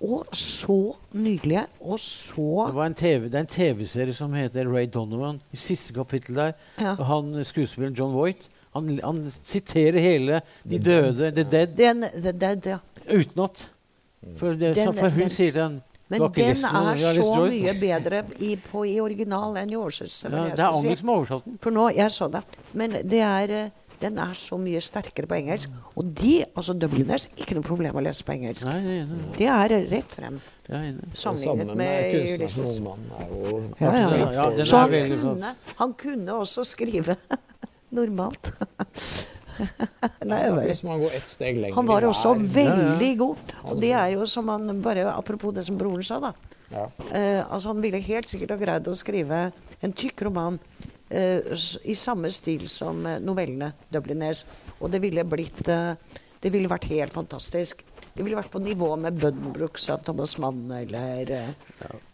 [0.02, 1.66] Og så nydelige.
[1.82, 5.42] Og Det, så var en TV, det er en TV-serie som heter Ray Donovan.
[5.52, 6.52] I siste kapittel der.
[6.80, 6.94] Ja.
[7.04, 12.64] Han skuespilleren John Voight han, han siterer hele De døde, The Dead, den, det, det,
[12.64, 12.80] det.
[13.10, 13.70] utenat.
[14.36, 17.36] For, det, Den- for hun den- sier den Men «Du har ikke den er så
[17.36, 17.52] Joyce».
[17.54, 20.30] mye bedre i, på, i original enn i oversettelse.
[20.32, 20.72] ja, Det er.
[20.74, 21.58] Angel som har oversatt den.
[21.62, 22.42] For nå, jeg så det.
[22.74, 23.70] Men det er, eh,
[24.02, 25.70] den er så mye sterkere på engelsk.
[25.96, 28.66] Og de, altså Dubliners, ikke noe problem å lese på engelsk.
[28.66, 29.08] Nei, jeg er.
[29.38, 30.40] Det er rett frem,
[31.14, 32.58] sammenlignet med med Ulysses.
[32.58, 34.10] er jo Ja, ja.
[34.32, 35.36] Ja, ja, Så han sånn.
[35.38, 37.18] kunne, han kunne også skrive
[37.92, 38.52] normalt.
[40.30, 40.54] Nei, jeg.
[40.70, 43.54] Hvis man går ett steg lenger Han var også veldig god.
[43.72, 46.34] Og det er jo som han bare Apropos det som broren sa, da.
[46.72, 46.86] ja.
[47.12, 49.50] Eh, altså Han ville helt sikkert ha greid å skrive
[49.82, 50.60] en tykk roman
[51.10, 51.40] eh,
[51.88, 54.46] i samme stil som eh, novellene 'Dubliners'.
[54.80, 55.94] Og det ville blitt eh,
[56.40, 57.84] Det ville vært helt fantastisk.
[58.16, 61.50] Det ville vært på nivå med 'Buddenbrooks' av Thomas Mann, eller eh,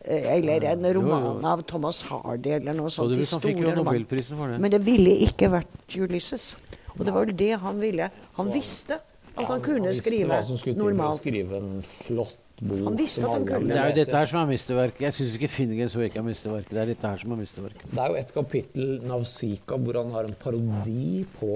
[0.06, 1.02] eh, Eller en Jo, jo.
[1.02, 3.10] roman av Thomas Hardy, eller noe sånt.
[3.10, 3.84] Så det, De fikk jo store romanene.
[3.84, 4.60] Nobelprisen for det.
[4.62, 6.56] Men det ville ikke vært Ulysses.
[6.98, 8.10] Og det var jo det han ville.
[8.40, 9.00] Han visste
[9.36, 11.20] at han kunne visste skrive hva som skulle til for å normalt.
[11.22, 12.84] skrive en flott bok.
[12.88, 13.68] Han visste at han kunne.
[13.74, 15.02] det er jo dette her som er mesterverket.
[15.10, 16.72] Jeg syns ikke Finnegens Wake er mesterverket.
[16.72, 17.84] Det er dette her som er mesterverket.
[17.92, 21.52] Det er jo et kapittel, Navsika, hvor han har en parodi på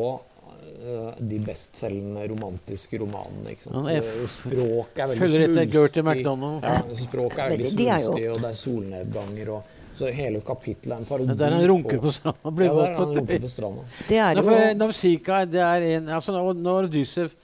[0.83, 3.55] eh, de bestselgende romantiske romanene.
[3.55, 3.87] ikke sant?
[3.87, 5.71] Så Språket er veldig Følger etter.
[5.77, 6.67] Gertie McDonald.
[6.67, 9.53] Ja, språket er veldig de er svulstig, og det er solnedganger.
[9.55, 12.51] Og, så hele kapittelet er en parodi Der han runker på stranda.
[12.55, 13.83] Blir Ja, der våt han på runker på stranda.
[14.07, 17.35] Det er jo Navsika det er en altså, når- Dysef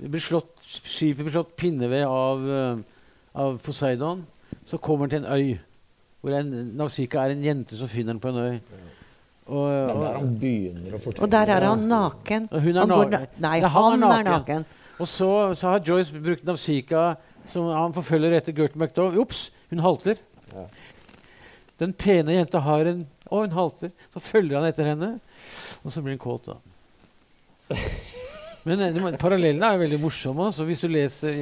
[0.00, 2.76] blir slått, skipet blir slått pinneved av, eh,
[3.34, 4.24] av Poseidon,
[4.66, 5.58] så kommer han til en øy.
[6.22, 8.60] Hvor en, Navsika er en jente som finner den på en øy.
[9.50, 11.22] Og, er der han begynner å fortelle.
[11.24, 12.48] Og der er han naken.
[12.52, 13.26] Og hun er Han går naken.
[13.40, 14.64] na- Nei, Ja, han, er naken.
[15.00, 17.16] og så, så har Joyce brukt Navsika
[17.48, 19.18] som han forfølger etter Gert McDowell.
[19.18, 20.16] Ops, hun halter.
[20.54, 20.64] Ja.
[21.80, 23.92] Den pene jenta har en Og hun halter.
[24.12, 25.12] Så følger han etter henne,
[25.84, 26.56] og så blir hun kåt, da.
[28.66, 30.48] Men eh, det parallellene er jo veldig morsomme.
[30.52, 31.36] Så hvis du leser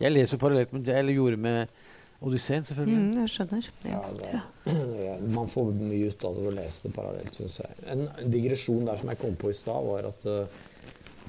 [0.00, 1.76] Jeg leser jo parallelt med det, eller gjorde med
[2.18, 2.98] Odysseen, selvfølgelig.
[2.98, 3.66] Mm, jeg skjønner.
[3.86, 3.98] Ja.
[4.02, 7.76] Ja, det, man får mye ut av det å lese det parallelt, syns jeg.
[7.94, 10.64] En digresjon der som jeg kom på i stad, var at eh,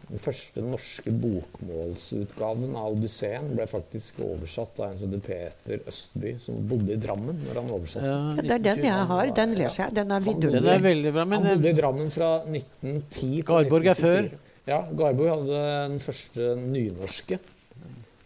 [0.10, 6.32] den første norske bokmålsutgaven av Odysseen ble faktisk oversatt av en som heter Peter Østby,
[6.42, 8.10] som bodde i Drammen når han oversatte.
[8.10, 9.32] Ja, Det er den jeg har.
[9.38, 9.96] Den leser jeg.
[10.00, 10.82] Den er Den er vidunderlig.
[10.88, 11.26] veldig bra.
[11.26, 14.30] Men han bodde i Drammen fra 1910 til Garborg er før.
[14.70, 15.62] Ja, Garborg hadde
[15.94, 17.40] den første nynorske.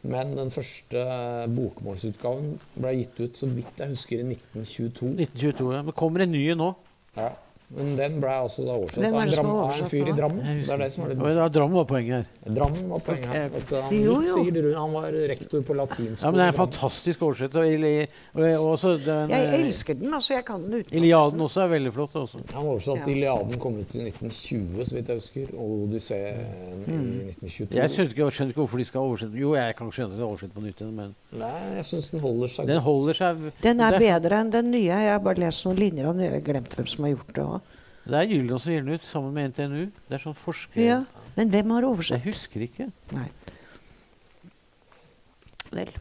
[0.03, 1.03] Men den første
[1.55, 5.13] bokmålsutgaven ble gitt ut, så vidt jeg husker, i 1922.
[5.15, 5.81] 1922, ja.
[5.87, 6.73] Men kommer en ny nå?
[7.15, 7.29] Ja.
[7.73, 10.13] Men den ble altså da oversatt av en, dram, oversatt, en fyr i?
[10.17, 10.43] Drammen.
[10.45, 12.53] Det er det som er litt det da, Drammen var poenget her.
[12.57, 13.55] Drammen var poenget her.
[13.59, 14.35] At han Jo, jo.
[14.43, 16.19] Sier, han var rektor på latinskolen.
[16.21, 17.55] Ja, men det er en fantastisk oversett.
[17.57, 20.13] Og, og, og den, Jeg eh, elsker den.
[20.13, 20.93] altså Jeg kan den utenat.
[21.01, 22.15] Iliaden også er veldig flott.
[22.21, 22.43] Også.
[22.53, 23.15] Han oversatte Ja.
[23.15, 26.99] Iliaden, kom ut i 1920, så vidt jeg husker, og Odysseen i
[27.33, 27.79] 1922.
[27.79, 30.25] Jeg skjønner ikke, skjønner ikke hvorfor de skal oversette Jo, jeg kan skjønne at de
[30.27, 33.81] oversetter på nytt igjen, men Nei, jeg syns den holder seg den holder seg Den
[33.81, 34.85] er bedre enn den nye.
[34.93, 37.45] Jeg har bare lest noen linjer og jeg har glemt hvem som har gjort det
[37.47, 37.62] òg.
[38.03, 39.83] Det er Gyldendal som gir den ut, sammen med NTNU.
[40.09, 40.81] Det er sånn forsker...
[40.81, 41.01] Ja.
[41.37, 42.19] Men hvem har oversett?
[42.19, 42.89] Jeg husker ikke.
[43.15, 43.29] Nei.
[45.73, 45.93] Vel.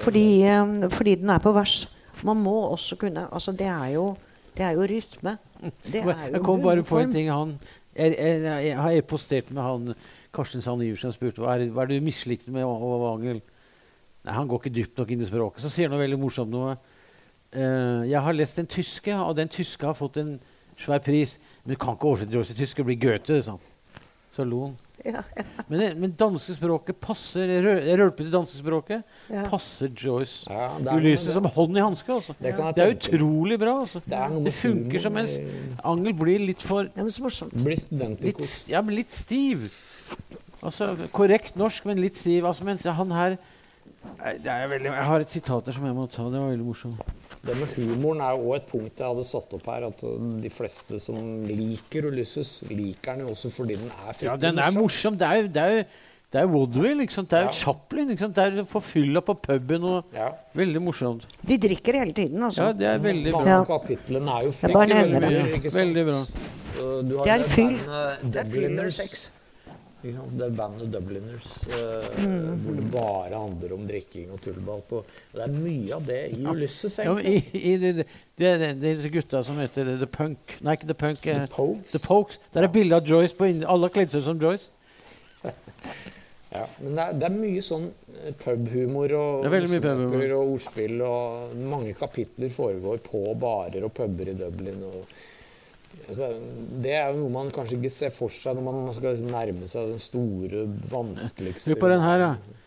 [0.00, 1.84] Fordi, eh, fordi den er på vers.
[2.24, 4.16] Man må også kunne Altså, det er jo,
[4.56, 5.36] det er jo rytme.
[5.84, 7.30] Det er jo Jeg kom bare på en ting.
[7.30, 7.58] Han,
[7.94, 9.94] Jeg, jeg, jeg har e-postert med han
[10.34, 13.38] Karsten Sand Iversen og spurt hva er, hva er det du mislikte med Wangel.
[14.24, 15.62] Nei, Han går ikke dypt nok inn i språket.
[15.62, 16.74] Så sier han noe veldig morsomt noe.
[17.54, 20.40] Uh, jeg har lest en tyske, og den tyske har fått en
[20.78, 21.38] svær pris.
[21.64, 22.76] Men du kan ikke oversette Joyce til tysk.
[22.76, 23.42] Det blir Goethe.
[23.42, 23.60] sa han.
[24.34, 24.76] Så lo han.
[25.04, 25.20] Ja,
[25.68, 29.42] Men, det- men danskespråket passer rø- rølpete danskespråket ja.
[29.50, 32.08] passer Joyce Ja, det er Ulysses som hånd i hanske.
[32.08, 32.34] Altså.
[32.40, 33.80] Det kan Det er utrolig bra.
[33.82, 34.00] Altså.
[34.06, 35.38] Det, er Det funker som mens
[35.84, 37.76] Angel blir litt for ja, så blir
[38.22, 39.68] litt, ja, men litt stiv.
[40.62, 42.44] Altså, korrekt norsk, men litt stiv.
[42.48, 43.36] Altså, mens han her
[44.24, 46.24] Nei, det er veldig, Jeg har et sitat der som jeg må ta.
[46.32, 47.00] Det var veldig morsomt.
[47.44, 49.84] Det med humoren er jo også et punkt jeg hadde satt opp her.
[49.90, 51.18] At uh, de fleste som
[51.48, 55.18] liker Ulysses, liker den jo også fordi den er Ja, den er morsom.
[55.20, 55.84] Det er jo det er, jo-
[56.32, 57.02] det er Woodville.
[57.04, 57.28] Ikke sant?
[57.30, 57.58] Det er jo Ja.
[57.60, 58.08] Chaplin.
[58.14, 58.34] Ikke sant?
[58.34, 60.30] Det er forfylla på puben og Ja.
[60.54, 61.26] Veldig morsomt.
[61.46, 62.62] De drikker hele tiden, altså.
[62.62, 63.58] Ja, det er veldig Mange bra.
[63.58, 63.64] Ja.
[63.64, 65.74] kapitlene er jo fryktelig veldig, sant?
[65.74, 66.20] Veldig bra.
[66.74, 67.76] Du har Det er fyll.
[67.76, 69.30] Det er fyll og Dubliners.
[70.04, 72.58] Det er bandet Dubliners, uh, Mm.
[72.60, 74.82] hvor det bare handler om drikking og tullball.
[74.88, 74.98] På.
[75.00, 78.06] Og det er mye av det i Ulysses, Ja, i, i det, det,
[78.36, 81.26] det, det, disse gutta som heter The Punk Nei, ikke The Punk.
[81.26, 81.92] eh, The Pokes.
[81.96, 82.38] The Pokes.
[82.52, 84.70] Der er bilde av Joyce på inni Alle har kledd seg ut som Joyce.
[86.54, 91.00] Ja, men det er, det er mye sånn eh, pubhumor og, er morsomheter og ordspill.
[91.02, 94.84] Og mange kapitler foregår på barer og puber i Dublin.
[94.86, 95.08] Og,
[96.08, 96.30] altså,
[96.84, 99.94] det er jo noe man kanskje ikke ser for seg når man skal nærme seg
[99.94, 102.60] den store, vanskeligste Hør på den her, da.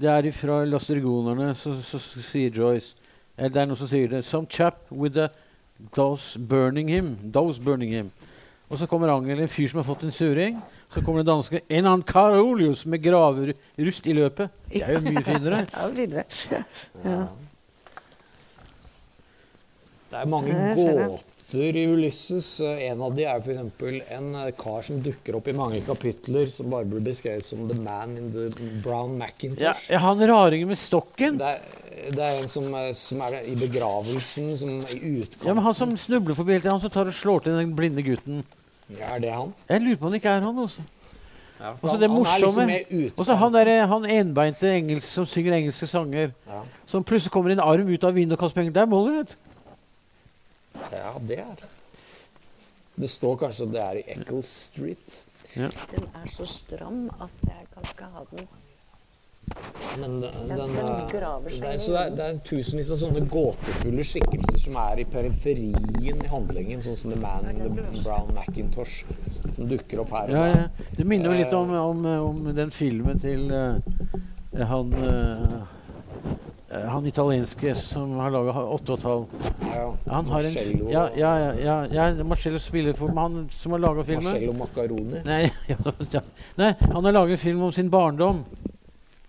[0.00, 2.96] Det er fra Lastergonerne, så, så, så sier Joyce
[3.36, 4.24] Eller det er noen som sier det.
[4.24, 5.28] Some chap with the
[5.96, 7.16] those burning him.
[7.32, 8.10] Those burning him.
[8.70, 10.60] Og så kommer Angel, en fyr som har fått en suring.
[10.92, 14.50] Så kommer den danske Enan Karolius med graverust i løpet.
[14.70, 15.64] Det er jo mye finere.
[15.74, 16.24] Ja, finere.
[17.04, 17.22] Ja.
[20.10, 21.18] Det er mange Jeg
[21.50, 22.60] gåter i Ulysses.
[22.60, 24.10] Eh, En av de er f.eks.
[24.10, 27.74] en eh, kar som dukker opp i mange kapitler, som bare blir beskrevet som the
[27.74, 28.48] man in the
[28.84, 29.90] brown Ja, Macintosh.
[29.90, 31.38] ja, han raringen med stokken.
[31.38, 35.46] Det, er, det er en som, er- som er i begravelsen, som er i utkant.
[35.46, 37.74] Ja, men Han som snubler forbi hele tiden, han som tar og slår til den
[37.76, 38.44] blinde gutten.
[38.90, 39.52] Ja, er det han?
[39.68, 40.58] Jeg lurer på om det ikke er han.
[40.58, 40.82] også.
[41.60, 43.12] Ja, Og så det han liksom morsomme med.
[43.20, 46.30] Og så han der, han enbeinte engelsk som synger engelske sanger.
[46.48, 46.62] Ja.
[46.88, 48.72] Som plutselig kommer en arm ut av vinduet og kaster penger.
[48.72, 49.49] Det er Molly, vet du.
[50.92, 53.10] Ja, det er det.
[53.10, 55.18] Står kanskje at det er i Eccles Street.
[55.54, 58.48] Den er så stram at jeg kan ikke ha den.
[59.98, 62.36] Men den, Den- den, den er- graver seg det, er, så det, er, det er
[62.46, 67.48] tusenvis av sånne gåtefulle skikkelser som er i periferien i handlingen, sånn som The Man
[67.50, 69.00] in the Brown Macintosh,
[69.56, 70.60] som dukker opp her og Ja, der.
[70.60, 70.86] ja.
[71.00, 73.80] Det minner jo litt om, om, om den filmen til uh,
[74.70, 76.38] han eh, eh,
[76.70, 79.32] han italienske som har laga åtte og et halvt.
[79.66, 83.74] Ja, Han har en Marcello, ja, ja, ja, ja, ja, Marcello spiller for han som
[83.74, 84.24] har laga filmen.
[84.28, 85.22] Marcello Macaroni.
[85.26, 85.40] Nei,
[85.72, 85.76] ja,
[86.14, 86.22] ja.
[86.60, 88.44] Nei, han har laget en film om sin barndom.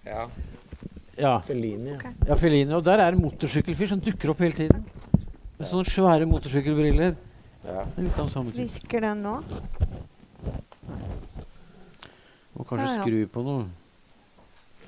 [0.05, 0.27] Ja,
[1.21, 1.95] Ja, Fellini.
[1.97, 2.11] Okay.
[2.27, 2.73] ja Fellini.
[2.73, 4.85] Og der er en motorsykkelfyr som dukker opp hele tiden.
[5.59, 7.13] Med sånne svære motorsykkelbriller.
[7.65, 7.83] Ja.
[8.01, 8.63] Litt av samme type.
[8.79, 9.35] Virker den nå?
[12.55, 13.03] Må kanskje Ja, ja.
[13.03, 13.67] skru på noe.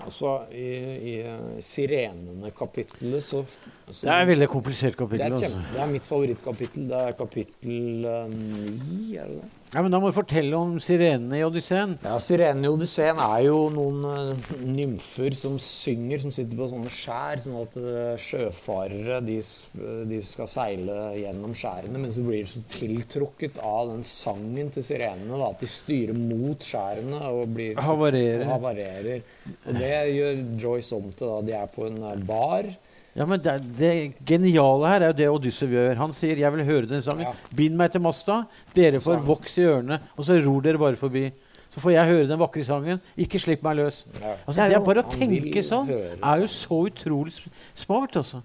[0.03, 0.67] Altså, i,
[1.11, 3.43] i eh, Sirenene-kapittelet så,
[3.89, 5.25] så Det er et veldig komplisert kapittel.
[5.25, 5.35] det er.
[5.37, 5.49] Altså.
[5.49, 6.87] kjempe, det er mitt favorittkapittel.
[6.89, 9.51] Det er kapittel eh, ni, er det det?
[9.73, 11.95] Ja, men Da må du fortelle om sirenene i Odysseen.
[12.05, 16.91] Ja, Sirenene i Odysseen er jo noen uh, nymfer som synger, som sitter på sånne
[16.93, 22.43] skjær, sånn at uh, sjøfarere de, eh, de skal seile gjennom skjærene, men så blir
[22.43, 27.57] de så tiltrukket av den sangen til sirenene da, at de styrer mot skjærene og
[27.57, 28.45] blir Havarerer.
[28.51, 29.25] havarerer.
[29.65, 32.69] Og det gjør Joyce om til da de er på en eh, bar.
[33.15, 33.91] Ja, men det, det
[34.25, 35.95] geniale her er jo det Odyssev gjør.
[35.97, 37.21] Han sier 'jeg vil høre den sangen'.
[37.21, 37.33] Ja.
[37.55, 38.45] Bind meg til masta.
[38.73, 39.27] Dere får Sang.
[39.27, 41.31] voks i ørene, og så ror dere bare forbi.
[41.69, 43.01] Så får jeg høre den vakre sangen.
[43.17, 44.05] Ikke slipp meg løs.
[44.21, 44.33] Ja.
[44.47, 47.33] Altså, Det er det bare å tenke sånn er jo så utrolig
[47.75, 48.41] smart, altså.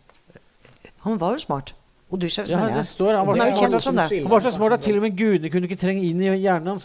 [1.05, 1.73] Han var jo smart.
[2.11, 2.87] Odysseus, Ja, mener det jeg.
[2.87, 5.17] står, han var Han så smart, at- han var så smart at til og med
[5.17, 6.85] gudene kunne ikke trenge inn i hjernen hans.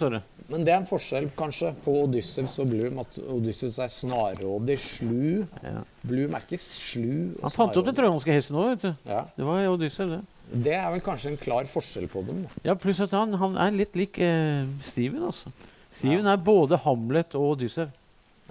[0.53, 2.99] Men det er en forskjell kanskje på Odysseus og Bloom.
[3.01, 5.43] At Odysseus er snarrådig, slu.
[5.65, 5.79] Ja.
[6.05, 7.31] Bloom er ikke slu.
[7.39, 9.09] og Han fant opp den trojanske hesten òg, vet du.
[9.09, 9.23] Ja.
[9.37, 10.21] Det var Odyssev, det.
[10.67, 12.43] Det er vel kanskje en klar forskjell på dem.
[12.45, 12.61] da.
[12.69, 15.49] Ja, Pluss at han, han er litt lik eh, Steven, altså.
[15.93, 17.89] Steven er både Hamlet og Odyssev.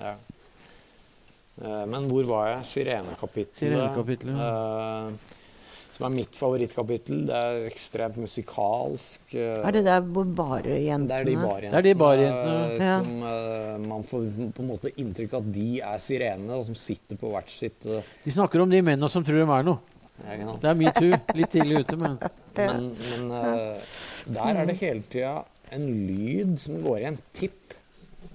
[0.00, 0.16] Ja.
[1.62, 2.64] Eh, Men hvor var jeg?
[2.72, 4.34] Sirenekapittelet.
[4.34, 4.50] ja.
[5.06, 5.31] eh,
[6.02, 7.20] som er mitt favorittkapittel.
[7.28, 9.34] Det er ekstremt musikalsk.
[9.38, 11.70] eh, Er det der hvor bare jentene det er de barejentene.
[11.70, 12.98] Det er de barjentene, eh, ja.
[12.98, 14.26] som uh, man får
[14.56, 17.86] på en måte inntrykk av at de er sirenene, og som sitter på hvert sitt
[17.86, 18.00] uh...
[18.24, 19.78] De snakker om de mennene som tror de er noe.
[20.26, 20.56] ja.
[20.60, 21.12] Det er metoo.
[21.38, 22.18] Litt tidlig ute, men
[22.56, 23.78] Men, men uh,
[24.28, 25.38] der er det hele tida
[25.72, 27.18] en lyd som går igjen.
[27.32, 27.74] Tipp,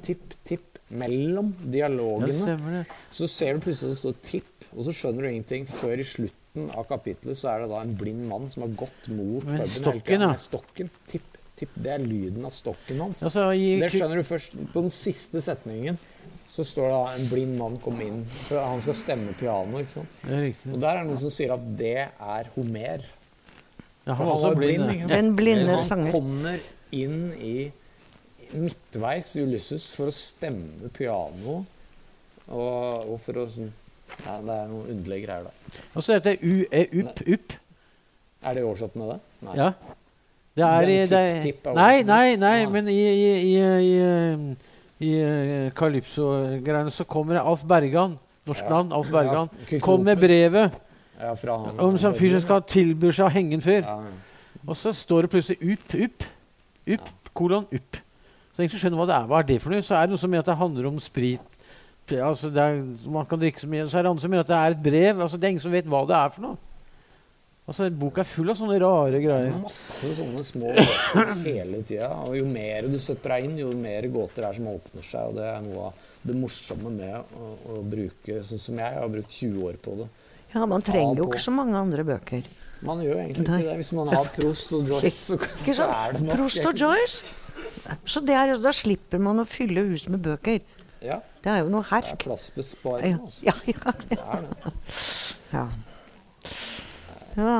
[0.07, 0.64] tipp, tipp.
[0.89, 2.31] Mellom Ja, dialogene.
[2.34, 2.98] stemmer det.
[3.11, 5.65] Så ser du plutselig at det står 'tipp', og så skjønner du ingenting.
[5.68, 9.07] Før i slutten av kapitlet så er det da en blind mann som har gått
[9.13, 10.29] mot Med puben stokken, ja.
[10.34, 10.91] Med stokken.
[11.11, 11.73] Tipp, tipp.
[11.77, 13.23] Det er lyden av stokken hans.
[13.27, 15.99] Altså, i, Det skjønner du først på den siste setningen.
[16.47, 19.81] Så står det da en blind mann kom inn, for han skal stemme piano.
[19.84, 20.13] ikke sant?
[20.23, 20.71] Det er riktig.
[20.73, 23.03] Og der er det noen som sier at det er Homer.
[24.07, 24.85] Ja, han han var også blind.
[24.95, 26.11] ikke Den blinde han sanger.
[26.15, 26.59] kommer
[26.95, 27.57] inn i
[28.55, 31.59] midtveis i Ulysses for å stemme piano.
[32.47, 33.73] Og, og for å sånn
[34.25, 35.79] ja, Det er noen underlige greier der.
[35.93, 36.65] Og så heter det U,
[37.03, 37.53] upp, upp.
[38.43, 39.19] Er det oversatt med det?
[39.47, 39.55] Nei.
[39.59, 39.71] Ja.
[40.57, 42.69] Det er i det, er Nei, nei, nei, ja.
[42.73, 44.47] men i, i, i, i, um,
[45.05, 48.15] i uh, Calypso-greiene så kommer det Alf Bergan.
[48.47, 48.69] Norsk Ja.
[48.69, 48.93] navn.
[48.97, 49.49] Alf Bergan.
[49.71, 50.71] Ja, Kom med brevet
[51.19, 51.79] Ja, fra han.
[51.79, 53.85] om sånn fyr som skal tilby seg å henge en fyr.
[54.67, 56.25] Og så står det plutselig UP, UP,
[56.88, 57.97] Upp-kolon-up
[58.55, 59.27] Så jeg skjønner hva det er.
[59.29, 59.84] Hva er det for noe?
[59.85, 61.56] Så er det noe som mener at det handler om sprit.
[62.15, 62.79] Altså det er,
[63.11, 63.88] man kan drikke så mye.
[63.89, 65.21] Så er det andre som mener at det er et brev.
[65.25, 66.57] Altså Det er ingen som vet hva det er for noe.
[67.67, 69.55] Altså Boka er full av sånne rare greier.
[69.59, 72.13] Masse sånne små gåter hele tida.
[72.23, 75.34] Og jo mer du setter deg inn, jo mer gåter er som åpner seg.
[75.34, 78.95] Og det er noe av det morsomme med å, å bruke sånn som jeg.
[78.95, 80.07] Jeg har brukt 20 år på det.
[80.53, 82.47] Ja, man trenger jo ikke så mange andre bøker.
[82.88, 83.75] Man gjør egentlig ikke det.
[83.81, 86.38] Hvis man har Prost og Joyce, så, Ikke så er det nok.
[86.38, 87.35] Prost og Joyce.
[88.07, 90.61] Så det er, da slipper man å fylle hus med bøker.
[91.03, 92.07] Ja, Det er jo noe herk.
[92.07, 93.19] det er plassbesparende.
[93.28, 93.45] Altså.
[93.45, 94.74] ja, ja, Det er det.
[95.53, 95.68] ja.
[97.38, 97.60] ja.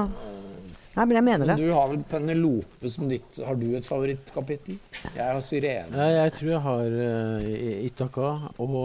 [0.98, 1.56] Nei, men jeg mener det.
[1.60, 4.80] Men du har vel Penelope som ditt Har du et favorittkapittel?
[5.14, 5.94] Jeg har Sirene.
[5.94, 8.78] Ja, jeg tror jeg har uh, Itaka og,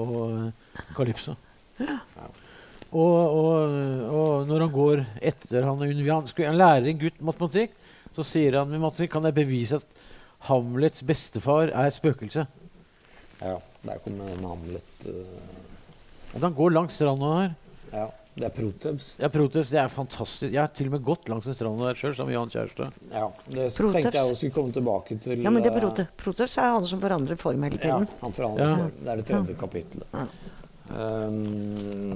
[0.00, 1.36] og Calypso.
[2.88, 3.74] Og, og,
[4.08, 7.74] og når han går etter han, er han, skulle, han lærer en gutt matematikk,
[8.16, 10.06] så sier han med matematikk kan jeg bevise at
[10.48, 12.46] Hamlets bestefar er spøkelse.
[13.42, 14.94] Ja, der kommer en Hamlet.
[15.06, 16.38] uh...
[16.38, 17.54] Den går langs stranda her.
[17.92, 18.06] ja,
[18.38, 19.06] det er Protevs.
[19.18, 20.52] Ja, Proteus, det er fantastisk.
[20.52, 22.98] Jeg har til og med gått langs den stranda der sjøl sammen med Jan Kjærstad.
[23.10, 23.96] Ja, det Protevs.
[23.96, 25.42] tenkte jeg også skulle komme tilbake til.
[25.42, 28.68] Ja, men det er Prote, Proteus er han som forandrer form hele Ja, han forandrer
[28.68, 28.76] Ja.
[28.76, 28.92] form.
[29.02, 30.22] Det er det tredje kapittelet.
[30.88, 31.34] Um,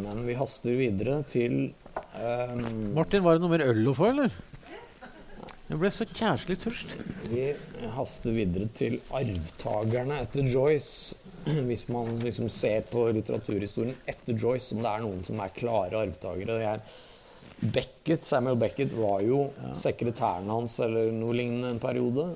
[0.05, 1.73] men vi haster videre til
[2.17, 4.33] um, Martin, var det noe mer øl å få, eller?
[5.73, 6.91] Jeg ble så kjærslig tørst.
[7.31, 7.47] Vi
[7.95, 11.17] haster videre til arvtakerne etter Joyce.
[11.65, 16.03] Hvis man liksom ser på litteraturhistorien etter Joyce, om det er noen som er klare
[16.05, 16.75] arvtakere.
[17.63, 19.47] Beckett, Samuel Beckett var jo
[19.79, 22.29] sekretæren hans eller noe lignende en periode.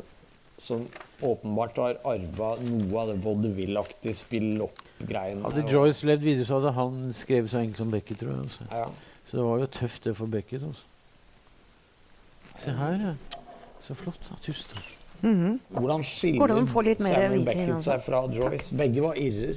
[0.56, 0.88] Som
[1.20, 5.44] åpenbart har arva noe av det vaudeville-aktige spill-opp-greiene.
[5.44, 8.48] Hadde Joyce levd videre, så hadde han skrevet så enkelt som Beckett, tror jeg.
[8.48, 8.72] Altså.
[8.72, 8.86] Ja.
[9.28, 10.64] Så det var jo tøft, det for Beckett.
[10.64, 10.88] Altså.
[12.56, 13.40] Se her, ja.
[13.86, 14.30] Så flott.
[14.42, 14.92] Tusen takk.
[15.22, 15.58] Mhm.
[15.72, 18.76] Hvordan skiller Samuel Beckett seg fra Joyce?
[18.76, 19.56] Begge var irrer.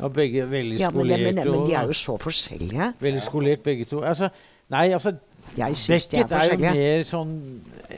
[0.00, 1.50] Ja, begge veldig Ja, men, det, men, skolerte.
[1.50, 2.92] men de er jo så forskjellige.
[3.00, 4.00] Veldig skolert, begge to.
[4.00, 4.30] Altså,
[4.72, 5.16] nei, altså
[5.56, 7.32] Jeg syns er Beckett er jo mer sånn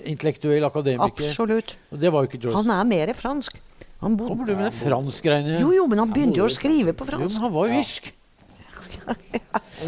[0.09, 1.13] intellektuell akademiker.
[1.13, 1.77] Absolutt.
[1.93, 2.57] Og det var jo ikke Joyce.
[2.57, 3.61] Han er mer fransk.
[4.01, 5.61] Han bodde Kommer du med det franskgreiene?
[5.61, 7.23] Jo, jo, men han begynte jo å skrive på fransk.
[7.23, 8.09] Jo, men han var jo irsk.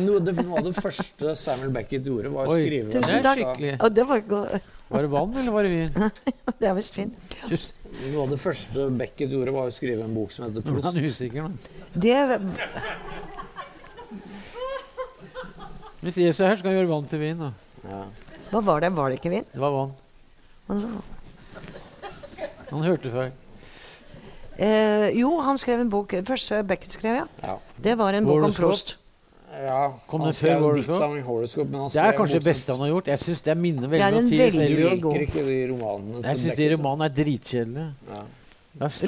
[0.04, 3.18] Noe, det, noe av det første Samuel Beckett gjorde, var å Oi, skrive det Tusen
[3.20, 3.38] er takk.
[3.38, 3.74] skikkelig.
[3.86, 4.18] Og det var,
[4.94, 5.92] Var det vann, eller var det vin?
[6.60, 7.12] det er visst vin.
[8.10, 10.88] Noe av det første Beckett gjorde, var å skrive en bok som heter er Prost.
[10.88, 11.54] han usikker, men.
[11.94, 12.16] Det,
[16.04, 17.38] Hvis Jesus er her, så kan han gjøre vann til vin.
[17.40, 17.52] da.
[17.84, 18.02] Ja.
[18.50, 18.90] hva var det?
[18.96, 19.46] Var det ikke vin?
[19.52, 19.92] Det var vann.
[22.70, 23.32] Han hørte feil.
[24.58, 27.24] Eh, jo, han skrev en bok Først Beckett skrev, ja.
[27.42, 27.56] Ja.
[27.82, 28.54] Det var en bok om.
[28.54, 28.96] Prost.
[29.50, 32.72] ja Kom han før skrev en diktsamling Horoscope, men han Det er kanskje det beste
[32.72, 33.10] han har gjort.
[33.12, 34.70] Jeg synes Det minner veldig er om Tidens T.S.
[34.70, 37.90] Du liker ikke de romanene Jeg syns de romanene er dritkjedelige.
[38.14, 38.24] Ja.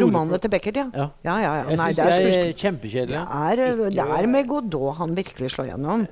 [0.00, 0.84] Romanene til Beckett, ja.
[0.94, 1.06] Ja.
[1.24, 1.62] Ja, ja, ja.
[1.70, 3.22] Jeg syns det er, de er kjempekjedelige.
[3.56, 6.06] det er, det er med Godot han virkelig slår gjennom.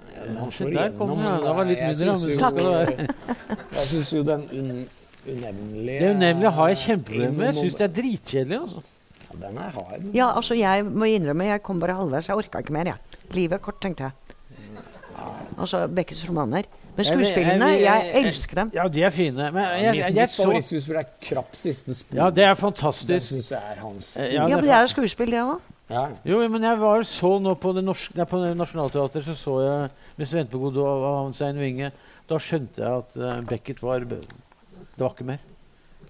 [0.50, 3.08] Se, der kom igjennom, den, Det var litt jeg mindre.
[3.78, 4.88] Jeg syns jo den un,
[5.26, 7.46] unevnelige Det unevnelige har jeg kjempeproblemer med.
[7.46, 8.58] Jeg syns det er dritkjedelig.
[8.60, 8.82] Altså.
[9.40, 10.06] Ja, den er hard.
[10.14, 12.28] Ja, altså, jeg må innrømme, jeg kom bare halvveis.
[12.28, 13.20] Jeg orka ikke mer, jeg.
[13.34, 14.12] Livet er kort, tenkte jeg.
[15.58, 16.66] Altså Beckets romaner.
[16.96, 18.70] Men skuespillene, jeg jeg jeg- elsker dem.
[18.74, 19.50] Ja, de er fine.
[19.52, 22.16] Men jeg, jeg, jeg, så favorittskuespill er Krapp siste spor.
[22.16, 23.26] Ja, det er Det fantastisk.
[23.26, 24.16] syns jeg er hans.
[24.16, 24.24] Ja.
[24.24, 25.60] ja, Ja, det men det er jo skuespill, det òg.
[26.24, 29.90] Jo, men jeg var så nå på, det norske, nei, på Nationaltheatret, så så jeg
[30.18, 31.90] med på Godot av Hans Ein Winge.
[32.28, 34.22] Da skjønte jeg at uh, Beckett var Det
[34.98, 35.38] var ikke mer.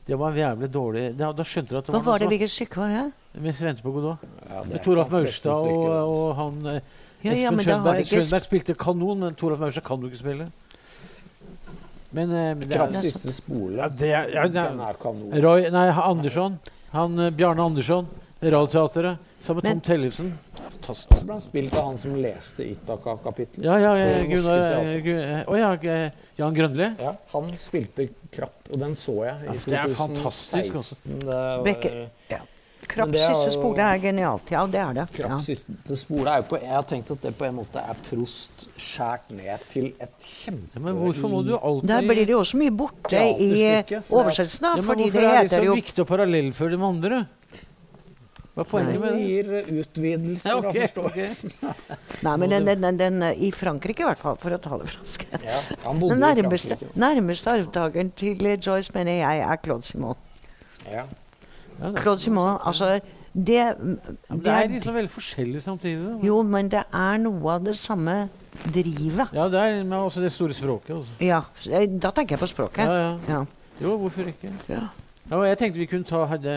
[0.05, 1.05] Det var jævlig dårlig.
[1.17, 3.05] Da, da skjønte du at det Hva var, var det, hvilket stykke var det?
[3.41, 4.27] Mens vi venter på Godot.
[4.51, 6.81] Ja, Med Toralf Maurstad og, og han eh,
[7.25, 8.01] Ja, ja, Espen men da Schønberg.
[8.03, 10.51] ikke Schønberg spilte kanon, men Toralf Maurstad kan du ikke spille.
[12.15, 13.79] Men, eh, men det er, siste spole.
[13.81, 15.33] ja, det er, ja, det Den er er kanon.
[15.47, 16.61] Roy, nei, Andersson.
[16.93, 18.07] Han, eh, Bjarne Andersson.
[18.45, 19.19] Radioteatret.
[19.45, 20.31] Sammen med Tom Tellefsen.
[20.65, 21.19] Fantastisk.
[21.19, 23.65] Så ble han spilt av han som leste Itaka-kapitlet.
[23.67, 26.89] Ja, ja, ja Gunnar eh, Gu- eh, Å ja, eh, Jan Grønli.
[27.01, 30.01] Ja, han spilte Krapp, og den så jeg i Ja, det er 2016.
[30.01, 30.97] fantastisk, altså.
[31.05, 31.95] Det var, Bekke-
[32.33, 32.41] ja.
[32.95, 34.51] Krapps siste spole er genialt.
[34.53, 35.05] Ja, det er det.
[35.17, 35.39] Krapp Ja.
[35.41, 38.67] siste spole er jo på Jeg har tenkt at det på en måte er Prost
[38.77, 40.69] skjært ned til et kjempe...
[40.77, 43.51] Ja, men hvorfor må du alltid Der blir det jo også mye borte i
[44.11, 44.69] oversettelsen, da.
[44.69, 47.23] ja, men fordi Hvorfor det er det så viktig å parallellføre med andre?
[48.55, 49.25] Hva er poenget med Det det?
[49.27, 51.55] gir utvidelser Ja, okay, av forståelsen.
[52.27, 55.25] Nei, men den, den, den, den, I Frankrike, i hvert fall, for å tale fransk.
[55.43, 55.57] Ja,
[55.89, 60.15] han bodde Den nærmeste, nærmeste arvtakeren til Joyce, mener jeg, er Claude Simon.
[60.87, 61.03] Ja.
[61.81, 62.93] Ja, Claude Simon, altså
[63.35, 66.13] Det, det det er liksom veldig forskjellig samtidig.
[66.23, 68.29] Jo, men det er noe av det samme
[68.71, 69.33] drivet.
[69.35, 70.95] Ja, det er men også det store språket.
[71.01, 71.17] Også.
[71.19, 72.87] Ja, eh, da tenker jeg på språket.
[72.87, 73.19] Ja, ja.
[73.29, 73.41] Ja.
[73.83, 74.53] Jo, hvorfor ikke?
[74.71, 74.85] Ja.
[75.33, 76.55] Ja, jeg tenkte vi kunne ta hadde,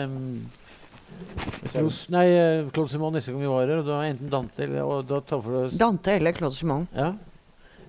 [1.68, 3.78] Prost- Nei, eh, Claude Simon neste gang vi var her.
[3.82, 6.86] Og da enten Dante eller og da tar for oss Dante eller Claude Simon.
[6.96, 7.12] Ja.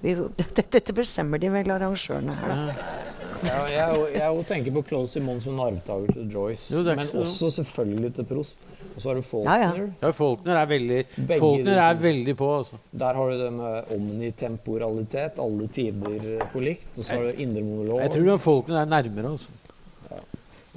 [0.01, 2.47] Vi, dette, dette bestemmer de vel, arrangørene her.
[2.47, 2.65] da.
[2.65, 2.95] ja.
[3.39, 7.21] Ja, jeg, jeg tenker på Claude Simon som en arvtaker til Joyce, Jo, men så-
[7.23, 8.57] også selvfølgelig til Prost.
[8.95, 9.87] Og så har du Ja, ja.
[10.01, 11.05] Ja Faulkner er veldig
[11.39, 12.79] Faulkner er veldig på, altså.
[12.91, 16.97] Der har du det med omnitemporalitet, alle tider på likt.
[16.97, 18.01] Og så har du indre monolog.
[18.03, 19.49] Jeg tror Faulkner er nærmere, altså.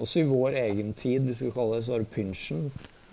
[0.01, 2.71] Også i vår egen tid, hvis vi skal kalle det, så har du Pynchen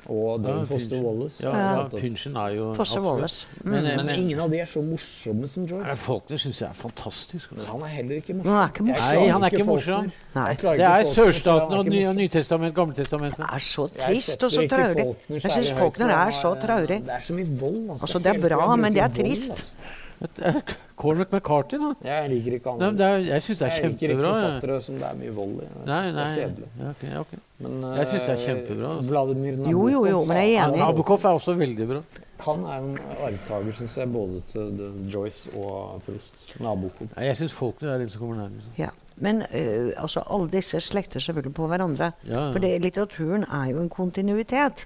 [0.10, 1.01] og David Ja, Foster.
[1.03, 1.43] Wallace.
[1.43, 1.88] Ja, Ja.
[1.91, 3.01] Pynchen er jo Foster.
[3.03, 3.45] Wallace.
[3.64, 3.72] Mm.
[3.72, 5.95] Men, Men men, ingen av de er så morsomme som Joyce.
[6.01, 7.51] Faulkner syns jeg er fantastisk.
[7.51, 7.72] Men Altså.
[7.73, 8.53] han er heller ikke morsom.
[8.53, 9.19] Han er ikke morsom.
[9.19, 10.11] Nei, han er ikke morsom.
[10.35, 10.53] Nei.
[10.56, 12.06] Det er Sørstaten er og Ny.
[12.23, 13.38] Nytestament, Gammeltestamentet.
[13.38, 15.07] Det er så trist og så traurig.
[15.30, 17.01] Jeg syns Faulkner er så traurig.
[17.06, 17.89] Det er så mye vold.
[17.99, 19.73] Altså, det er bra, men det er trist.
[20.21, 20.61] Altså.
[20.99, 21.89] Cormac McCarthy, da.
[22.03, 22.95] Jeg liker ikke han.
[22.97, 24.31] Nei, er, jeg syns det er jeg liker ikke kjempebra.
[24.35, 25.67] forfattere som det er mye vold i.
[25.67, 26.71] Jeg Nei, synes det er kjedelig.
[26.79, 27.39] Ja, okay, okay.
[27.39, 27.45] ok.
[27.59, 29.09] Men, Jeg synes det er eh, kjempebra, altså.
[29.13, 30.81] Vladimir Nabokov, Jo, jo, jo, men jeg er enig.
[30.83, 32.01] Nabokov er også veldig bra.
[32.39, 36.45] Han er en arvtaker, syns jeg, både til The Joyce og Proust.
[36.63, 37.09] Nabokov.
[37.15, 38.69] Nei, Jeg syns folkene er de som kommer nærmest.
[38.79, 38.91] Ja.
[39.19, 42.11] Men eh, altså, alle disse slekter selvfølgelig på hverandre.
[42.27, 42.45] Ja, ja.
[42.55, 44.85] For det, litteraturen er jo en kontinuitet.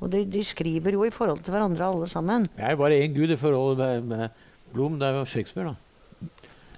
[0.00, 2.48] Og de, de skriver jo i forhold til hverandre alle sammen.
[2.58, 4.28] Jeg er bare én gud i forhold med, med
[4.72, 4.98] Blom.
[4.98, 5.74] Det er jo Shakespeare, da.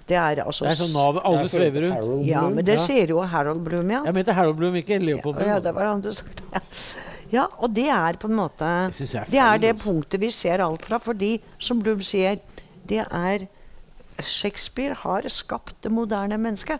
[0.09, 2.25] Det er altså Det er sånn navet alle svever rundt.
[2.25, 2.85] Ja, men det Ja.
[2.85, 4.03] sier jo Harold Bloom, ja.
[4.05, 5.47] Jeg mente Harold Blom, ikke Leopold Bloom.
[5.49, 6.25] Ja, det var han du sa.
[7.31, 7.43] Ja.
[7.59, 10.81] og det er på en måte Det er Det er det punktet vi ser alt
[10.81, 10.97] fra.
[10.97, 12.39] Fordi, som Bloom sier,
[12.87, 13.47] det er
[14.19, 16.79] Shakespeare har skapt det moderne mennesket.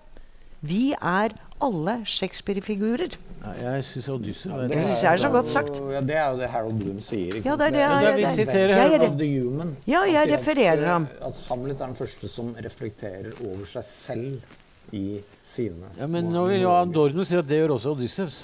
[0.64, 1.30] Vi er
[1.62, 3.14] alle Shakespeare-figurer.
[3.40, 5.78] Nei, jeg syns Odyssey var Det syns er jeg er så godt sagt.
[5.94, 7.38] Ja, det er jo det Harold Bloom sier.
[7.40, 9.76] ikke Ja, det er det Ja, vi jeg, siterer jeg, of the human.
[9.88, 11.08] Ja, jeg refererer eh, ham.
[11.24, 14.58] At Hamlet er den første som reflekterer over seg selv
[14.92, 18.42] i sine Ja, men nå vil jo Adorno si at det gjør også Odysseus.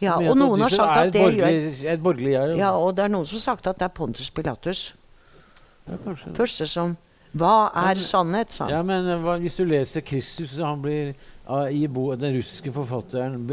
[0.00, 2.56] ja, og noen har sagt er at det gjør et borgerlig jeg.
[2.58, 4.94] ja, og det er noen som har sagt at det er Pontus Pilatus.
[5.86, 5.98] Ja.
[6.34, 6.96] Første som
[7.36, 8.72] Hva er sannhet, sa han.
[8.72, 11.12] Ja, men eh, hva, hvis du leser Kristus Han blir
[11.70, 13.46] i bo, Den russiske forfatteren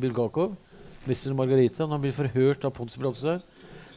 [0.00, 0.56] Bulgakov,
[1.06, 3.42] 'Mester Margarita', når han blir forhørt av Pontus Pilatus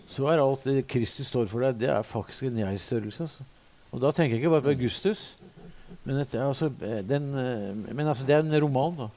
[0.10, 3.28] så er alt det Kristus står for deg, det er faktisk en jeg-størrelse.
[3.28, 3.44] Altså.
[3.91, 5.36] Og da tenker jeg ikke bare på Augustus,
[6.04, 6.70] men, et, altså,
[7.10, 7.28] den,
[7.94, 9.08] men altså, det er en roman, da.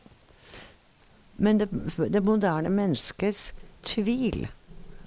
[1.42, 1.68] Men det,
[2.12, 4.48] det moderne menneskets tvil,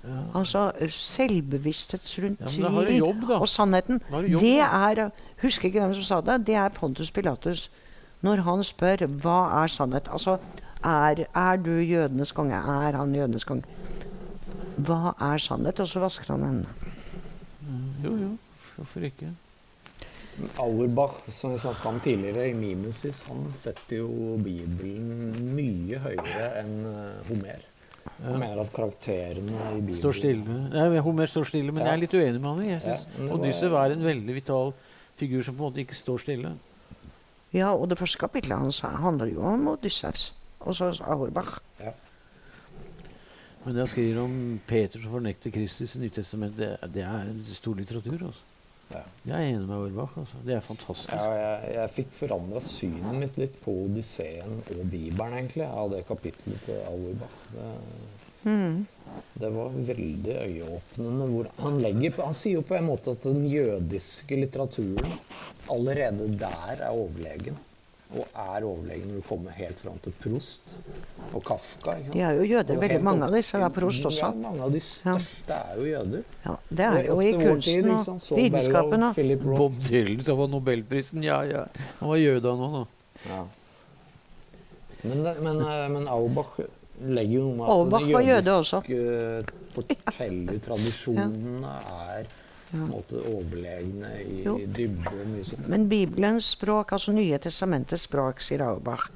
[0.06, 0.20] Ja.
[0.38, 5.10] altså selvbevissthet rundt Ja, tvil jobb, og sannheten, jobb, det er
[5.42, 6.36] Husker ikke hvem som sa det.
[6.46, 7.72] Det er Pontus Pilatus.
[8.26, 10.38] Når han spør hva er sannhet Altså,
[10.86, 12.58] er, er du jødenes konge?
[12.58, 13.64] Er han jødenes konge?
[14.78, 15.80] Hva er sannhet?
[15.80, 16.92] Og så vasker han hendene.
[18.04, 18.32] Jo, jo.
[18.76, 19.32] Hvorfor ikke?
[20.60, 26.74] Auerbach, som vi snakket om tidligere, i Mimesis, han setter jo Bibelen mye høyere enn
[26.90, 27.64] eh, Homer.
[28.20, 30.58] Han mener at karakterene i Bibelen Står stille.
[30.74, 31.94] Nei, Homer står stille, men Ja.
[31.94, 32.62] jeg er litt uenig med han.
[32.68, 34.74] Jeg Ja, synes det var- Odyssey er en veldig vital
[35.16, 36.52] figur som på en måte ikke står stille.
[37.56, 40.34] Ja, og det første kapitlet hans handler jo om Odysseus.
[40.66, 41.60] Og så Auerbach.
[43.66, 44.34] Men det han skriver om
[44.68, 48.28] Peter som fornekter Kristus i Nyttestamentet, det, det er stor litteratur.
[48.28, 48.44] Altså.
[48.92, 49.00] Ja.
[49.26, 50.18] Jeg er enig med Auerbach.
[50.22, 50.42] Altså.
[50.46, 51.14] Det er fantastisk.
[51.14, 56.04] Ja, jeg, jeg fikk forandra synet mitt litt på Odysseen og Bibelen, egentlig, av det
[56.06, 57.40] kapitlet til Auerbach.
[57.56, 57.72] Det,
[58.46, 58.86] Mm.
[59.42, 61.30] det var veldig øyeåpnende.
[61.34, 65.16] Hvor han, legger, han sier jo på en måte at den jødiske litteraturen
[65.72, 67.58] allerede der er overlegen.
[68.16, 70.76] Og er overlegen når du kommer helt fram til Prost
[71.34, 71.96] og Kafka.
[71.98, 72.14] Ikke sant?
[72.14, 73.58] De er jo jøder, veldig mange opp av disse.
[73.58, 74.22] Det er Prost også.
[74.30, 76.24] Ja, mange av de største er jo jøder.
[76.46, 78.40] Ja, det er jo i kunsten tid, og?
[78.40, 79.10] Vitenskapen.
[79.10, 79.58] Og.
[79.58, 81.26] Bob Dylan som var nobelprisen.
[81.26, 81.66] Ja, ja.
[82.00, 82.86] Han var jøde, han òg, da.
[83.26, 83.44] Ja.
[85.06, 86.60] Men, men, eh, men Aubach
[87.02, 89.46] legger jo noe med at den jødiske
[89.76, 91.72] fortellertradisjonene
[92.16, 92.28] er
[92.70, 94.56] på en måte overlegne i Jo.
[94.60, 95.68] dybde og mye sånt.
[95.72, 99.08] Men Bibelens språk, altså Nye testamentets språk, sier Aubach,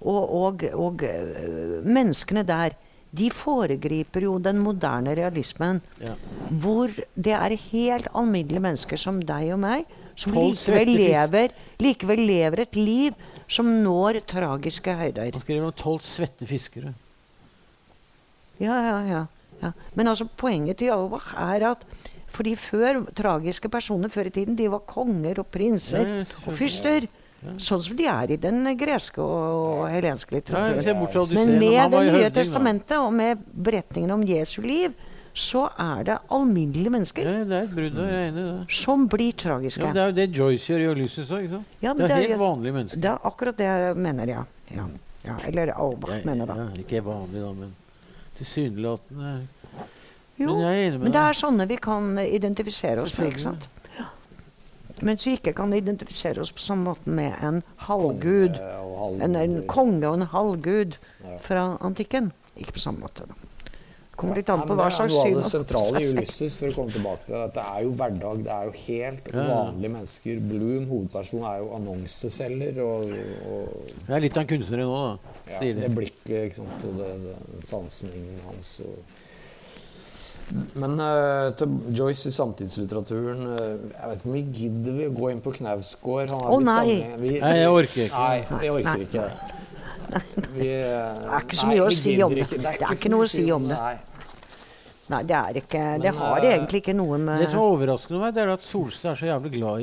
[0.00, 2.76] og, og, og øh, menneskene der,
[3.12, 5.82] de foregriper jo den moderne realismen.
[6.00, 6.14] Ja.
[6.48, 9.84] Hvor det er helt alminnelige mennesker som deg og meg,
[10.16, 11.52] som likevel lever,
[11.82, 13.12] likevel lever et liv
[13.48, 15.28] som når tragiske høyder.
[15.32, 16.94] Han skriver om tolv svette fiskere.
[18.60, 19.22] Ja, ja, ja,
[19.62, 19.72] ja.
[19.94, 21.86] Men altså, poenget til Auerbach er at
[22.32, 26.56] fordi før tragiske personer før i tiden, de var konger og prinser Ja, ja, og
[26.56, 27.08] fyrster.
[27.58, 31.34] Sånn som de er i den greske og helenske litteraturen.
[31.34, 34.94] Men med Det nye testamentet og med beretningen om Jesu liv,
[35.34, 38.74] så er det alminnelige mennesker Ja, det er et brudd jeg er enig det.
[38.76, 39.82] som blir tragiske.
[39.82, 41.46] Ja, det er jo det Joyce gjør i Ulysses òg.
[41.80, 43.00] Ja, det det er helt vanlige mennesker.
[43.00, 44.44] Det er akkurat det jeg mener, ja.
[44.76, 44.88] ja.
[45.24, 46.58] ja eller Aubach mener, da.
[46.60, 47.72] ja, ikke vanlig, da, men
[48.38, 49.46] tilsynelatende
[50.40, 53.28] Jo, Men jeg er enig med men det er sånne vi kan identifisere oss med.
[53.28, 53.68] ikke sant?
[55.02, 58.56] Mens vi ikke kan identifisere oss på samme måte med en halvgud.
[58.58, 61.36] Konge halv- En, en konge og en halvgud Ja.
[61.38, 62.32] fra antikken.
[62.56, 63.34] Ikke på samme måte, da.
[64.16, 66.08] Kommer litt an på hva det er Noe av det sentrale i.
[66.12, 68.42] Ulysses, for å komme tilbake til at det er jo hverdag.
[68.44, 70.42] Det er jo helt vanlige mennesker.
[70.50, 72.82] Bloom, hovedpersonen, er jo annonseselger.
[72.84, 73.16] Og,
[73.48, 75.34] og Jeg er litt av en kunstner nå, da.
[75.54, 78.76] ja, det blikket ikke sant, og det, det, sansningen hans.
[78.84, 79.18] Og
[80.76, 85.14] men uh, til Joyce i samtidslitteraturen uh, Jeg vet ikke om vi gidder vi å
[85.16, 86.32] gå inn på Knausgård.
[86.34, 86.98] Å, oh, nei.
[87.22, 88.24] vi- Nei, jeg orker ikke.
[88.52, 89.06] Nei, jeg orker Nei.
[89.06, 89.62] ikke.
[90.52, 92.48] Vi, det er ikke så mye å si om det.
[92.50, 93.78] Det er ikke noe å si om det.
[95.12, 97.70] Nei, det er ikke Det Men, har det egentlig ikke noe med Det som er
[97.74, 99.82] overraskende meg, det er at Solstad er så jævlig glad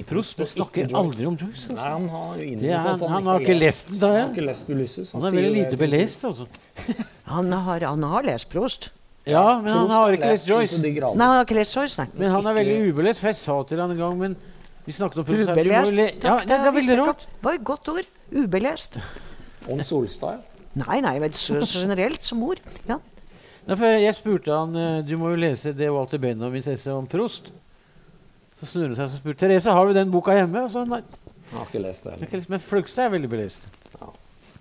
[0.00, 0.40] i Prost.
[0.40, 1.68] og snakker aldri om Joyce.
[1.68, 1.76] Altså.
[1.76, 4.06] Nei, han har jo er, at han, han, har ikke lest den, da.
[4.08, 4.22] Han Ja.
[4.24, 5.12] har ikke lest Ulysses.
[5.12, 6.48] Han er veldig lite belest, altså.
[7.36, 8.90] Han har, han har lest Prost.
[9.28, 10.78] Ja, men han har ikke lest Joyce.
[10.80, 12.08] Nei, han har ikke lest Joyce, nei.
[12.16, 14.36] Men han er veldig ubelest, for jeg sa til han en gang men
[14.88, 15.94] Vi snakket om jo Ubelest.
[15.94, 17.26] le- Ja, det, det er veldig rart.
[17.28, 18.06] Det var et godt ord.
[18.32, 18.96] Ubelest.
[19.68, 20.42] Om Solstad.
[20.78, 22.60] Nei, nei, vet, så, så generelt som mor.
[22.88, 22.98] Ja.
[23.68, 27.06] Nei, for jeg spurte han eh, Du må jo lese det Walter Benjamins essay om
[27.10, 27.50] Prost.
[28.58, 30.64] Så snur han seg og spurte Therese har du den boka hjemme.
[30.66, 31.02] Og så, nei,
[31.50, 32.26] Han har ikke lest det heller.
[32.30, 33.68] ikke lest, Men Flugstad er veldig belest.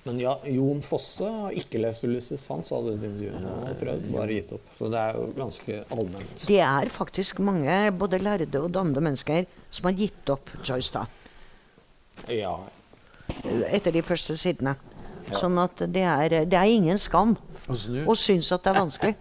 [0.07, 2.45] Men ja, Jon Fosse har ikke lest Ulysses.
[2.47, 3.33] Han sa det i intervjuet.
[3.33, 3.55] intervju.
[3.57, 4.67] Han har prøvd, bare gitt opp.
[4.79, 6.45] Så det er jo ganske allment.
[6.47, 9.43] Det er faktisk mange både lærde og dannede mennesker
[9.75, 11.05] som har gitt opp Joyce da,
[12.31, 12.53] Ja.
[13.67, 14.77] etter de første sidene.
[15.35, 17.35] Sånn at det er, det er ingen skam
[17.67, 19.15] å synes at det er vanskelig.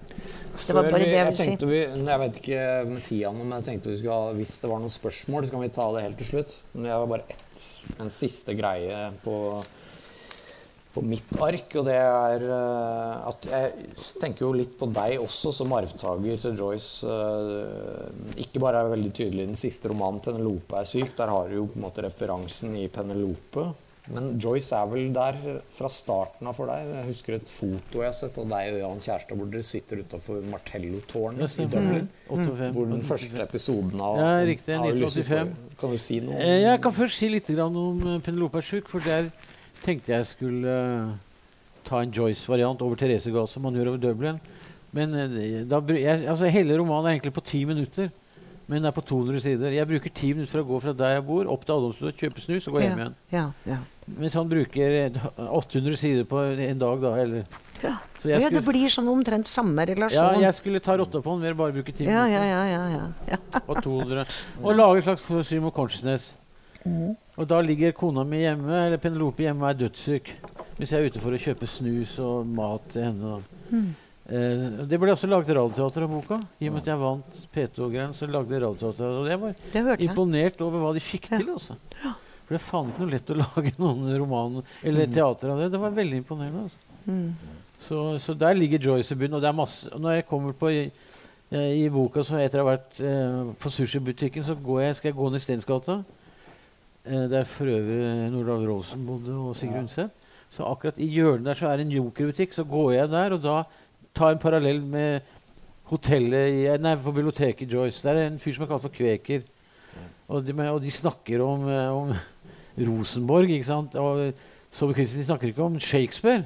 [0.56, 1.68] Det var bare vi, det jeg ville si.
[1.68, 4.82] vi, jeg vet ikke med tida nå, men jeg tenkte vi skulle hvis det var
[4.82, 6.54] noen spørsmål, så kan vi ta det helt til slutt.
[6.74, 7.64] Men jeg har bare ett,
[8.00, 9.36] en siste greie på,
[10.94, 15.52] på mitt ark, og det er eh, at jeg tenker jo litt på deg også
[15.58, 17.10] som arvtaker til Joyce.
[17.10, 21.16] eh, ikke bare er veldig tydelig i den siste romanen 'Penelope er syk'.
[21.18, 23.74] Der har du jo på en måte referansen i Penelope.
[24.14, 25.36] Men Joyce er vel der
[25.74, 26.86] fra starten av for deg.
[26.94, 30.02] Jeg husker et foto jeg har sett av deg og Jan Kjærstad hvor dere sitter
[30.04, 31.66] utafor Martello-tårnet i.
[31.72, 32.06] Dublin.
[32.30, 32.72] Mm.
[32.76, 35.54] Hvor den første episoden av Ja, riktig, 1985.
[35.80, 36.38] Kan du si noe?
[36.38, 39.30] Eh, Jeg kan først si litt om eh, Penelope er sjuk, for der
[39.82, 41.10] tenkte jeg skulle eh,
[41.86, 44.38] ta en Joyce-variant over Therese Gahl, som man gjør over Dublin.
[44.96, 45.12] Men
[45.68, 48.08] da, jeg, altså, hele romanen er egentlig på ti minutter,
[48.70, 49.74] men det er på 200 sider.
[49.74, 52.40] Jeg bruker ti minutter for å gå fra der jeg bor, opp til Adamstua, kjøpe
[52.42, 53.14] snus og gå hjem Ja, igjen.
[53.34, 53.82] ja, ja.
[54.06, 55.16] Mens han bruker eh,
[55.50, 57.10] 800 sider på en dag, da.
[57.18, 57.46] Eller.
[57.82, 57.96] ja.
[58.22, 60.16] Så jeg ja, det blir sånn omtrent samme relasjon.
[60.38, 62.32] ja, jeg skulle ta rotta på han ved å bare bruke ti ja, minutter.
[62.32, 63.60] ja, ja, ja, ja, ja.
[63.66, 64.24] Og 200.
[64.62, 66.36] Og lage et slags mot consciousness.
[67.36, 70.30] Og da ligger kona mi hjemme, eller Penelope hjemme og er dødssyk.
[70.78, 73.38] Hvis jeg er ute for å kjøpe snus og mat til henne.
[73.72, 73.88] Mm.
[74.26, 76.38] Eh, det ble også laget radioteater av boka.
[76.60, 79.18] I og med at jeg vant P2-greien, så lagde jeg radioteater.
[79.20, 79.28] Og
[79.74, 81.38] jeg var imponert over hva de fikk Ja.
[81.42, 81.52] til.
[81.54, 81.76] altså.
[82.46, 85.70] For det er faen ikke noe lett å lage noen roman eller teater av det.
[85.74, 86.66] Det var veldig imponerende.
[86.68, 86.82] altså.
[87.06, 87.54] Mm.
[87.78, 89.38] Så, så der ligger Joyce i bunnen.
[89.38, 90.84] Og det er masse Når jeg kommer på i,
[91.50, 95.10] eh, i boka, så etter å ha vært eh, på sushibutikken, så går jeg, skal
[95.10, 95.98] jeg gå ned Stensgata.
[97.06, 100.22] Eh, der for øvrig Nordahl Rolsen bodde, og Sigrid Undset.
[100.50, 102.54] Så akkurat i hjørnet der så er det en jokerbutikk.
[102.54, 103.56] Så går jeg der, og da
[104.16, 105.34] tar jeg en parallell med
[105.90, 108.02] hotellet i, nei, på biblioteket Joyce.
[108.06, 109.44] Der er en fyr som er kalt for Kveker.
[110.26, 112.14] Og de, og de snakker om, eh, om
[112.78, 113.94] Rosenborg, ikke sant.
[114.00, 114.32] Og
[114.74, 116.44] Saabye Christensen snakker ikke om Shakespeare.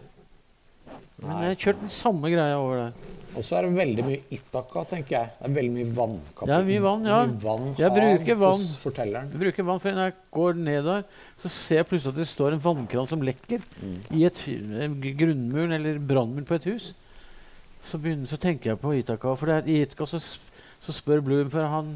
[1.20, 3.16] Men jeg har kjørt den samme greia over der.
[3.30, 5.30] Og så er det veldig mye Itaka, tenker jeg.
[5.38, 6.54] Det er veldig mye vannkapittel.
[6.56, 7.18] er mye vann, ja.
[7.28, 8.64] Mye vann, Jeg bruker vann.
[9.30, 11.04] Jeg bruker vann, for når jeg går ned der,
[11.38, 13.62] så ser jeg plutselig at det står en vannkran som lekker
[14.16, 14.40] i et,
[14.82, 16.90] en grunnmuren eller brannmuren på et hus.
[17.86, 19.36] Så, begynner, så tenker jeg på Itaka.
[19.38, 20.18] For det er, i Itaka så,
[20.82, 21.94] så spør Bloom for han,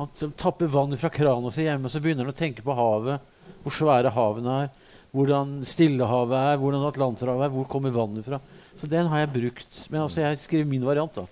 [0.00, 3.22] han tapper vann fra krana si hjemme, og så begynner han å tenke på havet.
[3.62, 4.70] Hvor svære havene er.
[5.12, 8.40] Hvordan Stillehavet er, hvordan Atlanterhavet er, hvor kommer vannet fra.
[8.80, 9.82] Så den har jeg brukt.
[9.90, 11.26] Men altså, jeg skriver min variant, da.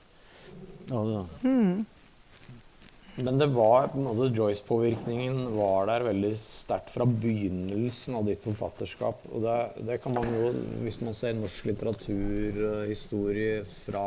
[0.90, 1.86] Ja, det, Mm.
[3.20, 8.44] Men det var på en måte Joyce-påvirkningen var der veldig sterkt fra begynnelsen av ditt
[8.44, 9.26] forfatterskap.
[9.34, 9.56] Og det,
[9.88, 10.52] det kan man jo,
[10.84, 14.06] hvis man ser norsk litteraturhistorie fra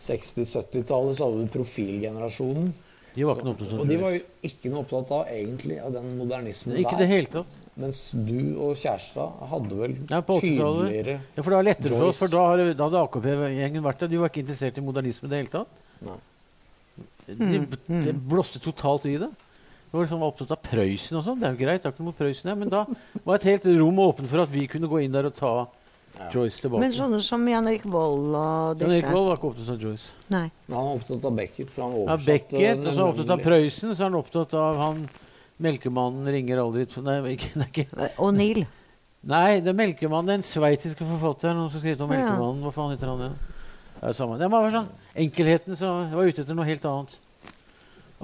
[0.00, 2.72] 60-70-tallet, så hadde du profilgenerasjonen.
[3.14, 6.10] De var ikke noe Og de var jo ikke noe opptatt av egentlig av den
[6.18, 7.60] modernismen Ikke i det hele tatt.
[7.78, 12.10] Mens du og kjæresta hadde vel Ja, på tydeligere Ja, for det var lettere for
[12.10, 12.44] oss, for da,
[12.84, 14.12] hadde AKP-gjengen vært der.
[14.12, 15.80] De var ikke interessert i modernisme i det hele tatt.
[16.04, 16.18] Nei.
[17.24, 17.62] De,
[18.04, 19.30] de blåste totalt i det.
[19.30, 21.38] De var liksom opptatt av Prøysen og sånn.
[21.40, 22.82] Det er jo greit, det er ikke noe mot Prøysen, men da
[23.22, 25.54] var et helt rom åpent for at vi kunne gå inn der og ta
[26.32, 26.80] Joyce tilbake.
[26.80, 29.82] Men sånne som Jan Erik Vold og Jan Erik disse Vold var ikke opptatt av
[29.82, 30.12] Joyce.
[30.30, 30.44] Nei.
[30.66, 33.10] Men han var opptatt av Beckett, for han Ja, oversatte Beckett, og så er han
[33.14, 35.02] opptatt av Prøysen, så er han opptatt av han
[35.64, 38.08] Melkemannen ringer aldri Nei, ikke, nei, ikke.
[38.18, 38.64] Og Neil.
[39.24, 42.18] Nei, det er Melkemannen, den sveitsiske forfatteren som skrev om Ja.
[42.18, 42.62] Melkemannen.
[42.66, 43.36] Hva faen heter han igjen?
[43.94, 44.38] Det er jo samme.
[44.38, 47.18] Det var sånn Enkelheten så jeg var ute etter noe helt annet.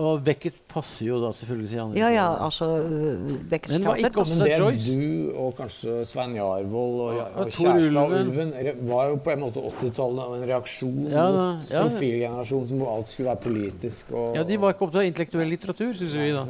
[0.01, 3.99] Og Beckett passer jo da selvfølgelig til Jan Ja, ja, altså Beckett Beckets Men var
[4.01, 4.95] ikke Også det Joyce.
[4.95, 8.55] du og kanskje Svein Jarvold og, Ja, og, og kjæresten av Ulven.
[8.89, 11.83] Var jo på en måte 80-tallet og en reaksjon Ja, da, mot ja.
[11.89, 14.15] profilgenerasjonen som hvor alt skulle være politisk.
[14.15, 16.31] Og, Ja, De var ikke opptatt av intellektuell litteratur, syns vi.
[16.39, 16.47] da.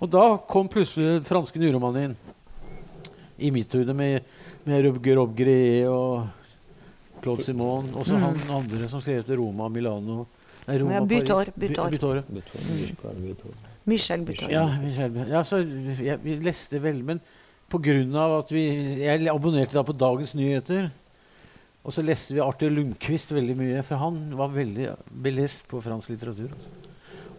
[0.00, 2.18] Og da kom plutselig den franske nyromanen inn.
[3.40, 4.24] I mitt hode med,
[4.66, 5.56] med Rubger Robgre
[5.92, 6.26] og
[7.22, 7.92] Claude Simon.
[7.94, 10.24] Og så han andre som skrev til Roma og Milano.
[10.78, 11.00] Roma, Ja.
[11.04, 11.90] Butor, Butor.
[11.90, 12.22] Butor.
[12.28, 13.54] Beton.
[13.90, 14.50] Michel Butor.
[14.52, 17.20] Ja, Michel, ja så jeg, vi leste vel, men
[17.70, 18.64] på grunn av at vi
[19.00, 20.90] Jeg abonnerte da på Dagens Nyheter.
[21.80, 24.90] Og så leste vi Arthur Lundqvist veldig mye, for han var veldig
[25.24, 26.50] belest på fransk litteratur.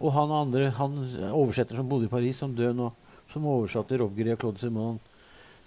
[0.02, 0.96] Og han andre, han
[1.30, 2.88] oversetter som bodde i Paris, som død nå,
[3.30, 4.98] som oversatte Robgeri og Claude Simon.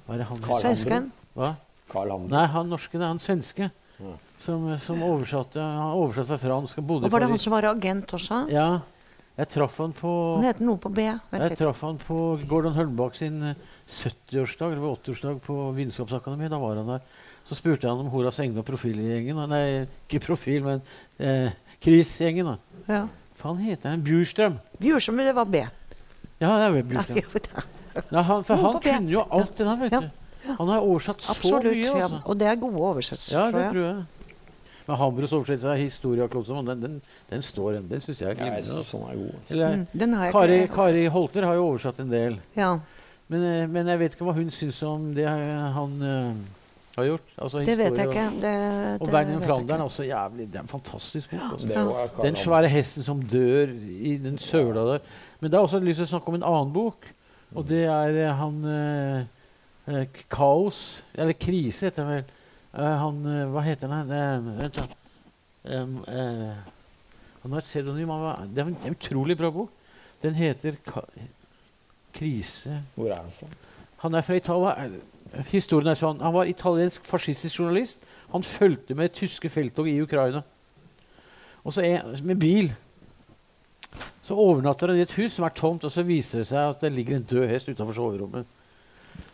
[0.06, 1.08] Hva er det han Carl Svensken.
[1.38, 1.54] Hva?
[1.88, 2.30] Carl Hammer.
[2.34, 3.70] Nei, han norske, det er han svenske.
[4.00, 4.16] Ja.
[4.44, 7.44] Som, som oversatte Han oversatte fra fransk og bodde Og var det han Paris.
[7.48, 8.40] som var agent også?
[8.52, 8.82] Ja.
[9.38, 11.02] Jeg traff han på Han heter noe på B.
[11.32, 11.60] Vent Jeg litt.
[11.60, 12.18] traff han på
[12.48, 13.56] Gordon Hølmbak sin eh,
[13.88, 16.52] 70-årsdag eller 80-årsdag på Vitenskapsakademiet.
[16.52, 17.02] Da var han der.
[17.46, 19.38] Så spurte han om Horas Egne og Profilgjengen.
[19.38, 20.82] og- Nei, ikke Profil, men
[21.20, 21.52] eh,
[21.84, 22.46] Chris-gjengen.
[22.54, 22.58] da.
[22.88, 23.02] Ja.
[23.36, 24.02] Faen heter han?
[24.02, 24.56] Bjurstrøm.
[24.80, 25.56] Bjurstrøm, det var B.
[26.40, 27.16] Ja, det er vel Ja, Bjurstrøm.
[27.16, 27.66] jeg det.
[28.12, 30.00] Ja, han, for han på kunne jo alt det der, vet Ja.
[30.00, 30.10] du.
[30.58, 31.64] Han har oversatt så Absolutt.
[31.72, 31.84] mye.
[31.86, 31.94] Ja.
[32.04, 32.20] Altså.
[32.26, 33.38] Og det er gode oversettelser.
[33.38, 33.72] Ja, det tror jeg.
[33.74, 34.04] tror jeg.
[34.88, 36.98] Men Hambros oversettelse av Historia Klodsom, den, den,
[37.32, 37.80] den står.
[37.90, 38.84] Den syns jeg er glimrende.
[38.86, 39.40] sånn er god.
[39.50, 40.60] Eller, Mm, Kari.
[40.68, 42.38] Kari Holter har jo oversatt en del.
[42.56, 42.76] Ja,
[43.28, 46.36] Men, eh, men jeg vet ikke hva hun syns om det eh, han eh,
[46.96, 47.32] har gjort.
[47.42, 48.28] Altså, det vet jeg ikke.
[48.44, 51.42] Det, Og Verden Flandern er også jævlig Det er en fantastisk bok.
[51.56, 51.68] Altså.
[51.74, 52.08] Ja.
[52.22, 55.00] Den svære hesten som dør i den søla der.
[55.40, 57.10] Men det er også lyst til å snakke om en annen bok.
[57.56, 58.62] Og det er han
[59.88, 62.24] eh, Kaos Eller Krise, heter han vel.
[62.74, 64.12] Eh, han eh, Hva heter han?
[64.12, 64.88] Eh, vent, da.
[65.66, 66.56] Eh,
[67.44, 68.08] han har et pseudonym.
[68.08, 69.70] var- Det er en, en utrolig bra bok.
[70.22, 71.02] Den heter Ka
[72.14, 73.48] Krise Hvor er han fra?
[73.98, 74.90] Han er fra Italia.
[75.52, 76.22] Historien er sånn.
[76.22, 78.04] Han var italiensk fascistisk journalist.
[78.32, 80.42] Han fulgte med tyske felttog i Ukraina.
[81.66, 82.70] Og så er, med bil.
[84.26, 86.82] Så overnatter han i et hus som er tomt, og så viser det seg at
[86.86, 88.46] det ligger en død hest utenfor soverommet.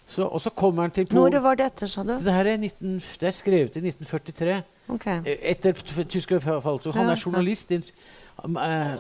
[0.08, 1.44] Så, og så kommer han til Når Polen.
[1.44, 2.14] var dette, sa du?
[2.20, 4.64] Det her er, 19, det er skrevet i 1943.
[4.90, 5.22] Okay.
[5.26, 6.94] Etter t- tyske felttog.
[6.94, 7.72] Han Ja, er journalist.
[7.72, 7.80] Ja.
[8.44, 8.98] en- eh,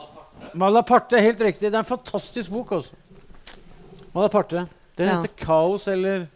[0.56, 1.68] Malaparte, helt riktig.
[1.72, 2.92] Det er en fantastisk bok, altså.
[4.16, 4.68] Malaparte.
[4.98, 5.22] Den Ja.
[5.22, 6.28] heter 'Kaos' eller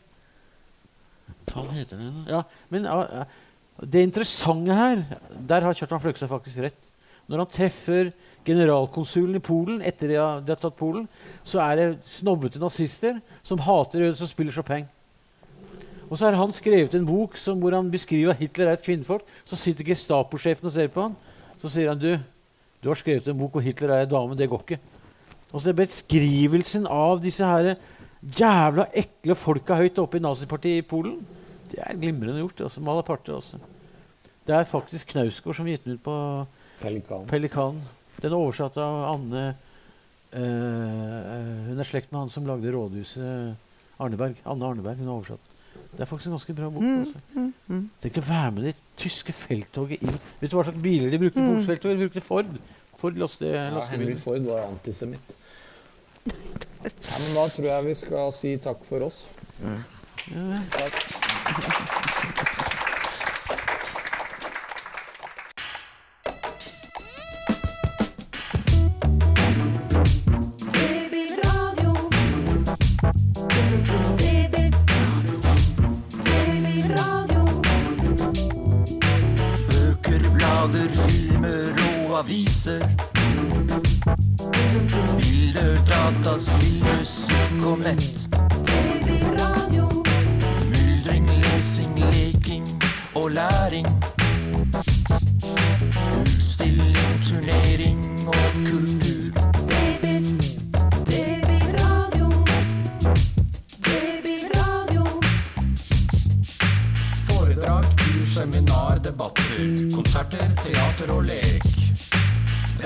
[1.48, 2.26] Hva heter den?
[2.28, 3.26] Ja, men ah,
[3.82, 5.04] Det interessante her
[5.48, 6.92] Der har Kjartan Fløgstad faktisk rett.
[7.28, 8.12] Når han treffer
[8.46, 11.08] generalkonsulen i Polen etter de har, de har tatt Polen,
[11.44, 14.88] så er det snobbete nazister som hater jøder som spiller Chopin.
[16.06, 18.86] Og så har han skrevet en bok som, hvor han beskriver at Hitler er et
[18.86, 19.26] kvinnfolk.
[19.46, 21.16] Så sitter Gestapo-sjefen og ser på han.
[21.62, 22.12] Så sier han du,
[22.82, 24.38] du har skrevet en bok hvor Hitler er en dame.
[24.38, 24.80] Det går ikke.
[25.52, 27.74] Og så det er beskrivelsen av disse her
[28.38, 31.18] jævla ekle folka høyt oppe i nazipartiet i Polen.
[31.72, 32.68] Det er glimrende gjort.
[32.68, 33.60] altså Malaparte også.
[34.46, 36.16] Det er faktisk Knausgård som har gitt den ut på
[36.82, 37.26] Pelikan.
[37.30, 37.80] Pelikan.
[38.26, 39.42] Den er oversatt av Anne
[40.34, 44.40] eh, eh, Hun er slekt med han som lagde rådhuset Arneberg.
[44.50, 44.98] Anne Arneberg.
[44.98, 45.52] Hun har oversatt.
[45.96, 46.84] Det er faktisk en ganske bra bok.
[46.84, 47.20] Mm, altså.
[47.36, 47.52] mm.
[47.68, 47.84] Mm.
[48.02, 51.46] Tenk å være med det tyske felttoget inn Vet du hva slags biler de brukte
[51.46, 51.96] på felttoget?
[51.96, 52.52] De brukte Ford.
[53.00, 54.16] Ford laste, Ja, Henry.
[54.20, 55.36] Ford var antisemitt.
[56.26, 59.26] Ja, men da tror jeg vi skal si takk for oss.
[60.76, 62.45] Takk.
[82.26, 82.82] Aviser.
[85.18, 88.45] Bilder, data, spill, musikk og nett.